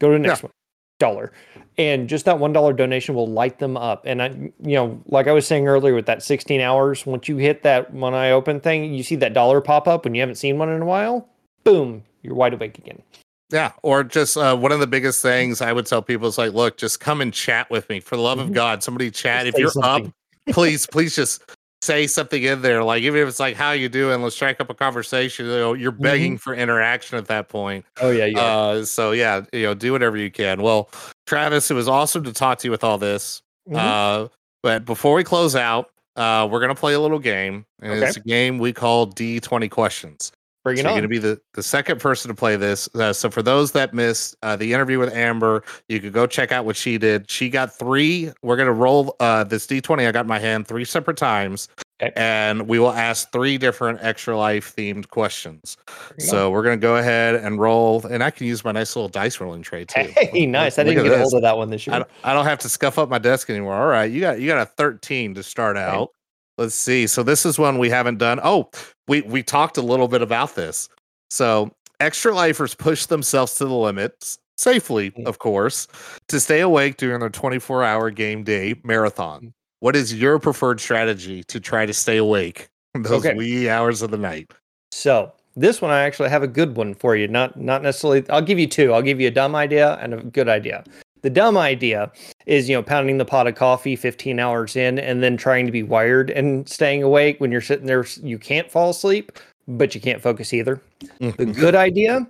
Go 0.00 0.08
to 0.08 0.14
the 0.14 0.18
next 0.18 0.42
one. 0.42 0.50
Dollar. 0.98 1.32
And 1.78 2.08
just 2.08 2.24
that 2.26 2.38
one 2.38 2.52
dollar 2.52 2.72
donation 2.72 3.14
will 3.14 3.26
light 3.26 3.58
them 3.58 3.76
up. 3.76 4.04
And 4.06 4.22
I, 4.22 4.28
you 4.62 4.74
know, 4.76 5.00
like 5.06 5.26
I 5.26 5.32
was 5.32 5.46
saying 5.46 5.66
earlier 5.66 5.94
with 5.94 6.06
that 6.06 6.22
16 6.22 6.60
hours, 6.60 7.04
once 7.06 7.28
you 7.28 7.38
hit 7.38 7.62
that 7.62 7.92
one 7.92 8.14
eye 8.14 8.30
open 8.30 8.60
thing, 8.60 8.94
you 8.94 9.02
see 9.02 9.16
that 9.16 9.32
dollar 9.34 9.60
pop 9.60 9.88
up 9.88 10.04
when 10.04 10.14
you 10.14 10.20
haven't 10.20 10.36
seen 10.36 10.58
one 10.58 10.68
in 10.68 10.80
a 10.82 10.84
while. 10.86 11.28
Boom, 11.64 12.04
you're 12.22 12.34
wide 12.34 12.54
awake 12.54 12.78
again. 12.78 13.02
Yeah, 13.50 13.72
or 13.82 14.02
just 14.04 14.36
uh, 14.36 14.56
one 14.56 14.72
of 14.72 14.80
the 14.80 14.86
biggest 14.86 15.20
things 15.22 15.60
I 15.60 15.72
would 15.72 15.86
tell 15.86 16.02
people 16.02 16.26
is 16.28 16.38
like, 16.38 16.52
look, 16.52 16.78
just 16.78 17.00
come 17.00 17.20
and 17.20 17.34
chat 17.34 17.68
with 17.70 17.88
me. 17.88 18.00
For 18.00 18.16
the 18.16 18.22
love 18.22 18.38
of 18.38 18.48
Mhm. 18.48 18.54
God, 18.54 18.82
somebody 18.82 19.10
chat. 19.10 19.46
If 19.46 19.58
you're 19.58 19.70
something. 19.70 20.06
up, 20.48 20.54
please, 20.54 20.86
please 20.86 21.14
just 21.14 21.42
say 21.82 22.06
something 22.06 22.42
in 22.42 22.62
there. 22.62 22.82
Like 22.84 23.02
even 23.02 23.20
if 23.20 23.28
it's 23.28 23.40
like, 23.40 23.56
how 23.56 23.72
you 23.72 23.88
doing? 23.88 24.22
Let's 24.22 24.36
strike 24.36 24.60
up 24.60 24.70
a 24.70 24.74
conversation. 24.74 25.46
You 25.46 25.52
know, 25.52 25.72
you're 25.74 25.90
begging 25.92 26.38
for 26.38 26.54
interaction 26.54 27.18
at 27.18 27.26
that 27.26 27.48
point. 27.48 27.84
Oh 28.00 28.10
yeah, 28.10 28.26
yeah. 28.26 28.40
Uh, 28.40 28.84
so 28.84 29.10
yeah, 29.10 29.42
you 29.52 29.64
know, 29.64 29.74
do 29.74 29.92
whatever 29.92 30.16
you 30.16 30.30
can. 30.30 30.62
Well, 30.62 30.88
Travis, 31.26 31.70
it 31.70 31.74
was 31.74 31.88
awesome 31.88 32.24
to 32.24 32.32
talk 32.32 32.58
to 32.58 32.68
you 32.68 32.70
with 32.70 32.84
all 32.84 32.98
this. 32.98 33.42
Mhm. 33.68 33.76
Uh, 33.76 34.28
but 34.62 34.84
before 34.84 35.14
we 35.14 35.24
close 35.24 35.56
out, 35.56 35.90
uh, 36.16 36.48
we're 36.50 36.60
gonna 36.60 36.74
play 36.74 36.94
a 36.94 37.00
little 37.00 37.18
game, 37.18 37.66
and 37.80 37.92
Okay. 37.94 38.06
it's 38.06 38.16
a 38.16 38.20
game 38.20 38.58
we 38.58 38.72
call 38.72 39.06
D20 39.06 39.68
questions. 39.68 40.30
Bring 40.64 40.76
So 40.76 40.80
it 40.80 40.82
you're 40.82 40.90
on. 40.90 40.94
going 40.98 41.02
to 41.02 41.08
be 41.08 41.18
the, 41.18 41.40
the 41.54 41.62
second 41.62 42.00
person 42.00 42.28
to 42.28 42.34
play 42.34 42.54
this. 42.56 42.88
Uh, 42.94 43.12
so 43.12 43.28
for 43.30 43.42
those 43.42 43.72
that 43.72 43.92
missed 43.94 44.36
uh, 44.42 44.54
the 44.56 44.72
interview 44.72 44.98
with 44.98 45.12
Amber, 45.12 45.64
you 45.88 45.98
could 45.98 46.12
go 46.12 46.26
check 46.26 46.52
out 46.52 46.64
what 46.64 46.76
she 46.76 46.98
did. 46.98 47.28
She 47.30 47.48
got 47.48 47.76
three. 47.76 48.30
We're 48.42 48.56
going 48.56 48.66
to 48.68 48.72
roll 48.72 49.16
uh, 49.18 49.42
this 49.44 49.66
d20 49.66 50.06
I 50.06 50.12
got 50.12 50.20
in 50.20 50.26
my 50.28 50.38
hand 50.38 50.68
three 50.68 50.84
separate 50.84 51.16
times, 51.16 51.68
Okay. 52.00 52.12
and 52.16 52.68
we 52.68 52.78
will 52.80 52.92
ask 52.92 53.30
three 53.32 53.58
different 53.58 53.98
extra 54.02 54.36
life 54.36 54.74
themed 54.76 55.08
questions. 55.08 55.76
So 56.18 56.50
we're 56.50 56.62
going 56.64 56.78
to 56.78 56.82
go 56.82 56.96
ahead 56.96 57.34
and 57.36 57.60
roll, 57.60 58.04
and 58.06 58.22
I 58.24 58.30
can 58.30 58.46
use 58.46 58.64
my 58.64 58.72
nice 58.72 58.94
little 58.96 59.08
dice 59.08 59.40
rolling 59.40 59.62
tray 59.62 59.84
too. 59.84 60.00
on. 60.00 60.06
hey, 60.08 60.46
nice. 60.46 60.78
I 60.78 60.84
didn't 60.84 61.04
get 61.04 61.12
a 61.12 61.18
hold 61.18 61.34
of 61.34 61.42
that 61.42 61.56
one 61.56 61.70
this 61.70 61.86
I 61.86 61.92
year. 61.92 61.98
don't, 62.00 62.10
I 62.24 62.32
don't 62.34 62.44
have 62.44 62.58
to 62.60 62.68
scuff 62.68 62.98
up 62.98 63.08
my 63.08 63.18
desk 63.18 63.50
anymore. 63.50 63.74
All 63.74 63.86
right, 63.86 64.10
you 64.10 64.20
got 64.20 64.40
you 64.40 64.46
got 64.48 64.62
a 64.62 64.66
13 64.66 65.34
to 65.34 65.42
start 65.42 65.76
out. 65.76 66.10
Let's 66.58 66.74
see. 66.74 67.06
So 67.06 67.22
this 67.22 67.46
is 67.46 67.58
one 67.58 67.78
we 67.78 67.88
haven't 67.90 68.18
done. 68.18 68.40
Oh, 68.42 68.70
we 69.08 69.22
we 69.22 69.42
talked 69.42 69.76
a 69.76 69.82
little 69.82 70.08
bit 70.08 70.22
about 70.22 70.54
this. 70.54 70.88
So 71.30 71.70
extra 72.00 72.34
lifers 72.34 72.74
push 72.74 73.06
themselves 73.06 73.54
to 73.56 73.64
the 73.64 73.74
limits 73.74 74.38
safely, 74.58 75.10
Mm. 75.12 75.26
of 75.26 75.38
course, 75.38 75.88
to 76.28 76.38
stay 76.38 76.60
awake 76.60 76.96
during 76.98 77.20
their 77.20 77.30
24 77.30 77.84
hour 77.84 78.10
game 78.10 78.44
day 78.44 78.74
marathon. 78.84 79.40
Mm. 79.40 79.52
What 79.80 79.96
is 79.96 80.14
your 80.14 80.38
preferred 80.38 80.78
strategy 80.80 81.42
to 81.44 81.58
try 81.58 81.86
to 81.86 81.92
stay 81.94 82.18
awake 82.18 82.68
those 82.94 83.24
Okay. 83.26 83.34
wee 83.34 83.68
hours 83.68 84.02
of 84.02 84.10
the 84.10 84.18
night? 84.18 84.52
So 84.92 85.32
this 85.56 85.80
one 85.80 85.90
I 85.90 86.00
actually 86.02 86.28
have 86.28 86.42
a 86.42 86.46
good 86.48 86.76
one 86.76 86.94
for 86.94 87.16
you. 87.16 87.28
Not 87.28 87.58
not 87.58 87.82
necessarily. 87.82 88.24
I'll 88.28 88.42
give 88.42 88.58
you 88.58 88.66
two. 88.68 88.92
I'll 88.92 89.02
give 89.02 89.20
you 89.20 89.28
a 89.28 89.32
dumb 89.32 89.54
idea 89.56 89.94
and 90.02 90.14
a 90.14 90.18
good 90.22 90.48
idea. 90.48 90.84
The 91.22 91.30
dumb 91.30 91.56
idea 91.56 92.10
is 92.46 92.68
you 92.68 92.76
know 92.76 92.82
pounding 92.82 93.18
the 93.18 93.24
pot 93.24 93.46
of 93.46 93.54
coffee 93.54 93.96
15 93.96 94.38
hours 94.38 94.76
in 94.76 94.98
and 94.98 95.22
then 95.22 95.36
trying 95.36 95.66
to 95.66 95.72
be 95.72 95.82
wired 95.82 96.30
and 96.30 96.68
staying 96.68 97.02
awake 97.02 97.40
when 97.40 97.50
you're 97.50 97.60
sitting 97.60 97.86
there. 97.86 98.04
You 98.22 98.38
can't 98.38 98.70
fall 98.70 98.90
asleep, 98.90 99.32
but 99.66 99.94
you 99.94 100.00
can't 100.00 100.20
focus 100.20 100.52
either. 100.52 100.80
The 101.20 101.32
mm-hmm. 101.32 101.52
good 101.52 101.74
idea: 101.74 102.26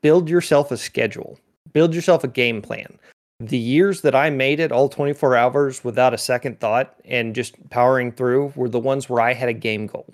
build 0.00 0.28
yourself 0.28 0.70
a 0.70 0.76
schedule. 0.76 1.38
Build 1.72 1.94
yourself 1.94 2.24
a 2.24 2.28
game 2.28 2.62
plan. 2.62 2.98
The 3.40 3.58
years 3.58 4.00
that 4.02 4.14
I 4.14 4.30
made 4.30 4.60
it 4.60 4.70
all 4.70 4.88
24 4.88 5.36
hours 5.36 5.82
without 5.82 6.14
a 6.14 6.18
second 6.18 6.60
thought 6.60 6.94
and 7.04 7.34
just 7.34 7.56
powering 7.68 8.12
through 8.12 8.52
were 8.54 8.68
the 8.68 8.78
ones 8.78 9.08
where 9.08 9.20
I 9.20 9.34
had 9.34 9.48
a 9.48 9.54
game 9.54 9.86
goal 9.86 10.06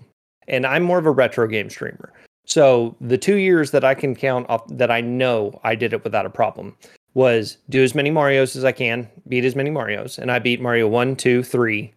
and 0.49 0.67
I'm 0.67 0.83
more 0.83 0.99
of 0.99 1.07
a 1.07 1.11
retro 1.11 1.47
game 1.47 1.71
streamer. 1.71 2.13
So 2.45 2.97
the 3.01 3.19
two 3.19 3.37
years 3.37 3.71
that 3.71 3.85
I 3.85 3.95
can 3.95 4.17
count 4.17 4.49
off 4.49 4.63
that 4.69 4.91
I 4.91 5.01
know 5.01 5.61
I 5.63 5.75
did 5.75 5.93
it 5.93 6.03
without 6.03 6.27
a 6.27 6.31
problem 6.31 6.77
was 7.15 7.57
do 7.69 7.83
as 7.83 7.95
many 7.95 8.11
Mario's 8.11 8.57
as 8.57 8.65
I 8.65 8.73
can, 8.73 9.09
beat 9.29 9.45
as 9.45 9.57
many 9.57 9.71
Mario's, 9.71 10.19
and 10.19 10.31
I 10.31 10.39
beat 10.39 10.61
Mario 10.61 10.89
one, 10.89 11.17
two, 11.17 11.43
three, 11.43 11.93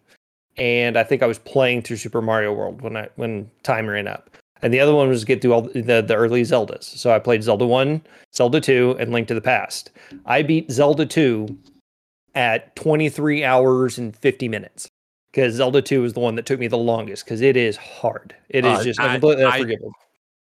and 0.56 0.96
I 0.96 1.04
think 1.04 1.22
I 1.22 1.26
was 1.26 1.38
playing 1.38 1.82
through 1.82 1.96
Super 1.98 2.20
Mario 2.22 2.52
World 2.52 2.82
when 2.82 2.96
I 2.96 3.08
when 3.16 3.50
time 3.62 3.88
ran 3.88 4.06
up. 4.08 4.30
And 4.62 4.72
the 4.72 4.80
other 4.80 4.94
one 4.94 5.08
was 5.08 5.24
get 5.24 5.42
through 5.42 5.52
all 5.52 5.62
the, 5.62 5.82
the 6.06 6.14
early 6.16 6.40
Zeldas. 6.42 6.84
So 6.84 7.10
I 7.14 7.18
played 7.18 7.42
Zelda 7.42 7.66
1, 7.66 8.00
Zelda 8.34 8.60
2, 8.62 8.96
and 8.98 9.12
Link 9.12 9.28
to 9.28 9.34
the 9.34 9.40
Past. 9.42 9.90
I 10.24 10.42
beat 10.42 10.70
Zelda 10.70 11.04
2 11.04 11.46
at 12.34 12.74
23 12.74 13.44
hours 13.44 13.98
and 13.98 14.16
50 14.16 14.48
minutes 14.48 14.88
because 15.30 15.54
Zelda 15.54 15.82
2 15.82 16.00
was 16.00 16.14
the 16.14 16.20
one 16.20 16.34
that 16.36 16.46
took 16.46 16.58
me 16.60 16.66
the 16.66 16.78
longest 16.78 17.24
because 17.26 17.42
it 17.42 17.56
is 17.58 17.76
hard. 17.76 18.34
It 18.48 18.64
is 18.64 18.78
Uh, 18.78 18.84
just 18.84 19.00
I- 19.00 19.14
unforgivable. 19.16 19.92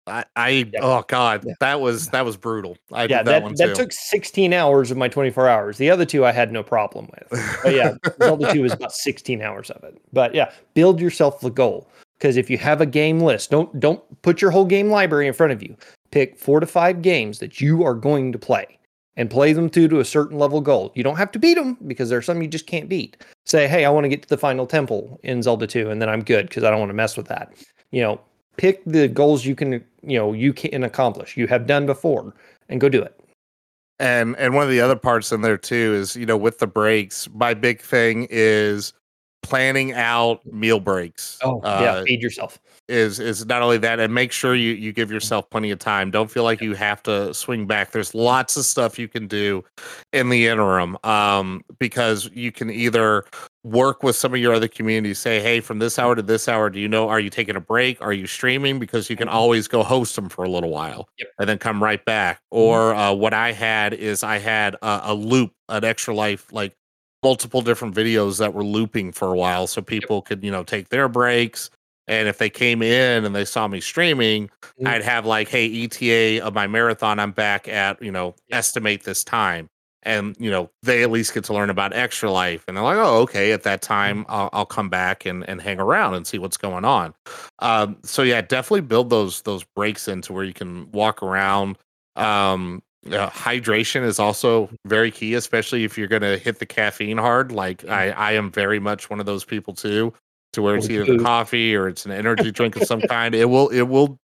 I, 0.07 0.23
I 0.35 0.49
Yeah. 0.71 0.79
oh 0.81 1.03
god, 1.07 1.43
Yeah. 1.45 1.53
that 1.59 1.81
was 1.81 2.09
that 2.09 2.25
was 2.25 2.37
brutal. 2.37 2.77
I 2.91 3.03
yeah, 3.03 3.23
that, 3.23 3.25
that, 3.25 3.43
one 3.43 3.55
that 3.55 3.67
too. 3.69 3.73
took 3.73 3.91
16 3.91 4.53
hours 4.53 4.91
of 4.91 4.97
my 4.97 5.07
24 5.07 5.47
hours. 5.49 5.77
The 5.77 5.89
other 5.89 6.05
two 6.05 6.25
I 6.25 6.31
had 6.31 6.51
no 6.51 6.63
problem 6.63 7.09
with. 7.11 7.59
But 7.63 7.73
yeah, 7.73 7.95
Zelda 8.21 8.51
2 8.53 8.61
was 8.61 8.73
about 8.73 8.93
16 8.93 9.41
hours 9.41 9.69
of 9.71 9.83
it. 9.83 9.97
But 10.13 10.35
yeah, 10.35 10.51
build 10.73 10.99
yourself 10.99 11.39
the 11.41 11.49
goal. 11.49 11.89
Because 12.17 12.37
if 12.37 12.49
you 12.49 12.57
have 12.59 12.79
a 12.81 12.85
game 12.85 13.19
list, 13.19 13.51
don't 13.51 13.77
don't 13.79 14.01
put 14.21 14.41
your 14.41 14.51
whole 14.51 14.65
game 14.65 14.89
library 14.89 15.27
in 15.27 15.33
front 15.33 15.51
of 15.51 15.61
you. 15.61 15.75
Pick 16.11 16.37
four 16.37 16.59
to 16.59 16.65
five 16.65 17.01
games 17.01 17.39
that 17.39 17.59
you 17.59 17.83
are 17.83 17.93
going 17.93 18.31
to 18.31 18.39
play 18.39 18.79
and 19.17 19.29
play 19.29 19.53
them 19.53 19.69
through 19.69 19.87
to 19.89 19.99
a 19.99 20.05
certain 20.05 20.37
level 20.37 20.61
goal. 20.61 20.91
You 20.95 21.03
don't 21.03 21.17
have 21.17 21.31
to 21.31 21.39
beat 21.39 21.55
them 21.55 21.77
because 21.87 22.09
there's 22.09 22.25
some 22.25 22.41
you 22.41 22.47
just 22.47 22.67
can't 22.67 22.87
beat. 22.87 23.17
Say, 23.45 23.67
hey, 23.67 23.85
I 23.85 23.89
want 23.89 24.05
to 24.05 24.09
get 24.09 24.21
to 24.23 24.29
the 24.29 24.37
final 24.37 24.65
temple 24.65 25.19
in 25.23 25.41
Zelda 25.41 25.67
2, 25.67 25.89
and 25.89 26.01
then 26.01 26.09
I'm 26.09 26.23
good 26.23 26.47
because 26.47 26.63
I 26.63 26.69
don't 26.69 26.79
want 26.79 26.89
to 26.89 26.93
mess 26.95 27.15
with 27.17 27.27
that. 27.27 27.53
You 27.91 28.01
know, 28.01 28.21
pick 28.57 28.83
the 28.85 29.07
goals 29.07 29.45
you 29.45 29.55
can, 29.55 29.73
you 30.03 30.17
know, 30.17 30.33
you 30.33 30.53
can 30.53 30.83
accomplish, 30.83 31.37
you 31.37 31.47
have 31.47 31.67
done 31.67 31.85
before, 31.85 32.33
and 32.69 32.81
go 32.81 32.89
do 32.89 33.01
it. 33.01 33.19
and 33.99 34.35
and 34.37 34.53
one 34.53 34.63
of 34.63 34.69
the 34.69 34.81
other 34.81 34.95
parts 34.95 35.31
in 35.31 35.41
there 35.41 35.57
too 35.57 35.93
is 35.95 36.15
you 36.15 36.25
know 36.25 36.35
with 36.37 36.59
the 36.59 36.67
breaks 36.67 37.29
my 37.33 37.53
big 37.53 37.79
thing 37.81 38.27
is 38.29 38.93
planning 39.45 39.93
out 39.93 40.45
meal 40.45 40.79
breaks 40.79 41.37
Oh, 41.43 41.59
uh, 41.61 41.79
yeah, 41.81 42.03
feed 42.05 42.21
yourself. 42.21 42.59
is 42.87 43.19
is 43.19 43.45
not 43.45 43.61
only 43.61 43.77
that 43.79 43.99
and 43.99 44.13
make 44.13 44.31
sure 44.31 44.53
you 44.55 44.73
you 44.73 44.91
give 44.93 45.09
yourself 45.11 45.49
plenty 45.49 45.71
of 45.71 45.79
time 45.79 46.11
don't 46.11 46.29
feel 46.29 46.43
like 46.43 46.61
you 46.61 46.73
have 46.75 47.01
to 47.03 47.33
swing 47.33 47.65
back 47.65 47.91
there's 47.91 48.13
lots 48.13 48.57
of 48.57 48.65
stuff 48.65 48.99
you 48.99 49.07
can 49.07 49.27
do 49.27 49.63
in 50.13 50.29
the 50.29 50.45
interim 50.47 50.95
um 51.03 51.61
because 51.79 52.29
you 52.33 52.51
can 52.51 52.69
either 52.69 53.23
work 53.63 54.03
with 54.03 54.15
some 54.15 54.33
of 54.35 54.39
your 54.39 54.53
other 54.53 54.67
communities 54.67 55.17
say 55.17 55.39
hey 55.41 55.59
from 55.59 55.79
this 55.79 55.97
hour 55.97 56.13
to 56.15 56.21
this 56.21 56.47
hour 56.47 56.69
do 56.69 56.79
you 56.79 56.87
know 56.87 57.09
are 57.09 57.19
you 57.19 57.31
taking 57.31 57.55
a 57.55 57.59
break 57.59 57.99
are 58.01 58.13
you 58.13 58.27
streaming 58.27 58.77
because 58.77 59.09
you 59.09 59.15
can 59.15 59.27
Mhm. 59.27 59.33
always 59.33 59.67
go 59.67 59.81
host 59.81 60.15
them 60.15 60.29
for 60.29 60.43
a 60.45 60.49
little 60.49 60.69
while 60.69 61.07
Yep. 61.17 61.27
and 61.39 61.49
then 61.49 61.57
come 61.57 61.81
right 61.81 62.03
back 62.05 62.37
Mhm. 62.37 62.57
or 62.59 62.93
uh, 62.93 63.11
what 63.13 63.33
i 63.33 63.51
had 63.51 63.93
is 63.95 64.21
i 64.23 64.37
had 64.37 64.75
a, 64.83 65.01
a 65.05 65.13
loop 65.15 65.51
an 65.69 65.83
extra 65.83 66.13
life 66.13 66.51
like 66.51 66.73
multiple 67.25 67.61
different 67.61 67.95
videos 67.95 68.37
that 68.39 68.53
were 68.53 68.63
looping 68.65 69.11
for 69.11 69.27
a 69.33 69.37
while 69.37 69.65
so 69.67 69.81
people 69.81 70.21
could 70.21 70.43
you 70.43 70.51
know 70.51 70.63
take 70.63 70.89
their 70.89 71.07
breaks 71.09 71.69
And 72.07 72.27
if 72.27 72.37
they 72.37 72.49
came 72.51 72.81
in 72.83 73.25
and 73.25 73.35
they 73.35 73.45
saw 73.45 73.67
me 73.67 73.81
streaming, 73.81 74.49
Mm. 74.79 74.87
I'd 74.87 75.03
have 75.03 75.25
like, 75.25 75.47
hey, 75.49 75.65
ETA 75.85 76.45
of 76.45 76.53
my 76.53 76.67
marathon, 76.67 77.19
I'm 77.19 77.31
back 77.31 77.67
at, 77.67 78.01
you 78.01 78.11
know, 78.11 78.35
estimate 78.51 79.03
this 79.03 79.23
time. 79.23 79.69
And, 80.03 80.35
you 80.39 80.51
know, 80.51 80.69
they 80.83 81.01
at 81.03 81.09
least 81.11 81.33
get 81.33 81.45
to 81.45 81.53
learn 81.53 81.69
about 81.71 81.93
extra 81.93 82.29
life. 82.31 82.63
And 82.67 82.77
they're 82.77 82.83
like, 82.83 82.97
oh, 82.97 83.21
okay, 83.23 83.53
at 83.53 83.63
that 83.63 83.81
time, 83.81 84.25
I'll, 84.29 84.49
I'll 84.53 84.65
come 84.65 84.89
back 84.89 85.25
and, 85.25 85.47
and 85.49 85.61
hang 85.61 85.79
around 85.79 86.13
and 86.15 86.27
see 86.27 86.37
what's 86.39 86.57
going 86.57 86.85
on. 86.85 87.13
Um, 87.59 87.97
so 88.03 88.21
yeah, 88.21 88.41
definitely 88.41 88.81
build 88.81 89.09
those 89.09 89.41
those 89.43 89.63
breaks 89.63 90.07
into 90.07 90.33
where 90.33 90.43
you 90.43 90.53
can 90.53 90.91
walk 90.91 91.23
around. 91.23 91.77
Um, 92.15 92.83
uh, 93.11 93.29
hydration 93.29 94.03
is 94.03 94.19
also 94.19 94.69
very 94.85 95.11
key, 95.11 95.33
especially 95.35 95.83
if 95.83 95.97
you're 95.97 96.07
going 96.07 96.21
to 96.21 96.37
hit 96.37 96.59
the 96.59 96.65
caffeine 96.65 97.17
hard. 97.17 97.51
Like 97.51 97.87
I, 97.87 98.09
I 98.11 98.31
am 98.33 98.51
very 98.51 98.79
much 98.79 99.09
one 99.09 99.19
of 99.19 99.25
those 99.25 99.43
people 99.45 99.73
too, 99.73 100.13
to 100.53 100.61
where 100.61 100.75
it's 100.75 100.89
either 100.89 101.05
the 101.05 101.23
coffee 101.23 101.75
or 101.75 101.87
it's 101.87 102.05
an 102.05 102.11
energy 102.11 102.51
drink 102.51 102.75
of 102.75 102.83
some 102.83 103.01
kind. 103.09 103.35
It 103.35 103.45
will, 103.45 103.69
it 103.69 103.83
will, 103.83 104.17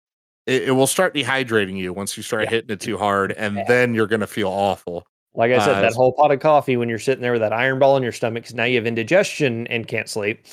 it, 0.47 0.69
it 0.69 0.71
will 0.71 0.88
start 0.88 1.13
dehydrating 1.13 1.77
you 1.77 1.91
once 1.93 2.15
you 2.15 2.23
start 2.23 2.43
Yeah. 2.43 2.49
hitting 2.51 2.69
it 2.71 2.80
too 2.80 2.97
hard, 2.97 3.32
and 3.34 3.57
Yeah. 3.57 3.63
then 3.67 3.93
you're 3.93 4.07
going 4.07 4.21
to 4.21 4.27
feel 4.27 4.47
awful. 4.49 5.05
Like 5.36 5.51
I 5.51 5.59
said, 5.59 5.77
Uh, 5.77 5.82
that 5.82 5.93
whole 5.93 6.11
pot 6.13 6.32
of 6.32 6.39
coffee 6.39 6.75
when 6.75 6.89
you're 6.89 6.99
sitting 6.99 7.21
there 7.21 7.34
with 7.34 7.41
that 7.41 7.53
iron 7.53 7.80
ball 7.80 7.97
in 7.97 8.03
your 8.03 8.11
stomach, 8.11 8.43
'cause 8.45 8.53
now 8.55 8.63
you 8.63 8.77
have 8.77 8.88
indigestion 8.88 9.67
and 9.67 9.88
can't 9.88 10.09
sleep. 10.09 10.45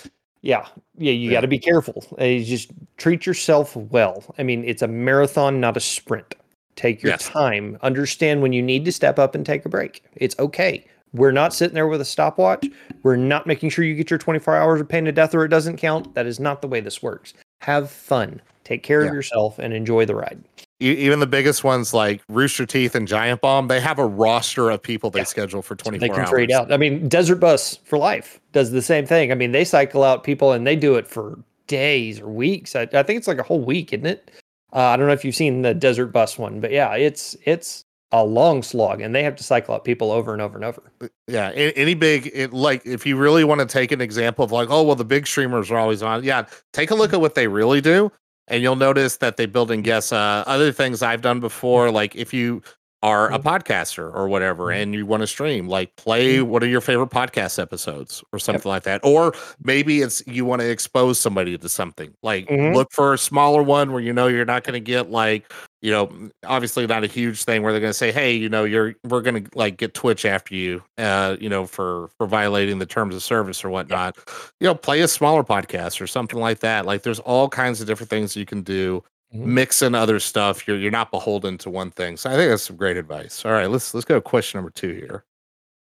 Yeah, 0.43 0.67
yeah, 0.99 1.13
you 1.13 1.31
Yeah. 1.31 1.37
got 1.39 1.41
to 1.41 1.49
be 1.49 1.59
careful. 1.59 2.05
You 2.21 2.45
just 2.45 2.71
treat 2.99 3.25
yourself 3.27 3.75
well. 3.75 4.23
I 4.39 4.43
mean, 4.43 4.65
it's 4.65 4.83
a 4.83 4.87
marathon, 4.89 5.61
not 5.61 5.77
a 5.77 5.81
sprint. 5.81 6.35
Take 6.77 7.03
your 7.03 7.11
Yes. 7.13 7.29
time. 7.29 7.79
Understand 7.83 8.43
when 8.43 8.53
you 8.53 8.63
need 8.63 8.85
to 8.85 8.93
step 8.93 9.19
up 9.19 9.35
and 9.35 9.45
take 9.45 9.65
a 9.65 9.69
break. 9.69 10.03
It's 10.15 10.39
okay. 10.39 10.85
We're 11.13 11.33
not 11.33 11.55
sitting 11.55 11.75
there 11.75 11.87
with 11.89 12.01
a 12.01 12.05
stopwatch. 12.05 12.67
We're 13.03 13.17
not 13.17 13.47
making 13.47 13.71
sure 13.71 13.85
you 13.85 13.95
get 13.95 14.11
your 14.11 14.19
24 14.19 14.55
hours 14.57 14.81
of 14.81 14.89
pain 14.89 15.07
to 15.07 15.13
death 15.13 15.35
or 15.35 15.45
it 15.45 15.49
doesn't 15.49 15.79
count. 15.79 16.15
That 16.15 16.27
is 16.27 16.39
not 16.39 16.61
the 16.61 16.69
way 16.69 16.81
this 16.81 17.03
works. 17.03 17.33
Have 17.63 17.91
fun. 17.91 18.43
Take 18.65 18.83
care 18.83 19.03
Yeah. 19.03 19.09
of 19.09 19.15
yourself 19.15 19.59
and 19.59 19.73
enjoy 19.73 20.05
the 20.05 20.15
ride. 20.15 20.41
Even 20.81 21.21
the 21.21 21.27
biggest 21.27 21.65
ones 21.65 21.95
like 21.95 22.21
Rooster 22.29 22.67
Teeth 22.67 22.95
and 22.95 23.09
Giant 23.09 23.41
Bomb, 23.41 23.69
they 23.69 23.81
have 23.81 23.99
a 23.99 24.05
roster 24.05 24.69
of 24.69 24.83
people 24.83 25.09
they 25.09 25.21
Yeah. 25.21 25.25
schedule 25.25 25.63
for 25.63 25.75
24 25.77 26.01
they 26.07 26.13
can 26.13 26.21
hours. 26.21 26.31
trade 26.31 26.53
out. 26.53 26.71
I 26.71 26.77
mean, 26.77 27.09
Desert 27.09 27.37
Bus 27.37 27.79
for 27.85 27.97
Life 27.97 28.39
does 28.53 28.73
the 28.73 28.83
same 28.83 29.07
thing. 29.07 29.33
I 29.33 29.37
mean, 29.37 29.53
they 29.53 29.65
cycle 29.65 30.03
out 30.05 30.23
people 30.23 30.53
and 30.53 30.67
they 30.67 30.77
do 30.77 30.97
it 30.97 31.07
for 31.07 31.39
days 31.67 32.21
or 32.21 32.29
weeks. 32.29 32.77
I, 32.77 32.83
I 32.93 33.03
think 33.03 33.17
it's 33.17 33.27
like 33.29 33.39
a 33.39 33.43
whole 33.43 33.61
week, 33.65 33.95
isn't 33.95 34.05
it? 34.07 34.31
Uh, 34.77 34.91
I 34.91 34.97
don't 34.99 35.07
know 35.07 35.15
if 35.15 35.25
you've 35.25 35.35
seen 35.35 35.63
the 35.63 35.73
Desert 35.73 36.09
Bus 36.09 36.39
one, 36.39 36.61
but 36.61 36.71
yeah, 36.71 36.95
it's 36.95 37.35
it's 37.45 37.87
a 38.13 38.23
long 38.23 38.63
slog, 38.63 39.01
and 39.01 39.15
they 39.15 39.23
have 39.23 39.35
to 39.37 39.43
cycle 39.43 39.75
out 39.75 39.85
people 39.85 40.13
over 40.13 40.35
and 40.35 40.43
over 40.43 40.55
and 40.55 40.67
over. 40.67 40.93
Yeah, 41.27 41.51
any 41.51 41.95
big 41.95 42.31
it, 42.35 42.53
like 42.53 42.85
if 42.85 43.07
you 43.07 43.17
really 43.17 43.43
want 43.43 43.63
to 43.63 43.67
take 43.67 43.91
an 43.91 44.03
example 44.03 44.45
of 44.45 44.53
like, 44.53 44.69
oh 44.71 44.83
well, 44.83 44.95
the 44.95 45.05
big 45.05 45.27
streamers 45.27 45.71
are 45.71 45.79
always 45.79 46.03
on. 46.03 46.25
Yeah, 46.25 46.45
take 46.75 46.91
a 46.91 46.95
look 46.95 47.15
at 47.15 47.23
what 47.23 47.35
they 47.35 47.49
really 47.49 47.81
do, 47.81 48.13
and 48.49 48.63
you'll 48.63 48.77
notice 48.77 49.17
that 49.17 49.39
they 49.39 49.47
build 49.47 49.71
in 49.71 49.81
guests. 49.81 50.13
Uh, 50.13 50.45
other 50.47 50.71
things 50.73 51.03
I've 51.03 51.23
done 51.23 51.41
before, 51.41 51.91
like 51.91 52.15
if 52.15 52.35
you 52.35 52.61
are 53.07 53.33
a 53.33 53.39
podcaster 53.39 54.13
or 54.15 54.29
whatever, 54.29 54.65
Mhm. 54.67 54.83
and 54.83 54.95
you 54.95 55.07
want 55.07 55.23
to 55.23 55.27
stream, 55.29 55.69
like 55.69 55.95
play 55.97 56.39
Mhm. 56.39 56.47
what 56.49 56.63
are 56.63 56.67
your 56.67 56.81
favorite 56.81 57.11
podcast 57.11 57.59
episodes 57.61 58.25
or 58.33 58.39
something 58.39 58.69
like 58.69 58.83
that, 58.83 59.01
or 59.05 59.33
maybe 59.63 60.03
it's 60.03 60.23
you 60.27 60.45
want 60.45 60.61
to 60.61 60.69
expose 60.69 61.19
somebody 61.19 61.57
to 61.57 61.69
something. 61.69 62.13
Like 62.23 62.49
Mhm. 62.49 62.75
look 62.75 62.89
for 62.93 63.15
a 63.15 63.19
smaller 63.19 63.63
one 63.63 63.93
where 63.93 64.03
you 64.03 64.13
know 64.13 64.27
you're 64.27 64.45
not 64.45 64.65
going 64.65 64.75
to 64.75 64.81
get 64.81 65.11
like 65.11 65.45
you 65.83 65.93
know, 65.93 66.11
obviously 66.45 66.85
not 66.87 67.05
a 67.05 67.07
huge 67.07 67.45
thing 67.45 67.63
where 67.63 67.71
they're 67.73 67.81
going 67.81 67.91
to 67.93 67.95
say, 67.99 68.11
"Hey, 68.11 68.33
you 68.33 68.49
know, 68.49 68.65
you're 68.65 68.95
we're 69.05 69.21
going 69.21 69.45
to 69.45 69.51
like 69.57 69.77
get 69.77 69.95
Twitch 69.95 70.25
after 70.25 70.53
you, 70.55 70.83
uh, 70.99 71.37
you 71.39 71.49
know, 71.49 71.65
for 71.67 72.09
for 72.19 72.27
violating 72.27 72.79
the 72.81 72.87
terms 72.87 73.15
of 73.15 73.23
service 73.23 73.63
or 73.65 73.69
whatnot." 73.69 74.17
You 74.59 74.67
know, 74.67 74.75
play 74.75 75.01
a 75.03 75.07
smaller 75.07 75.45
podcast 75.45 76.01
or 76.01 76.09
something 76.09 76.41
like 76.41 76.59
that. 76.61 76.87
Like, 76.87 77.03
there's 77.03 77.21
all 77.21 77.49
kinds 77.49 77.81
of 77.81 77.87
different 77.87 78.11
things 78.11 78.35
you 78.35 78.47
can 78.47 78.63
do. 78.63 79.05
Mhm. 79.35 79.45
Mix 79.47 79.83
in 79.83 79.95
other 79.95 80.21
stuff. 80.21 80.67
You're 80.69 80.79
you're 80.79 80.91
not 80.91 81.11
beholden 81.11 81.59
to 81.59 81.71
one 81.71 81.91
thing. 81.91 82.17
So 82.17 82.31
I 82.31 82.35
think 82.35 82.51
that's 82.51 82.63
some 82.63 82.77
great 82.77 82.97
advice. 82.97 83.45
All 83.45 83.53
right, 83.53 83.69
let's 83.71 83.93
let's 83.95 84.05
go 84.05 84.15
to 84.15 84.21
question 84.21 84.59
number 84.59 84.71
two 84.71 84.93
here. 84.95 85.25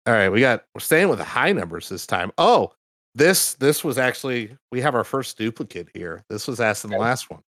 All 0.05 0.13
right, 0.13 0.29
we 0.29 0.39
got 0.39 0.63
we're 0.73 0.79
staying 0.79 1.09
with 1.09 1.19
the 1.19 1.25
high 1.25 1.51
numbers 1.51 1.89
this 1.89 2.07
time. 2.07 2.31
Oh, 2.37 2.71
this 3.15 3.55
this 3.55 3.83
was 3.83 3.97
actually 3.97 4.55
we 4.71 4.79
have 4.81 4.95
our 4.95 5.03
first 5.03 5.37
duplicate 5.37 5.89
here. 5.93 6.23
This 6.29 6.47
was 6.47 6.61
asked 6.61 6.85
in 6.85 6.91
the 6.91 6.97
last 6.97 7.29
one. 7.29 7.41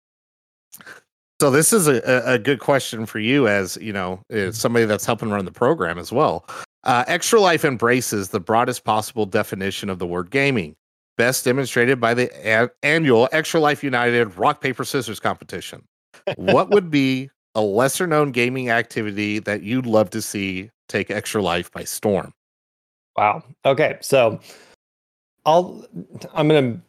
So 1.41 1.53
this 1.53 1.73
is 1.73 1.87
a, 1.87 2.01
a, 2.05 2.35
a 2.35 2.39
good 2.39 2.59
question 2.59 3.07
for 3.07 3.21
you 3.21 3.47
as 3.47 3.79
you 3.81 3.93
know 3.93 4.21
as 4.31 4.59
somebody 4.59 4.87
that's 4.87 5.07
helping 5.07 5.31
run 5.31 5.45
the 5.45 5.53
program 5.53 5.99
as 5.99 6.11
well. 6.11 6.45
Uh, 6.85 7.05
Extra 7.07 7.41
Life 7.41 7.65
embraces 7.65 8.31
the 8.31 8.41
broadest 8.41 8.83
possible 8.85 9.27
definition 9.27 9.91
of 9.91 9.99
the 10.01 10.07
word 10.07 10.31
gaming, 10.31 10.75
best 11.19 11.45
demonstrated 11.45 12.01
by 12.01 12.15
the 12.15 12.73
annual 12.83 13.29
Extra 13.33 13.61
Life 13.61 13.85
United 13.85 14.35
Rock 14.39 14.63
Paper 14.63 14.85
Scissors 14.85 15.21
competition. 15.21 15.83
what 16.37 16.71
would 16.71 16.91
be 16.91 17.29
a 17.55 17.61
lesser 17.61 18.07
known 18.07 18.31
gaming 18.31 18.71
activity 18.71 19.39
that 19.41 19.63
you'd 19.63 19.85
love 19.85 20.09
to 20.11 20.23
see 20.23 20.71
take 20.89 21.11
Extra 21.11 21.43
Life 21.43 21.71
by 21.73 21.85
storm? 21.85 22.33
Wow. 23.17 23.43
Okay, 23.67 23.99
so 24.01 24.41
I'll 25.45 25.85
I'm 26.33 26.49
gonna 26.49 26.81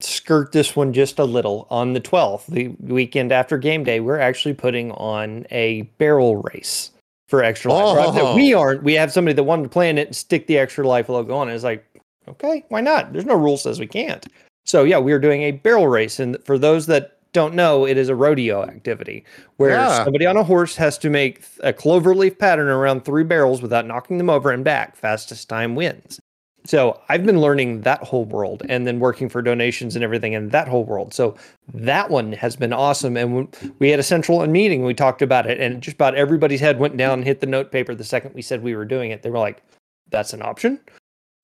skirt 0.00 0.52
this 0.52 0.74
one 0.74 0.92
just 0.92 1.18
a 1.18 1.24
little. 1.24 1.66
On 1.70 1.92
the 1.92 2.00
12th, 2.00 2.46
the 2.46 2.68
weekend 2.92 3.32
after 3.32 3.58
game 3.58 3.84
day, 3.84 4.00
we're 4.00 4.18
actually 4.18 4.54
putting 4.54 4.92
on 4.92 5.46
a 5.50 5.82
barrel 5.98 6.36
race 6.36 6.92
for 7.26 7.44
extra 7.44 7.72
life. 7.72 7.96
Right? 7.96 8.22
Oh. 8.22 8.34
We 8.34 8.54
aren't. 8.54 8.82
We 8.82 8.94
have 8.94 9.12
somebody 9.12 9.34
that 9.34 9.42
wanted 9.42 9.64
to 9.64 9.68
plan 9.68 9.98
it 9.98 10.06
and 10.06 10.16
stick 10.16 10.46
the 10.46 10.58
extra 10.58 10.86
life 10.86 11.08
logo 11.08 11.36
on 11.36 11.50
it. 11.50 11.54
It's 11.54 11.64
like, 11.64 11.84
okay, 12.28 12.64
why 12.68 12.80
not? 12.80 13.12
There's 13.12 13.24
no 13.24 13.34
rule 13.34 13.56
says 13.56 13.80
we 13.80 13.86
can't. 13.86 14.26
So 14.64 14.84
yeah, 14.84 14.98
we 14.98 15.12
are 15.12 15.18
doing 15.18 15.42
a 15.42 15.52
barrel 15.52 15.88
race, 15.88 16.20
and 16.20 16.36
for 16.44 16.58
those 16.58 16.86
that 16.86 17.14
don't 17.32 17.54
know, 17.54 17.86
it 17.86 17.96
is 17.98 18.08
a 18.08 18.14
rodeo 18.14 18.62
activity 18.62 19.24
where 19.58 19.70
Yeah. 19.70 20.04
somebody 20.04 20.24
on 20.26 20.36
a 20.36 20.42
horse 20.42 20.76
has 20.76 20.96
to 20.98 21.10
make 21.10 21.42
a 21.60 21.72
cloverleaf 21.72 22.38
pattern 22.38 22.68
around 22.68 23.04
three 23.04 23.24
barrels 23.24 23.60
without 23.60 23.86
knocking 23.86 24.18
them 24.18 24.30
over 24.30 24.50
and 24.50 24.64
back. 24.64 24.96
Fastest 24.96 25.48
time 25.48 25.74
wins. 25.74 26.20
So 26.64 27.00
I've 27.08 27.24
been 27.24 27.40
learning 27.40 27.82
that 27.82 28.02
whole 28.02 28.24
world 28.24 28.62
and 28.68 28.86
then 28.86 28.98
working 28.98 29.28
for 29.28 29.40
donations 29.40 29.94
and 29.94 30.04
everything 30.04 30.34
in 30.34 30.48
that 30.50 30.68
whole 30.68 30.84
world. 30.84 31.14
So 31.14 31.34
that 31.72 32.10
one 32.10 32.32
has 32.32 32.56
been 32.56 32.72
awesome. 32.72 33.16
And 33.16 33.48
we 33.78 33.88
had 33.90 34.00
a 34.00 34.02
central 34.02 34.46
meeting, 34.46 34.84
we 34.84 34.92
talked 34.92 35.22
about 35.22 35.46
it, 35.46 35.60
and 35.60 35.82
just 35.82 35.94
about 35.94 36.14
everybody's 36.14 36.60
head 36.60 36.78
went 36.78 36.96
down 36.96 37.20
and 37.20 37.24
hit 37.24 37.40
the 37.40 37.46
note 37.46 37.72
paper 37.72 37.94
the 37.94 38.04
second 38.04 38.34
we 38.34 38.42
said 38.42 38.62
we 38.62 38.74
were 38.74 38.84
doing 38.84 39.10
it. 39.12 39.22
They 39.22 39.30
were 39.30 39.38
like, 39.38 39.62
"That's 40.10 40.32
an 40.34 40.42
option," 40.42 40.80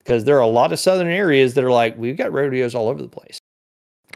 because 0.05 0.24
there 0.24 0.36
are 0.36 0.40
a 0.40 0.46
lot 0.46 0.72
of 0.72 0.78
southern 0.78 1.09
areas 1.09 1.55
that 1.55 1.64
are 1.64 1.72
like, 1.72 1.96
"We've 1.98 2.16
got 2.16 2.32
rodeos 2.32 2.74
all 2.74 2.88
over 2.88 3.02
the 3.02 3.09
place." 3.09 3.38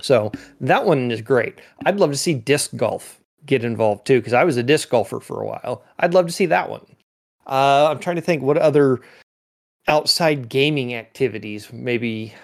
So 0.00 0.30
that 0.60 0.84
one 0.86 1.10
is 1.10 1.22
great. 1.22 1.60
I'd 1.86 1.98
love 1.98 2.12
to 2.12 2.16
see 2.18 2.34
disc 2.34 2.76
golf 2.76 3.20
get 3.46 3.64
involved 3.64 4.06
too, 4.06 4.20
because 4.20 4.34
I 4.34 4.44
was 4.44 4.56
a 4.56 4.62
disc 4.62 4.90
golfer 4.90 5.20
for 5.20 5.42
a 5.42 5.46
while. 5.46 5.82
I'd 5.98 6.14
love 6.14 6.26
to 6.26 6.32
see 6.32 6.46
that 6.46 6.70
one. 6.70 6.84
Uh, 7.46 7.88
I'm 7.90 7.98
trying 7.98 8.16
to 8.16 8.22
think 8.22 8.42
what 8.42 8.58
other 8.58 9.00
outside 9.88 10.48
gaming 10.48 10.94
activities 10.94 11.72
maybe. 11.72 12.34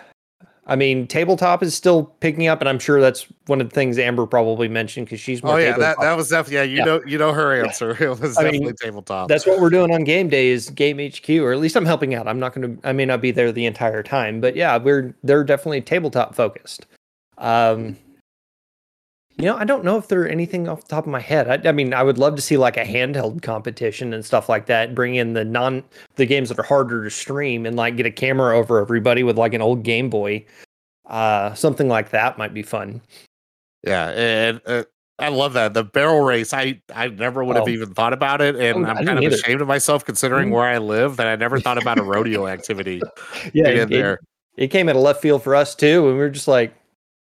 I 0.66 0.76
mean, 0.76 1.06
tabletop 1.06 1.62
is 1.62 1.74
still 1.74 2.04
picking 2.20 2.46
up, 2.46 2.60
and 2.60 2.68
I'm 2.68 2.78
sure 2.78 3.00
that's 3.00 3.26
one 3.46 3.60
of 3.60 3.68
the 3.68 3.74
things 3.74 3.98
Amber 3.98 4.26
probably 4.26 4.66
mentioned 4.66 5.06
because 5.06 5.20
she's 5.20 5.42
more 5.42 5.54
Oh 5.54 5.56
yeah, 5.58 5.72
that, 5.72 5.96
tabletop. 5.96 6.02
that 6.02 6.16
was 6.16 6.28
definitely 6.30 6.56
yeah. 6.56 6.62
You 6.62 6.78
Yeah. 6.78 6.84
know 6.84 7.02
you 7.06 7.18
know 7.18 7.32
her 7.32 7.54
answer. 7.62 7.90
It 8.00 8.18
was 8.20 8.38
I 8.38 8.50
mean, 8.50 8.74
tabletop. 8.76 9.28
that's 9.28 9.46
what 9.46 9.60
we're 9.60 9.68
doing 9.70 9.90
on 9.92 10.04
game 10.04 10.28
day 10.28 10.48
is 10.48 10.70
game 10.70 10.98
HQ, 10.98 11.28
or 11.42 11.52
at 11.52 11.58
least 11.58 11.76
I'm 11.76 11.84
helping 11.84 12.14
out. 12.14 12.26
I'm 12.26 12.38
not 12.40 12.54
going 12.54 12.76
to, 12.78 12.88
I 12.88 12.92
may 12.92 13.04
not 13.04 13.20
be 13.20 13.30
there 13.30 13.52
the 13.52 13.66
entire 13.66 14.02
time, 14.02 14.40
but 14.40 14.56
yeah, 14.56 14.78
we're, 14.78 15.14
they're 15.22 15.44
definitely 15.44 15.82
tabletop 15.82 16.34
focused. 16.34 16.86
Um, 17.36 17.96
you 19.36 19.44
know, 19.46 19.56
I 19.56 19.64
don't 19.64 19.84
know 19.84 19.96
if 19.96 20.08
there 20.08 20.28
anything 20.28 20.68
off 20.68 20.82
the 20.82 20.88
top 20.88 21.04
of 21.06 21.10
my 21.10 21.20
head. 21.20 21.66
I, 21.66 21.68
I 21.68 21.72
mean, 21.72 21.92
I 21.92 22.02
would 22.02 22.18
love 22.18 22.36
to 22.36 22.42
see 22.42 22.56
like 22.56 22.76
a 22.76 22.84
handheld 22.84 23.42
competition 23.42 24.12
and 24.14 24.24
stuff 24.24 24.48
like 24.48 24.66
that. 24.66 24.94
Bring 24.94 25.16
in 25.16 25.32
the 25.32 25.44
non 25.44 25.82
the 26.16 26.26
games 26.26 26.48
that 26.50 26.58
are 26.58 26.62
harder 26.64 27.02
to 27.04 27.10
stream 27.10 27.66
and 27.66 27.76
like 27.76 27.96
get 27.96 28.06
a 28.06 28.10
camera 28.10 28.56
over 28.56 28.78
everybody 28.80 29.22
with 29.24 29.36
like 29.38 29.52
an 29.54 29.60
old 29.62 29.82
Game 29.82 30.08
Boy. 30.08 30.44
Uh, 31.06 31.52
something 31.54 31.88
like 31.88 32.10
that 32.10 32.38
might 32.38 32.54
be 32.54 32.62
fun. 32.62 33.02
Yeah, 33.86 34.08
and 34.10 34.60
uh, 34.66 34.84
I 35.18 35.28
love 35.28 35.52
that 35.54 35.74
the 35.74 35.84
barrel 35.84 36.20
race. 36.24 36.54
I 36.54 36.80
I 36.94 37.08
never 37.08 37.44
would 37.44 37.56
have 37.56 37.66
Oh. 37.66 37.70
even 37.70 37.92
thought 37.92 38.12
about 38.12 38.40
it, 38.40 38.56
and 38.56 38.86
Oh, 38.86 38.88
I'm 38.88 39.04
kind 39.04 39.18
of 39.18 39.22
either. 39.24 39.34
ashamed 39.36 39.60
of 39.60 39.68
myself 39.68 40.04
considering 40.04 40.48
Mhm. 40.48 40.52
where 40.52 40.64
I 40.64 40.78
live 40.78 41.16
that 41.18 41.26
I 41.26 41.36
never 41.36 41.60
thought 41.60 41.76
about 41.80 41.98
a 41.98 42.02
rodeo 42.04 42.46
activity. 42.46 43.02
Yeah, 43.52 43.68
it, 43.68 43.92
it- 43.92 44.18
it 44.56 44.68
came 44.68 44.88
at 44.88 44.94
a 44.94 45.00
left 45.00 45.20
field 45.20 45.42
for 45.42 45.56
us 45.56 45.74
too, 45.74 46.06
and 46.08 46.14
we 46.16 46.20
were 46.20 46.30
just 46.30 46.46
like, 46.46 46.72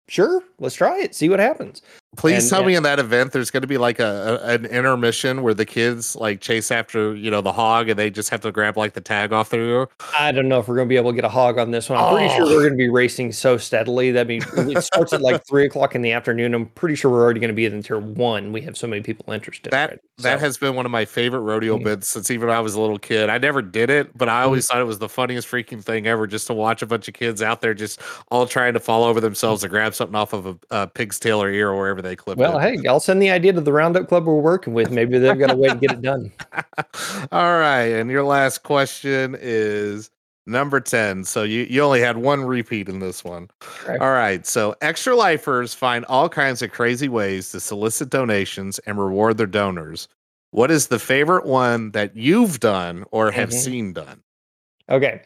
sure, 0.07 0.43
let's 0.59 0.75
try 0.75 0.99
it, 0.99 1.15
see 1.15 1.29
what 1.29 1.39
happens. 1.39 1.81
Please 2.17 2.43
And- 2.43 2.49
tell 2.49 2.59
and- 2.59 2.67
me 2.67 2.75
in 2.75 2.83
that 2.83 2.99
event 2.99 3.31
there's 3.31 3.51
going 3.51 3.61
to 3.61 3.67
be 3.67 3.77
like 3.77 3.99
a, 3.99 4.39
a 4.43 4.49
an 4.55 4.65
intermission 4.65 5.41
where 5.43 5.53
the 5.53 5.65
kids 5.65 6.15
like 6.15 6.39
chase 6.41 6.71
after 6.71 7.15
you 7.15 7.29
know 7.31 7.41
the 7.41 7.51
hog 7.51 7.89
and 7.89 7.97
they 7.99 8.09
just 8.09 8.29
have 8.29 8.41
to 8.41 8.51
grab 8.51 8.77
like 8.77 8.93
the 8.93 9.01
tag 9.01 9.33
off 9.33 9.49
there. 9.49 9.87
I 10.17 10.31
don't 10.31 10.47
know 10.47 10.59
if 10.59 10.67
we're 10.67 10.75
going 10.75 10.87
to 10.87 10.89
be 10.93 10.97
able 10.97 11.11
to 11.11 11.15
get 11.15 11.25
a 11.25 11.29
hog 11.29 11.57
on 11.57 11.71
this 11.71 11.89
one. 11.89 11.99
I'm 11.99 12.13
pretty 12.15 12.33
sure 12.35 12.43
Oh. 12.43 12.49
we're 12.55 12.61
going 12.61 12.73
to 12.73 12.77
be 12.77 12.89
racing 12.89 13.31
so 13.31 13.57
steadily. 13.57 14.11
That 14.11 14.27
means 14.27 14.45
it 14.53 14.81
starts 14.83 15.13
at 15.13 15.21
like 15.21 15.45
three 15.47 15.65
o'clock 15.65 15.95
in 15.95 16.01
the 16.01 16.11
afternoon. 16.11 16.53
I'm 16.53 16.67
pretty 16.67 16.95
sure 16.95 17.11
we're 17.11 17.23
already 17.23 17.39
going 17.39 17.49
to 17.49 17.55
be 17.55 17.65
in 17.65 17.81
tier 17.83 17.99
one. 17.99 18.51
We 18.51 18.61
have 18.61 18.77
so 18.77 18.87
many 18.87 19.01
people 19.01 19.31
interested. 19.33 19.71
That 19.71 19.89
already. 19.89 20.01
that 20.19 20.39
has 20.39 20.57
been 20.57 20.75
one 20.75 20.85
of 20.85 20.91
my 20.91 21.05
favorite 21.05 21.41
rodeo 21.41 21.77
Mhm. 21.77 21.83
bits 21.83 22.09
since 22.09 22.31
even 22.31 22.49
I 22.49 22.59
was 22.59 22.75
a 22.75 22.81
little 22.81 22.99
kid. 22.99 23.29
I 23.29 23.37
never 23.37 23.61
did 23.61 23.89
it, 23.89 24.17
but 24.17 24.29
I 24.29 24.33
Mm-hmm. 24.39 24.45
always 24.45 24.67
thought 24.67 24.79
it 24.79 24.85
was 24.85 24.99
the 24.99 25.09
funniest 25.09 25.47
freaking 25.49 25.83
thing 25.83 26.07
ever 26.07 26.27
just 26.27 26.47
to 26.47 26.53
watch 26.53 26.81
a 26.81 26.85
bunch 26.85 27.07
of 27.07 27.13
kids 27.13 27.41
out 27.41 27.61
there 27.61 27.73
just 27.73 27.99
all 28.31 28.45
trying 28.47 28.73
to 28.73 28.79
fall 28.79 29.03
over 29.03 29.19
themselves 29.19 29.61
to 29.63 29.67
grab 29.69 29.93
something 29.95 30.15
off 30.15 30.33
of 30.33 30.45
a, 30.45 30.55
a 30.71 30.87
pig's 30.87 31.19
tail 31.19 31.41
or 31.41 31.49
ear 31.49 31.69
or 31.69 31.77
wherever 31.77 32.01
they 32.05 32.15
clip 32.15 32.37
well, 32.37 32.57
it. 32.59 32.61
hey, 32.81 32.87
I'll 32.87 32.99
send 32.99 33.21
the 33.21 33.29
idea 33.29 33.53
to 33.53 33.61
the 33.61 33.73
roundup 33.73 34.07
club 34.07 34.25
we're 34.25 34.39
working 34.39 34.73
with. 34.73 34.91
Maybe 34.91 35.17
they've 35.17 35.37
got 35.37 35.51
a 35.51 35.55
way 35.55 35.69
to 35.69 35.75
get 35.75 35.91
it 35.91 36.01
done. 36.01 36.31
All 37.31 37.59
right, 37.59 37.87
and 37.87 38.09
your 38.09 38.23
last 38.23 38.63
question 38.63 39.35
is 39.39 40.09
number 40.47 40.79
10. 40.79 41.23
So 41.25 41.43
you 41.43 41.63
you 41.69 41.81
only 41.81 41.99
had 42.01 42.17
one 42.17 42.43
repeat 42.45 42.87
in 42.87 42.99
this 42.99 43.23
one. 43.23 43.49
Correct. 43.59 44.01
All 44.01 44.11
right. 44.11 44.45
So 44.45 44.75
extra 44.81 45.15
lifers 45.15 45.73
find 45.73 46.05
all 46.05 46.29
kinds 46.29 46.61
of 46.61 46.71
crazy 46.71 47.09
ways 47.09 47.51
to 47.51 47.59
solicit 47.59 48.09
donations 48.11 48.77
and 48.79 48.99
reward 48.99 49.37
their 49.37 49.47
donors. 49.47 50.07
What 50.51 50.69
is 50.71 50.87
the 50.87 50.99
favorite 50.99 51.45
one 51.45 51.91
that 51.91 52.15
you've 52.15 52.59
done 52.59 53.05
or 53.11 53.31
have 53.31 53.49
Mhm. 53.49 53.53
seen 53.53 53.93
done? 53.93 54.21
Okay. 54.89 55.21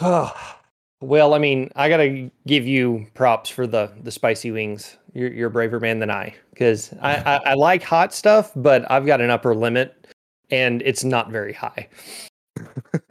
well, 1.00 1.34
I 1.34 1.38
mean, 1.38 1.70
I 1.76 1.88
gotta 1.88 2.30
give 2.46 2.66
you 2.66 3.06
props 3.14 3.48
for 3.48 3.66
the 3.66 3.92
the 4.02 4.10
spicy 4.10 4.50
wings. 4.50 4.96
You're 5.14 5.32
you're 5.32 5.48
a 5.48 5.50
braver 5.50 5.80
man 5.80 5.98
than 5.98 6.10
I, 6.10 6.34
because 6.50 6.92
I, 7.00 7.16
I 7.16 7.50
I 7.50 7.54
like 7.54 7.82
hot 7.82 8.12
stuff, 8.14 8.52
but 8.54 8.88
I've 8.90 9.06
got 9.06 9.20
an 9.20 9.30
upper 9.30 9.54
limit, 9.54 10.06
and 10.50 10.82
it's 10.82 11.04
not 11.04 11.30
very 11.30 11.52
high. 11.52 11.88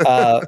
uh, 0.06 0.46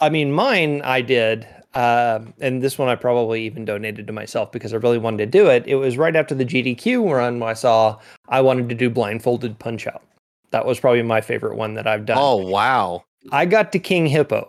I 0.00 0.08
mean, 0.08 0.32
mine 0.32 0.80
I 0.82 1.02
did, 1.02 1.46
uh, 1.74 2.20
and 2.40 2.62
this 2.62 2.78
one 2.78 2.88
I 2.88 2.94
probably 2.94 3.44
even 3.44 3.64
donated 3.64 4.06
to 4.06 4.12
myself 4.12 4.50
because 4.50 4.72
I 4.72 4.76
really 4.78 4.98
wanted 4.98 5.18
to 5.18 5.26
do 5.26 5.48
it. 5.48 5.64
It 5.66 5.76
was 5.76 5.98
right 5.98 6.16
after 6.16 6.34
the 6.34 6.44
GDQ 6.44 7.12
run 7.12 7.42
I 7.42 7.52
saw 7.52 7.98
I 8.28 8.40
wanted 8.40 8.68
to 8.70 8.74
do 8.74 8.88
blindfolded 8.88 9.58
punch 9.58 9.86
out. 9.86 10.02
That 10.50 10.66
was 10.66 10.80
probably 10.80 11.02
my 11.02 11.20
favorite 11.20 11.56
one 11.56 11.74
that 11.74 11.86
I've 11.86 12.06
done. 12.06 12.18
Oh, 12.18 12.36
wow. 12.36 13.04
I 13.30 13.44
got 13.44 13.70
to 13.72 13.78
King 13.78 14.06
Hippo, 14.06 14.48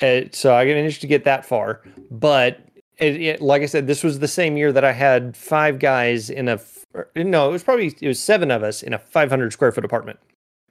uh, 0.00 0.22
so 0.32 0.54
I 0.54 0.64
managed 0.64 1.00
to 1.02 1.06
get 1.06 1.24
that 1.24 1.44
far. 1.44 1.82
But 2.10 2.60
it, 2.98 3.20
it, 3.20 3.40
like 3.40 3.62
I 3.62 3.66
said, 3.66 3.86
this 3.86 4.04
was 4.04 4.18
the 4.18 4.28
same 4.28 4.56
year 4.56 4.72
that 4.72 4.84
I 4.84 4.92
had 4.92 5.36
five 5.36 5.78
guys 5.78 6.30
in 6.30 6.48
a 6.48 6.60
No, 7.16 7.48
it 7.48 7.52
was 7.52 7.62
probably 7.62 7.94
it 8.00 8.08
was 8.08 8.20
seven 8.20 8.50
of 8.50 8.62
us 8.62 8.82
in 8.82 8.92
a 8.92 8.98
500 8.98 9.52
square 9.52 9.72
foot 9.72 9.84
apartment. 9.84 10.18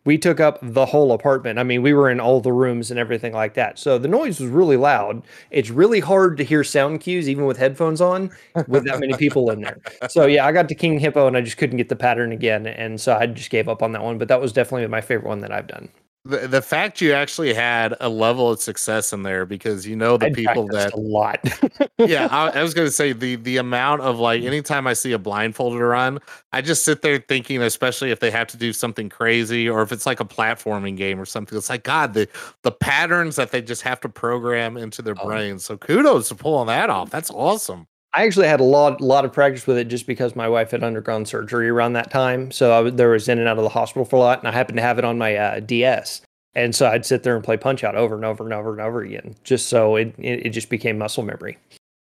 We 0.05 0.17
took 0.17 0.41
up 0.41 0.59
the 0.61 0.86
whole 0.86 1.13
apartment. 1.13 1.59
I 1.59 1.63
mean, 1.63 1.82
we 1.82 1.93
were 1.93 2.09
in 2.09 2.19
all 2.19 2.41
the 2.41 2.51
rooms 2.51 2.91
and 2.91 2.99
everything 2.99 3.32
like 3.32 3.53
that. 3.53 3.80
So 3.80 3.97
the 3.97 4.09
noise 4.09 4.38
was 4.41 4.49
really 4.49 4.76
loud. 4.76 5.24
It's 5.49 5.69
really 5.69 6.01
hard 6.01 6.36
to 6.38 6.43
hear 6.43 6.61
sound 6.61 6.99
cues 6.99 7.30
even 7.30 7.45
with 7.45 7.55
headphones 7.55 8.01
on 8.01 8.30
with 8.67 8.84
that 8.84 8.99
many 8.99 9.13
people 9.13 9.49
in 9.49 9.61
there. 9.61 9.78
So 10.09 10.26
yeah, 10.26 10.45
I 10.45 10.51
got 10.51 10.67
to 10.67 10.76
King 10.76 10.99
Hippo 10.99 11.26
and 11.26 11.38
I 11.38 11.41
just 11.41 11.55
couldn't 11.55 11.78
get 11.78 11.88
the 11.88 11.95
pattern 11.95 12.34
again, 12.34 12.67
and 12.67 12.99
so 12.99 13.15
I 13.15 13.28
just 13.28 13.49
gave 13.49 13.69
up 13.69 13.82
on 13.82 13.93
that 13.93 14.03
one. 14.03 14.17
But 14.17 14.28
that 14.28 14.41
was 14.41 14.51
definitely 14.51 14.86
my 14.88 14.99
favorite 14.99 15.28
one 15.28 15.39
that 15.39 15.53
I've 15.53 15.67
done. 15.67 15.88
The, 16.26 16.47
the 16.47 16.61
fact 16.61 17.01
you 17.01 17.11
actually 17.11 17.53
had 17.53 17.97
a 17.99 18.07
level 18.07 18.49
of 18.49 18.61
success 18.61 19.11
in 19.11 19.24
there 19.24 19.45
because 19.45 19.86
you 19.86 19.97
know 19.97 20.15
the 20.15 20.28
I'd 20.28 20.34
people 20.34 20.67
that 20.69 20.93
a 20.93 20.97
lot. 20.97 21.39
yeah, 21.97 22.28
I, 22.32 22.47
I 22.47 22.63
was 22.63 22.74
gonna 22.74 22.91
say 22.91 23.11
the 23.11 23.36
the 23.36 23.57
amount 23.57 24.01
of 24.03 24.19
like 24.19 24.39
mm-hmm. 24.39 24.47
anytime 24.47 24.88
I 24.88 24.93
see 24.93 25.11
a 25.11 25.19
blindfolded 25.19 25.82
run, 25.82 26.19
I 26.53 26.61
just 26.61 26.86
sit 26.86 27.01
there 27.01 27.19
thinking, 27.28 27.61
especially 27.61 28.11
if 28.11 28.21
they 28.21 28.32
have 28.32 28.47
to 28.47 28.57
do 28.57 28.71
something 28.71 29.09
crazy 29.09 29.67
or 29.67 29.82
if 29.82 29.91
it's 29.91 30.05
like 30.05 30.21
a 30.21 30.26
platforming 30.26 30.95
game 30.95 31.19
or 31.19 31.26
something. 31.26 31.57
It's 31.57 31.69
like 31.69 31.84
God, 31.84 32.13
the 32.13 32.30
the 32.61 32.71
patterns 32.71 33.36
that 33.36 33.51
they 33.51 33.61
just 33.61 33.82
have 33.82 33.99
to 34.01 34.09
program 34.09 34.78
into 34.78 35.01
their 35.01 35.15
Oh. 35.19 35.26
brains. 35.26 35.65
So 35.65 35.78
kudos 35.78 36.30
to 36.30 36.36
pulling 36.36 36.67
that 36.67 36.89
off. 36.89 37.09
That's 37.09 37.32
awesome. 37.32 37.88
I 38.16 38.26
actually 38.26 38.47
had 38.47 38.59
a 38.59 38.64
lot, 38.64 39.01
lot 39.01 39.26
of 39.26 39.34
practice 39.34 39.66
with 39.66 39.78
it 39.78 39.86
just 39.88 40.05
because 40.05 40.36
my 40.36 40.47
wife 40.47 40.72
had 40.72 40.84
undergone 40.84 41.26
surgery 41.26 41.70
around 41.70 41.93
that 41.93 42.11
time. 42.11 42.51
So 42.51 42.72
I 42.74 42.89
there 42.89 43.09
was 43.09 43.28
in 43.28 43.39
and 43.39 43.47
out 43.47 43.57
of 43.57 43.64
the 43.64 43.70
hospital 43.70 44.05
for 44.05 44.18
a 44.18 44.20
lot, 44.20 44.39
and 44.39 44.47
I 44.47 44.51
happened 44.51 44.78
to 44.78 44.84
have 44.84 44.99
it 44.99 45.05
on 45.05 45.18
my 45.18 45.36
uh, 45.36 45.59
DS. 45.61 46.22
And 46.55 46.76
so 46.76 46.88
I'd 46.88 47.05
sit 47.05 47.24
there 47.24 47.36
and 47.36 47.43
play 47.43 47.57
Punch 47.57 47.84
Out 47.84 47.95
over 47.95 48.14
and 48.16 48.24
over 48.24 48.43
and 48.43 48.53
over 48.53 48.72
and 48.72 48.82
over 48.82 49.01
again, 49.01 49.36
just 49.43 49.68
so 49.68 49.95
it 49.95 50.14
it, 50.20 50.45
it 50.45 50.49
just 50.49 50.70
became 50.70 50.97
muscle 50.99 51.24
memory. 51.24 51.57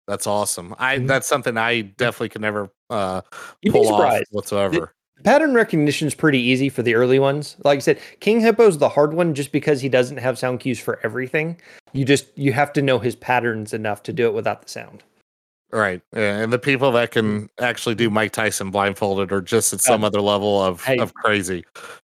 That's 0.07 0.25
awesome. 0.25 0.73
I 0.79 0.97
Mhm. 0.97 1.07
that's 1.07 1.27
something 1.27 1.57
I 1.57 1.81
definitely 1.81 2.29
could 2.29 2.41
never 2.41 2.71
uh 2.89 3.21
pull 3.69 3.87
off 3.93 4.23
whatsoever. 4.31 4.93
Pattern 5.23 5.53
recognition 5.53 6.07
is 6.07 6.15
pretty 6.15 6.39
easy 6.39 6.67
for 6.69 6.81
the 6.81 6.95
early 6.95 7.19
ones. 7.19 7.55
Like 7.63 7.77
I 7.77 7.79
said, 7.81 7.99
King 8.21 8.41
Hippo's 8.41 8.79
the 8.79 8.89
hard 8.89 9.13
one 9.13 9.35
just 9.35 9.51
because 9.51 9.79
he 9.79 9.87
doesn't 9.89 10.17
have 10.17 10.39
sound 10.39 10.61
cues 10.61 10.79
for 10.79 10.99
everything. 11.03 11.61
You 11.93 12.05
just 12.05 12.35
you 12.35 12.53
have 12.53 12.73
to 12.73 12.81
know 12.81 12.97
his 12.97 13.15
patterns 13.15 13.71
enough 13.71 14.01
to 14.03 14.13
do 14.13 14.25
it 14.25 14.33
without 14.33 14.63
the 14.63 14.67
sound. 14.69 15.03
Right. 15.73 16.01
Yeah, 16.13 16.39
and 16.39 16.51
the 16.51 16.59
people 16.59 16.91
that 16.91 17.11
can 17.11 17.49
actually 17.59 17.95
do 17.95 18.09
Mike 18.09 18.33
Tyson 18.33 18.71
blindfolded 18.71 19.31
are 19.31 19.41
just 19.41 19.71
at 19.71 19.79
some 19.79 20.03
other 20.03 20.19
level 20.19 20.61
of, 20.61 20.83
hey. 20.83 20.97
of 20.97 21.13
crazy. 21.13 21.63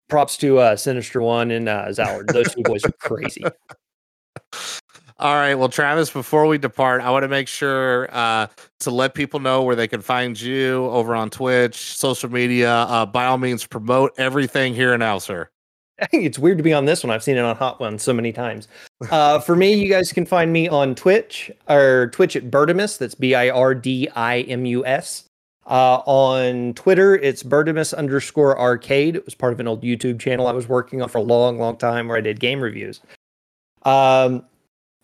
Props 0.07 0.37
to 0.37 0.59
uh, 0.59 0.75
Sinister 0.75 1.21
One 1.21 1.51
and 1.51 1.67
uh, 1.67 1.87
Zallard. 1.87 2.31
Those 2.31 2.53
two 2.53 2.63
boys 2.63 2.85
are 2.85 2.91
crazy. 2.93 3.43
All 5.19 5.35
right. 5.35 5.53
Well, 5.53 5.69
Travis, 5.69 6.09
before 6.09 6.47
we 6.47 6.57
depart, 6.57 7.01
I 7.01 7.11
want 7.11 7.23
to 7.23 7.27
make 7.27 7.47
sure 7.47 8.09
uh, 8.11 8.47
to 8.79 8.89
let 8.89 9.13
people 9.13 9.39
know 9.39 9.61
where 9.61 9.75
they 9.75 9.87
can 9.87 10.01
find 10.01 10.39
you 10.39 10.85
over 10.87 11.13
on 11.13 11.29
Twitch, 11.29 11.75
social 11.75 12.31
media. 12.31 12.73
Uh, 12.73 13.05
by 13.05 13.25
all 13.25 13.37
means, 13.37 13.65
promote 13.67 14.13
everything 14.17 14.73
here 14.73 14.93
and 14.93 15.01
now, 15.01 15.19
sir. 15.19 15.47
It's 16.11 16.39
weird 16.39 16.57
to 16.57 16.63
be 16.63 16.73
on 16.73 16.85
this 16.85 17.03
one. 17.03 17.11
I've 17.11 17.23
seen 17.23 17.37
it 17.37 17.41
on 17.41 17.55
Hot 17.55 17.79
Ones 17.79 18.03
so 18.03 18.13
many 18.13 18.31
times. 18.31 18.67
Uh, 19.09 19.39
for 19.39 19.55
me, 19.55 19.73
you 19.73 19.89
guys 19.89 20.11
can 20.11 20.25
find 20.25 20.51
me 20.51 20.67
on 20.67 20.95
Twitch 20.95 21.51
or 21.69 22.07
Twitch 22.07 22.35
at 22.35 22.49
Birdimus. 22.49 22.97
That's 22.97 23.15
B 23.15 23.35
I 23.35 23.49
R 23.49 23.75
D 23.75 24.07
I 24.15 24.41
M 24.41 24.65
U 24.65 24.85
S. 24.85 25.25
Uh, 25.67 26.01
on 26.05 26.73
Twitter, 26.73 27.15
it's 27.15 27.43
Birdimus 27.43 27.93
underscore 27.93 28.59
arcade. 28.59 29.15
It 29.15 29.25
was 29.25 29.35
part 29.35 29.53
of 29.53 29.59
an 29.59 29.67
old 29.67 29.83
YouTube 29.83 30.19
channel 30.19 30.47
I 30.47 30.51
was 30.51 30.67
working 30.67 31.01
on 31.01 31.09
for 31.09 31.19
a 31.19 31.23
long, 31.23 31.59
long 31.59 31.77
time 31.77 32.07
where 32.07 32.17
I 32.17 32.21
did 32.21 32.39
game 32.39 32.61
reviews. 32.61 32.99
Um, 33.83 34.43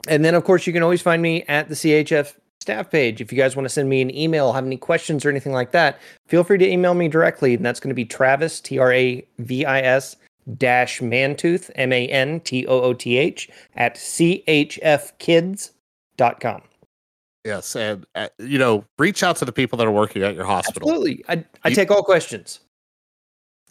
and 0.07 0.25
then, 0.25 0.35
of 0.35 0.43
course, 0.43 0.65
you 0.65 0.73
can 0.73 0.83
always 0.83 1.01
find 1.01 1.21
me 1.21 1.43
at 1.43 1.69
the 1.69 1.75
CHF 1.75 2.33
staff 2.59 2.89
page. 2.89 3.21
If 3.21 3.31
you 3.31 3.37
guys 3.37 3.55
want 3.55 3.65
to 3.65 3.69
send 3.69 3.87
me 3.87 4.01
an 4.01 4.13
email, 4.15 4.51
have 4.51 4.65
any 4.65 4.77
questions 4.77 5.25
or 5.25 5.29
anything 5.29 5.53
like 5.53 5.71
that, 5.71 5.99
feel 6.27 6.43
free 6.43 6.57
to 6.57 6.67
email 6.67 6.95
me 6.95 7.07
directly. 7.07 7.53
And 7.53 7.63
that's 7.63 7.79
going 7.79 7.89
to 7.89 7.95
be 7.95 8.05
Travis, 8.05 8.59
T 8.59 8.79
R 8.79 8.91
A 8.91 9.25
V 9.37 9.63
I 9.63 9.81
S 9.81 10.17
dash 10.57 11.01
mantooth 11.01 11.69
m 11.75 11.91
a 11.91 12.07
n 12.07 12.39
t 12.41 12.65
o 12.67 12.79
o 12.81 12.93
t 12.93 13.17
h 13.17 13.49
at 13.75 13.95
chfkids.com 13.95 15.71
Yes. 17.45 17.75
And, 17.77 18.05
uh, 18.13 18.27
you 18.39 18.57
know, 18.59 18.83
reach 18.99 19.23
out 19.23 19.37
to 19.37 19.45
the 19.45 19.53
people 19.53 19.77
that 19.77 19.87
are 19.87 19.91
working 19.91 20.21
at 20.23 20.35
your 20.35 20.43
hospital. 20.45 20.89
absolutely 20.89 21.23
i, 21.29 21.43
I 21.63 21.69
You- 21.69 21.75
take 21.75 21.89
all 21.91 22.03
questions 22.03 22.59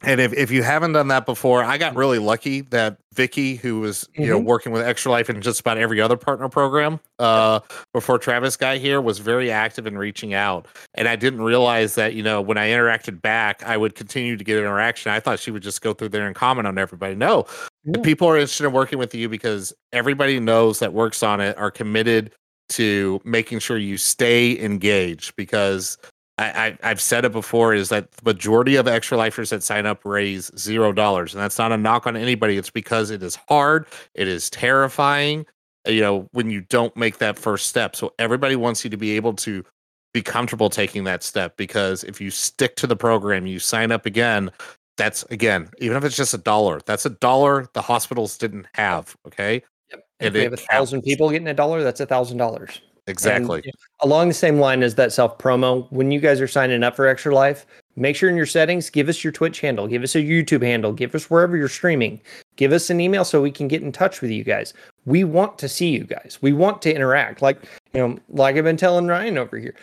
And 0.03 0.21
if, 0.21 0.33
if 0.35 0.51
you 0.51 0.63
haven't 0.63 0.93
done 0.93 1.09
that 1.09 1.25
before, 1.25 1.65
I 1.65 1.79
got 1.79 1.97
really 1.97 2.19
lucky 2.19 2.61
that 2.63 2.99
Vicky, 3.15 3.57
who 3.57 3.81
was 3.81 4.07
you 4.15 4.27
know 4.27 4.39
Mhm. 4.39 4.45
working 4.45 4.71
with 4.73 4.83
Extra 4.83 5.11
Life 5.11 5.31
and 5.31 5.43
just 5.43 5.61
about 5.61 5.79
every 5.79 6.03
other 6.03 6.19
partner 6.19 6.51
program 6.51 7.01
uh, 7.19 7.61
before 7.95 8.19
Travis 8.19 8.57
got 8.59 8.77
here, 8.77 9.01
was 9.01 9.19
very 9.21 9.51
active 9.51 9.87
in 9.87 9.97
reaching 9.97 10.35
out. 10.35 10.67
And 10.95 11.09
I 11.09 11.17
didn't 11.17 11.41
realize 11.41 11.95
that 11.95 12.13
you 12.13 12.23
know 12.23 12.43
when 12.43 12.59
I 12.59 12.69
interacted 12.69 13.23
back, 13.23 13.63
I 13.65 13.79
would 13.79 13.95
continue 13.95 14.37
to 14.37 14.45
get 14.45 14.59
interaction. 14.59 15.13
I 15.13 15.19
thought 15.21 15.41
she 15.41 15.51
would 15.51 15.63
just 15.63 15.81
go 15.81 15.95
through 15.95 16.11
there 16.11 16.27
and 16.27 16.37
comment 16.37 16.67
on 16.69 16.77
everybody. 16.77 17.15
No, 17.15 17.47
the 17.85 17.99
Yeah. 17.99 18.05
people 18.05 18.29
are 18.29 18.37
interested 18.37 18.67
in 18.67 18.73
working 18.73 18.99
with 18.99 19.15
you 19.15 19.31
because 19.31 19.73
everybody 19.95 20.39
knows 20.41 20.79
that 20.81 20.93
works 20.93 21.23
on 21.23 21.41
it 21.41 21.57
are 21.57 21.71
committed 21.71 22.33
to 22.69 23.19
making 23.25 23.61
sure 23.61 23.79
you 23.79 23.97
stay 23.97 24.61
engaged 24.61 25.35
because 25.37 25.97
I, 26.39 26.45
I, 26.67 26.79
I've 26.83 27.01
said 27.01 27.25
it 27.25 27.33
before 27.33 27.75
is 27.75 27.89
that 27.89 28.13
the 28.13 28.25
majority 28.25 28.77
of 28.77 28.87
extra 28.87 29.17
lifers 29.17 29.51
that 29.51 29.63
sign 29.63 29.87
up 29.87 30.05
raise 30.05 30.51
zero 30.59 30.93
dollars. 30.93 31.35
And 31.35 31.43
that's 31.43 31.59
not 31.59 31.73
a 31.73 31.77
knock 31.77 32.07
on 32.07 32.17
anybody. 32.17 32.59
It's 32.59 32.71
because 32.71 33.11
it 33.11 33.23
is 33.23 33.39
hard, 33.49 33.87
it 34.15 34.29
is 34.29 34.51
terrifying, 34.51 35.47
you 35.87 36.01
know, 36.01 36.29
when 36.33 36.51
you 36.51 36.61
don't 36.61 36.95
make 36.97 37.19
that 37.19 37.39
first 37.39 37.69
step. 37.69 37.97
So 37.97 38.13
everybody 38.19 38.57
wants 38.57 38.85
you 38.85 38.91
to 38.91 38.97
be 38.97 39.13
able 39.13 39.33
to 39.35 39.65
be 40.13 40.23
comfortable 40.23 40.69
taking 40.69 41.05
that 41.05 41.23
step 41.23 41.57
because 41.57 42.05
if 42.05 42.21
you 42.21 42.31
stick 42.31 42.77
to 42.77 42.87
the 42.87 42.97
program, 42.97 43.47
you 43.47 43.59
sign 43.59 43.91
up 43.91 44.05
again. 44.07 44.51
That's 44.99 45.25
again, 45.25 45.69
even 45.79 45.97
if 45.97 46.05
it's 46.05 46.17
just 46.17 46.33
a 46.33 46.39
dollar, 46.39 46.81
that's 46.87 47.05
a 47.05 47.11
dollar 47.11 47.69
the 47.75 47.83
hospitals 47.83 48.39
didn't 48.39 48.67
have. 48.75 49.15
Okay. 49.27 49.63
Yep. 49.91 50.05
And 50.21 50.29
if 50.29 50.35
we 50.35 50.41
have 50.41 50.53
a 50.55 50.57
thousand 50.57 51.03
people 51.03 51.31
getting 51.31 51.49
a 51.49 51.55
dollar 51.55 51.83
that's 51.83 52.01
a 52.01 52.07
thousand 52.07 52.39
dollars 52.39 52.81
Exactly. 53.07 53.63
And 53.65 53.73
along 54.01 54.29
the 54.29 54.35
same 54.35 54.59
line 54.59 54.83
as 54.83 54.97
that 54.97 55.13
self 55.13 55.39
promo, 55.39 55.91
when 55.93 56.11
you 56.11 56.19
guys 56.19 56.41
are 56.41 56.49
signing 56.49 56.83
up 56.83 56.97
for 56.97 57.07
Extra 57.07 57.35
Life, 57.35 57.65
make 57.95 58.17
sure 58.17 58.29
in 58.29 58.37
your 58.37 58.47
settings, 58.47 58.91
give 58.91 59.09
us 59.09 59.23
your 59.23 59.33
Twitch 59.33 59.61
handle, 59.61 59.87
give 59.87 60.03
us 60.03 60.17
a 60.17 60.19
YouTube 60.19 60.63
handle, 60.63 60.93
give 60.93 61.15
us 61.15 61.31
wherever 61.31 61.57
you're 61.57 61.69
streaming, 61.69 62.21
give 62.57 62.73
us 62.73 62.91
an 62.91 63.01
email 63.01 63.25
so 63.25 63.41
we 63.41 63.53
can 63.53 63.69
get 63.69 63.83
in 63.83 63.93
touch 63.93 64.21
with 64.21 64.31
you 64.31 64.43
guys. 64.43 64.75
We 65.05 65.23
want 65.23 65.57
to 65.59 65.69
see 65.69 65.91
you 65.91 66.05
guys. 66.05 66.39
We 66.43 66.53
want 66.53 66.83
to 66.83 66.95
interact. 66.95 67.43
Like, 67.43 67.63
you 67.95 68.01
know, 68.01 68.19
like 68.29 68.57
I've 68.57 68.65
been 68.65 68.77
telling 68.77 69.07
Ryan 69.07 69.39
over 69.39 69.57
here. 69.57 69.75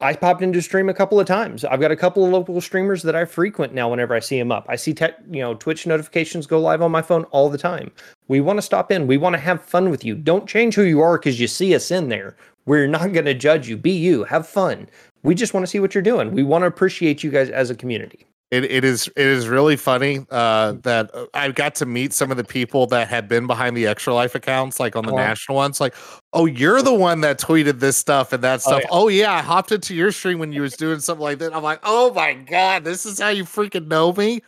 I 0.00 0.14
popped 0.14 0.42
into 0.42 0.62
stream 0.62 0.88
a 0.88 0.94
couple 0.94 1.18
of 1.18 1.26
times. 1.26 1.64
I've 1.64 1.80
got 1.80 1.90
a 1.90 1.96
couple 1.96 2.24
of 2.24 2.30
local 2.30 2.60
streamers 2.60 3.02
that 3.02 3.16
I 3.16 3.24
frequent 3.24 3.74
now 3.74 3.90
whenever 3.90 4.14
I 4.14 4.20
see 4.20 4.38
them 4.38 4.52
up. 4.52 4.66
I 4.68 4.76
see 4.76 4.94
te- 4.94 5.06
you 5.30 5.40
know 5.40 5.54
Twitch 5.54 5.86
notifications 5.86 6.46
go 6.46 6.60
live 6.60 6.82
on 6.82 6.90
my 6.90 7.02
phone 7.02 7.24
all 7.24 7.48
the 7.48 7.58
time. 7.58 7.90
We 8.28 8.40
want 8.40 8.58
to 8.58 8.62
stop 8.62 8.92
in. 8.92 9.06
We 9.06 9.16
want 9.16 9.34
to 9.34 9.40
have 9.40 9.62
fun 9.62 9.90
with 9.90 10.04
you. 10.04 10.14
Don't 10.14 10.48
change 10.48 10.74
who 10.74 10.82
you 10.82 11.00
are 11.00 11.18
cuz 11.18 11.40
you 11.40 11.48
see 11.48 11.74
us 11.74 11.90
in 11.90 12.08
there. 12.08 12.36
We're 12.66 12.86
not 12.86 13.12
going 13.12 13.24
to 13.24 13.34
judge 13.34 13.68
you. 13.68 13.76
Be 13.76 13.92
you. 13.92 14.24
Have 14.24 14.46
fun. 14.46 14.88
We 15.22 15.34
just 15.34 15.54
want 15.54 15.64
to 15.64 15.70
see 15.70 15.80
what 15.80 15.94
you're 15.94 16.02
doing. 16.02 16.32
We 16.32 16.42
want 16.42 16.62
to 16.62 16.66
appreciate 16.66 17.24
you 17.24 17.30
guys 17.30 17.50
as 17.50 17.70
a 17.70 17.74
community 17.74 18.26
it, 18.50 18.64
it 18.64 18.84
is 18.84 19.08
it 19.08 19.26
is 19.26 19.46
really 19.46 19.76
funny 19.76 20.24
uh, 20.30 20.72
that 20.82 21.10
uh, 21.14 21.26
I 21.34 21.50
got 21.50 21.74
to 21.76 21.86
meet 21.86 22.14
some 22.14 22.30
of 22.30 22.38
the 22.38 22.44
people 22.44 22.86
that 22.86 23.08
had 23.08 23.28
been 23.28 23.46
behind 23.46 23.76
the 23.76 23.86
extra 23.86 24.14
life 24.14 24.34
accounts, 24.34 24.80
like 24.80 24.96
on 24.96 25.04
the 25.04 25.12
uh-huh. 25.12 25.22
national 25.22 25.56
ones. 25.56 25.80
Like, 25.80 25.94
oh, 26.32 26.46
you're 26.46 26.80
the 26.80 26.94
one 26.94 27.20
that 27.20 27.38
tweeted 27.38 27.80
this 27.80 27.98
stuff 27.98 28.32
and 28.32 28.42
that 28.44 28.56
oh, 28.56 28.58
stuff. 28.58 28.82
Oh 28.90 29.08
yeah. 29.08 29.26
oh 29.26 29.32
yeah. 29.32 29.34
I 29.34 29.42
hopped 29.42 29.72
into 29.72 29.94
your 29.94 30.12
stream 30.12 30.38
when 30.38 30.52
you 30.52 30.62
was 30.62 30.76
doing 30.76 31.00
something 31.00 31.22
like 31.22 31.38
that. 31.40 31.54
I'm 31.54 31.62
like, 31.62 31.80
oh 31.82 32.12
my 32.14 32.34
god, 32.34 32.84
this 32.84 33.04
is 33.04 33.20
how 33.20 33.28
you 33.28 33.44
freaking 33.44 33.86
know 33.86 34.12
me. 34.14 34.42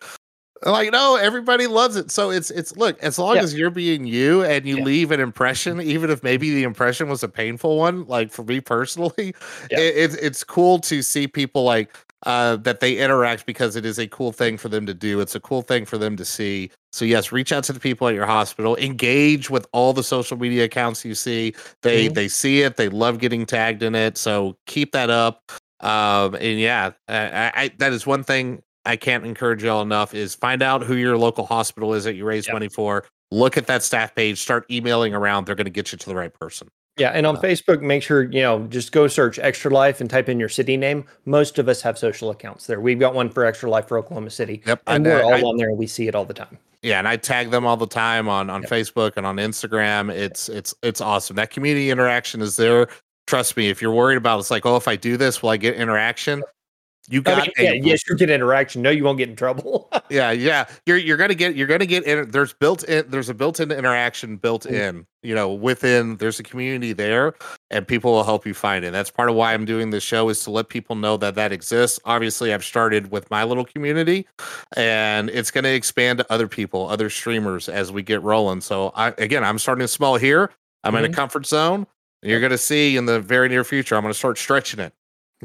Like, 0.62 0.92
no, 0.92 1.16
everybody 1.16 1.66
loves 1.66 1.96
it. 1.96 2.11
So 2.11 2.30
it's 2.30 2.50
it's 2.50 2.76
look, 2.76 2.98
as 3.02 3.18
long 3.18 3.36
yeah. 3.36 3.42
as 3.42 3.54
you're 3.54 3.70
being 3.70 4.06
you 4.06 4.44
and 4.44 4.66
you 4.66 4.78
yeah. 4.78 4.84
leave 4.84 5.11
an 5.11 5.20
impression, 5.20 5.80
even 5.80 6.11
if 6.11 6.22
maybe 6.22 6.50
the 6.54 6.64
impression 6.64 7.08
was 7.08 7.22
a 7.22 7.28
painful 7.28 7.78
one, 7.78 8.06
like 8.06 8.30
for 8.30 8.44
me 8.44 8.61
personally, 8.61 9.12
yeah. 9.70 9.78
it, 9.78 9.96
it's 9.96 10.14
it's 10.16 10.44
cool 10.44 10.78
to 10.80 11.02
see 11.02 11.26
people 11.26 11.64
like 11.64 11.96
uh, 12.26 12.56
that 12.56 12.80
they 12.80 12.98
interact 12.98 13.46
because 13.46 13.76
it 13.76 13.86
is 13.86 13.98
a 13.98 14.06
cool 14.08 14.32
thing 14.32 14.58
for 14.58 14.68
them 14.68 14.84
to 14.84 14.92
do. 14.92 15.20
It's 15.20 15.34
a 15.34 15.40
cool 15.40 15.62
thing 15.62 15.86
for 15.86 15.96
them 15.96 16.16
to 16.16 16.24
see. 16.24 16.70
So 16.92 17.06
yes, 17.06 17.32
reach 17.32 17.52
out 17.52 17.64
to 17.64 17.72
the 17.72 17.80
people 17.80 18.08
at 18.08 18.14
your 18.14 18.26
hospital. 18.26 18.76
Engage 18.76 19.48
with 19.48 19.66
all 19.72 19.94
the 19.94 20.02
social 20.02 20.36
media 20.36 20.64
accounts 20.64 21.04
you 21.04 21.14
see. 21.14 21.54
They 21.82 22.06
mm-hmm. 22.06 22.14
they 22.14 22.28
see 22.28 22.62
it. 22.62 22.76
They 22.76 22.90
love 22.90 23.18
getting 23.18 23.46
tagged 23.46 23.82
in 23.82 23.94
it. 23.94 24.18
So 24.18 24.58
keep 24.66 24.92
that 24.92 25.08
up. 25.08 25.52
Um, 25.80 26.34
and 26.34 26.58
yeah, 26.58 26.90
I, 27.08 27.52
I, 27.54 27.70
that 27.78 27.94
is 27.94 28.06
one 28.06 28.22
thing 28.22 28.62
I 28.85 28.97
can't 28.97 29.24
encourage 29.26 29.62
y'all 29.62 29.83
enough 29.83 30.14
is 30.14 30.35
find 30.35 30.62
out 30.62 30.83
who 30.83 30.97
your 30.97 31.18
local 31.18 31.47
hospital 31.47 31.95
is 31.95 32.05
that 32.05 32.14
you 32.14 32.24
raise 32.24 32.47
yep. 32.47 32.55
money 32.55 32.68
for. 32.68 33.05
Look 33.31 33.57
at 33.57 33.66
that 33.66 33.83
staff 33.83 34.14
page. 34.14 34.39
Start 34.39 34.64
emailing 34.70 35.14
around. 35.14 35.47
They're 35.47 35.55
going 35.55 35.66
to 35.66 35.70
get 35.70 35.93
you 35.93 35.99
to 35.99 36.09
the 36.09 36.16
right 36.16 36.33
person. 36.33 36.68
Yeah, 36.97 37.11
and 37.11 37.26
on 37.26 37.37
uh, 37.37 37.41
Facebook, 37.41 37.81
make 37.81 38.03
sure 38.03 38.24
you 38.24 38.43
know 38.43 38.66
just 38.66 38.93
go 38.93 39.07
search 39.07 39.39
Extra 39.39 39.70
Life 39.70 40.01
and 40.01 40.11
type 40.11 40.28
in 40.28 40.39
your 40.39 40.49
city 40.49 40.76
name. 40.76 41.05
Most 41.24 41.59
of 41.59 41.68
us 41.68 41.81
have 41.83 41.99
social 41.99 42.31
accounts 42.31 42.66
there. 42.66 42.81
We've 42.81 42.99
got 42.99 43.14
one 43.14 43.31
for 43.31 43.45
Extra 43.45 43.70
Life 43.70 43.89
for 43.89 43.99
Oklahoma 43.99 44.31
City. 44.31 44.62
Yep, 44.66 44.83
and 44.87 45.07
I, 45.07 45.11
we're 45.11 45.22
all 45.22 45.35
I, 45.35 45.41
on 45.41 45.57
there. 45.57 45.70
And 45.70 45.78
We 45.78 45.87
see 45.87 46.09
it 46.09 46.14
all 46.14 46.24
the 46.24 46.35
time. 46.35 46.59
Yeah, 46.83 46.99
and 46.99 47.07
I 47.07 47.16
tag 47.16 47.51
them 47.51 47.66
all 47.66 47.76
the 47.76 47.87
time 47.87 48.28
on 48.28 48.51
on 48.51 48.62
yep. 48.62 48.70
Facebook 48.70 49.12
and 49.16 49.24
on 49.24 49.37
Instagram. 49.37 50.12
It's 50.12 50.49
it's 50.49 50.74
it's 50.83 51.01
awesome. 51.01 51.37
That 51.37 51.51
community 51.51 51.91
interaction 51.91 52.43
is 52.43 52.57
there. 52.57 52.89
Trust 53.26 53.57
me, 53.57 53.68
if 53.68 53.81
you're 53.81 53.95
worried 53.95 54.16
about 54.16 54.41
it's 54.41 54.51
like, 54.51 54.66
oh, 54.66 54.76
if 54.76 54.89
I 54.89 54.97
do 54.97 55.16
this, 55.16 55.43
will 55.43 55.51
I 55.51 55.57
get 55.57 55.76
interaction? 55.76 56.43
You 57.09 57.22
got 57.22 57.38
I 57.38 57.40
mean, 57.42 57.53
yeah, 57.59 57.72
yes, 57.72 58.03
you 58.09 58.14
get 58.14 58.30
interaction. 58.30 58.82
No, 58.82 58.90
you 58.90 59.03
won't 59.05 59.18
get 59.18 59.28
in 59.28 59.34
trouble. 59.34 59.90
yeah, 60.11 60.30
yeah. 60.30 60.66
You're 60.86 60.98
you're 60.98 61.16
gonna 61.16 61.34
get 61.34 61.57
you're 61.57 61.66
gonna 61.66 61.86
get 61.86 62.05
in 62.05 62.30
there's 62.30 62.53
built 62.53 62.84
in 62.84 63.09
there's 63.09 63.28
a 63.28 63.34
built-in 63.34 63.72
interaction 63.72 64.36
built 64.36 64.64
mm. 64.64 64.72
in, 64.72 65.07
you 65.22 65.34
know, 65.34 65.53
within 65.53 66.18
there's 66.18 66.38
a 66.38 66.42
community 66.42 66.92
there 66.92 67.34
and 67.70 67.88
people 67.88 68.12
will 68.12 68.22
help 68.22 68.46
you 68.46 68.55
find 68.55 68.84
it. 68.84 68.92
That's 68.92 69.11
part 69.11 69.30
of 69.30 69.34
why 69.34 69.55
I'm 69.55 69.64
doing 69.64 69.90
this 69.90 70.05
show 70.05 70.28
is 70.28 70.44
to 70.44 70.51
let 70.51 70.68
people 70.68 70.94
know 70.94 71.16
that 71.16 71.34
that 71.36 71.53
exists. 71.53 71.98
Obviously, 72.05 72.53
I've 72.53 72.64
started 72.64 73.11
with 73.11 73.30
my 73.30 73.44
little 73.44 73.64
community 73.64 74.28
and 74.76 75.30
it's 75.30 75.51
going 75.51 75.64
to 75.64 75.72
expand 75.72 76.18
to 76.18 76.32
other 76.32 76.48
people, 76.48 76.88
other 76.88 77.11
streamers 77.11 77.68
as 77.68 77.90
we 77.90 78.03
get 78.03 78.22
rolling. 78.22 78.61
So 78.61 78.92
I 78.94 79.14
again, 79.18 79.42
I'm 79.42 79.59
starting 79.59 79.86
small 79.86 80.16
here. 80.16 80.51
I'm 80.84 80.90
mm-hmm. 80.90 80.98
in 80.98 81.05
a 81.05 81.09
mm-hmm. 81.09 81.16
comfort 81.16 81.46
zone. 81.46 81.86
You're 82.22 82.40
going 82.40 82.51
to 82.51 82.59
see 82.59 82.96
in 82.96 83.07
the 83.07 83.18
very 83.18 83.48
near 83.48 83.64
future, 83.64 83.96
I'm 83.96 84.03
going 84.03 84.12
to 84.12 84.18
start 84.18 84.36
stretching 84.36 84.78
it 84.78 84.92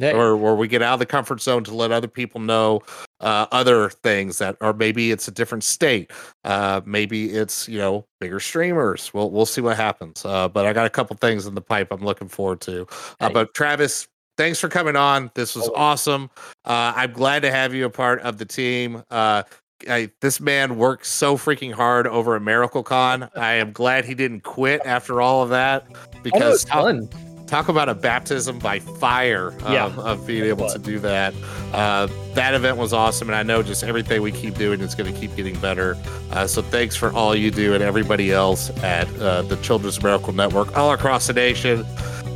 or 0.01 0.35
where 0.35 0.55
we 0.55 0.67
get 0.67 0.81
out 0.81 0.93
of 0.93 0.99
the 0.99 1.05
comfort 1.05 1.41
zone 1.41 1.63
to 1.63 1.73
let 1.73 1.91
other 1.91 2.07
people 2.07 2.41
know 2.41 2.81
uh, 3.21 3.47
other 3.51 3.89
things 3.89 4.37
that, 4.39 4.57
or 4.61 4.73
maybe 4.73 5.11
it's 5.11 5.27
a 5.27 5.31
different 5.31 5.63
state. 5.63 6.11
Uh, 6.43 6.81
maybe 6.85 7.31
it's 7.31 7.67
you 7.67 7.77
know 7.77 8.05
bigger 8.19 8.39
streamers. 8.39 9.13
We'll 9.13 9.31
we'll 9.31 9.45
see 9.45 9.61
what 9.61 9.77
happens. 9.77 10.25
Uh, 10.25 10.47
but 10.47 10.65
I 10.65 10.73
got 10.73 10.85
a 10.85 10.89
couple 10.89 11.15
things 11.17 11.45
in 11.45 11.55
the 11.55 11.61
pipe 11.61 11.89
I'm 11.91 12.03
looking 12.03 12.27
forward 12.27 12.61
to. 12.61 12.87
Uh, 13.19 13.29
but 13.29 13.53
Travis, 13.53 14.07
thanks 14.37 14.59
for 14.59 14.69
coming 14.69 14.95
on. 14.95 15.31
This 15.35 15.55
was 15.55 15.69
awesome. 15.75 16.29
Uh, 16.65 16.93
I'm 16.95 17.13
glad 17.13 17.41
to 17.43 17.51
have 17.51 17.73
you 17.73 17.85
a 17.85 17.89
part 17.89 18.21
of 18.21 18.37
the 18.37 18.45
team. 18.45 19.03
Uh, 19.09 19.43
I, 19.89 20.09
this 20.21 20.39
man 20.39 20.77
worked 20.77 21.05
so 21.05 21.37
freaking 21.37 21.73
hard 21.73 22.07
over 22.07 22.35
a 22.35 22.39
Miracle 22.39 22.83
Con. 22.83 23.29
I 23.35 23.53
am 23.53 23.71
glad 23.71 24.05
he 24.05 24.13
didn't 24.13 24.41
quit 24.41 24.81
after 24.85 25.21
all 25.21 25.43
of 25.43 25.49
that 25.49 25.87
because 26.23 26.63
fun 26.65 27.09
talk 27.47 27.69
about 27.69 27.89
a 27.89 27.95
baptism 27.95 28.59
by 28.59 28.79
fire 28.79 29.55
um, 29.63 29.73
yeah. 29.73 29.95
of 29.97 30.25
being 30.25 30.43
able 30.43 30.69
to 30.69 30.79
do 30.79 30.99
that. 30.99 31.33
Uh, 31.73 32.07
that 32.33 32.53
event 32.53 32.77
was 32.77 32.93
awesome, 32.93 33.29
and 33.29 33.35
I 33.35 33.43
know 33.43 33.61
just 33.63 33.83
everything 33.83 34.21
we 34.21 34.31
keep 34.31 34.55
doing 34.55 34.81
is 34.81 34.95
going 34.95 35.13
to 35.13 35.19
keep 35.19 35.35
getting 35.35 35.59
better. 35.59 35.97
Uh, 36.31 36.47
so 36.47 36.61
thanks 36.61 36.95
for 36.95 37.11
all 37.13 37.35
you 37.35 37.51
do 37.51 37.73
and 37.73 37.83
everybody 37.83 38.31
else 38.31 38.69
at 38.83 39.07
uh, 39.19 39.43
the 39.43 39.57
Children's 39.57 40.01
Miracle 40.01 40.33
Network 40.33 40.75
all 40.75 40.91
across 40.91 41.27
the 41.27 41.33
nation. 41.33 41.85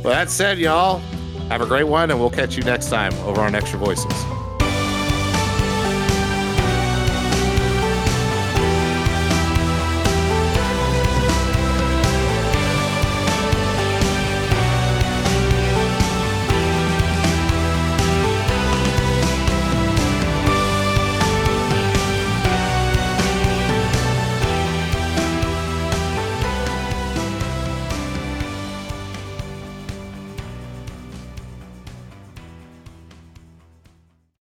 Well, 0.02 0.14
that 0.14 0.30
said, 0.30 0.58
y'all, 0.58 0.98
have 1.48 1.60
a 1.60 1.66
great 1.66 1.84
one, 1.84 2.10
and 2.10 2.20
we'll 2.20 2.30
catch 2.30 2.56
you 2.56 2.62
next 2.62 2.88
time 2.88 3.12
over 3.26 3.40
on 3.40 3.54
Extra 3.54 3.78
Voices. 3.78 4.39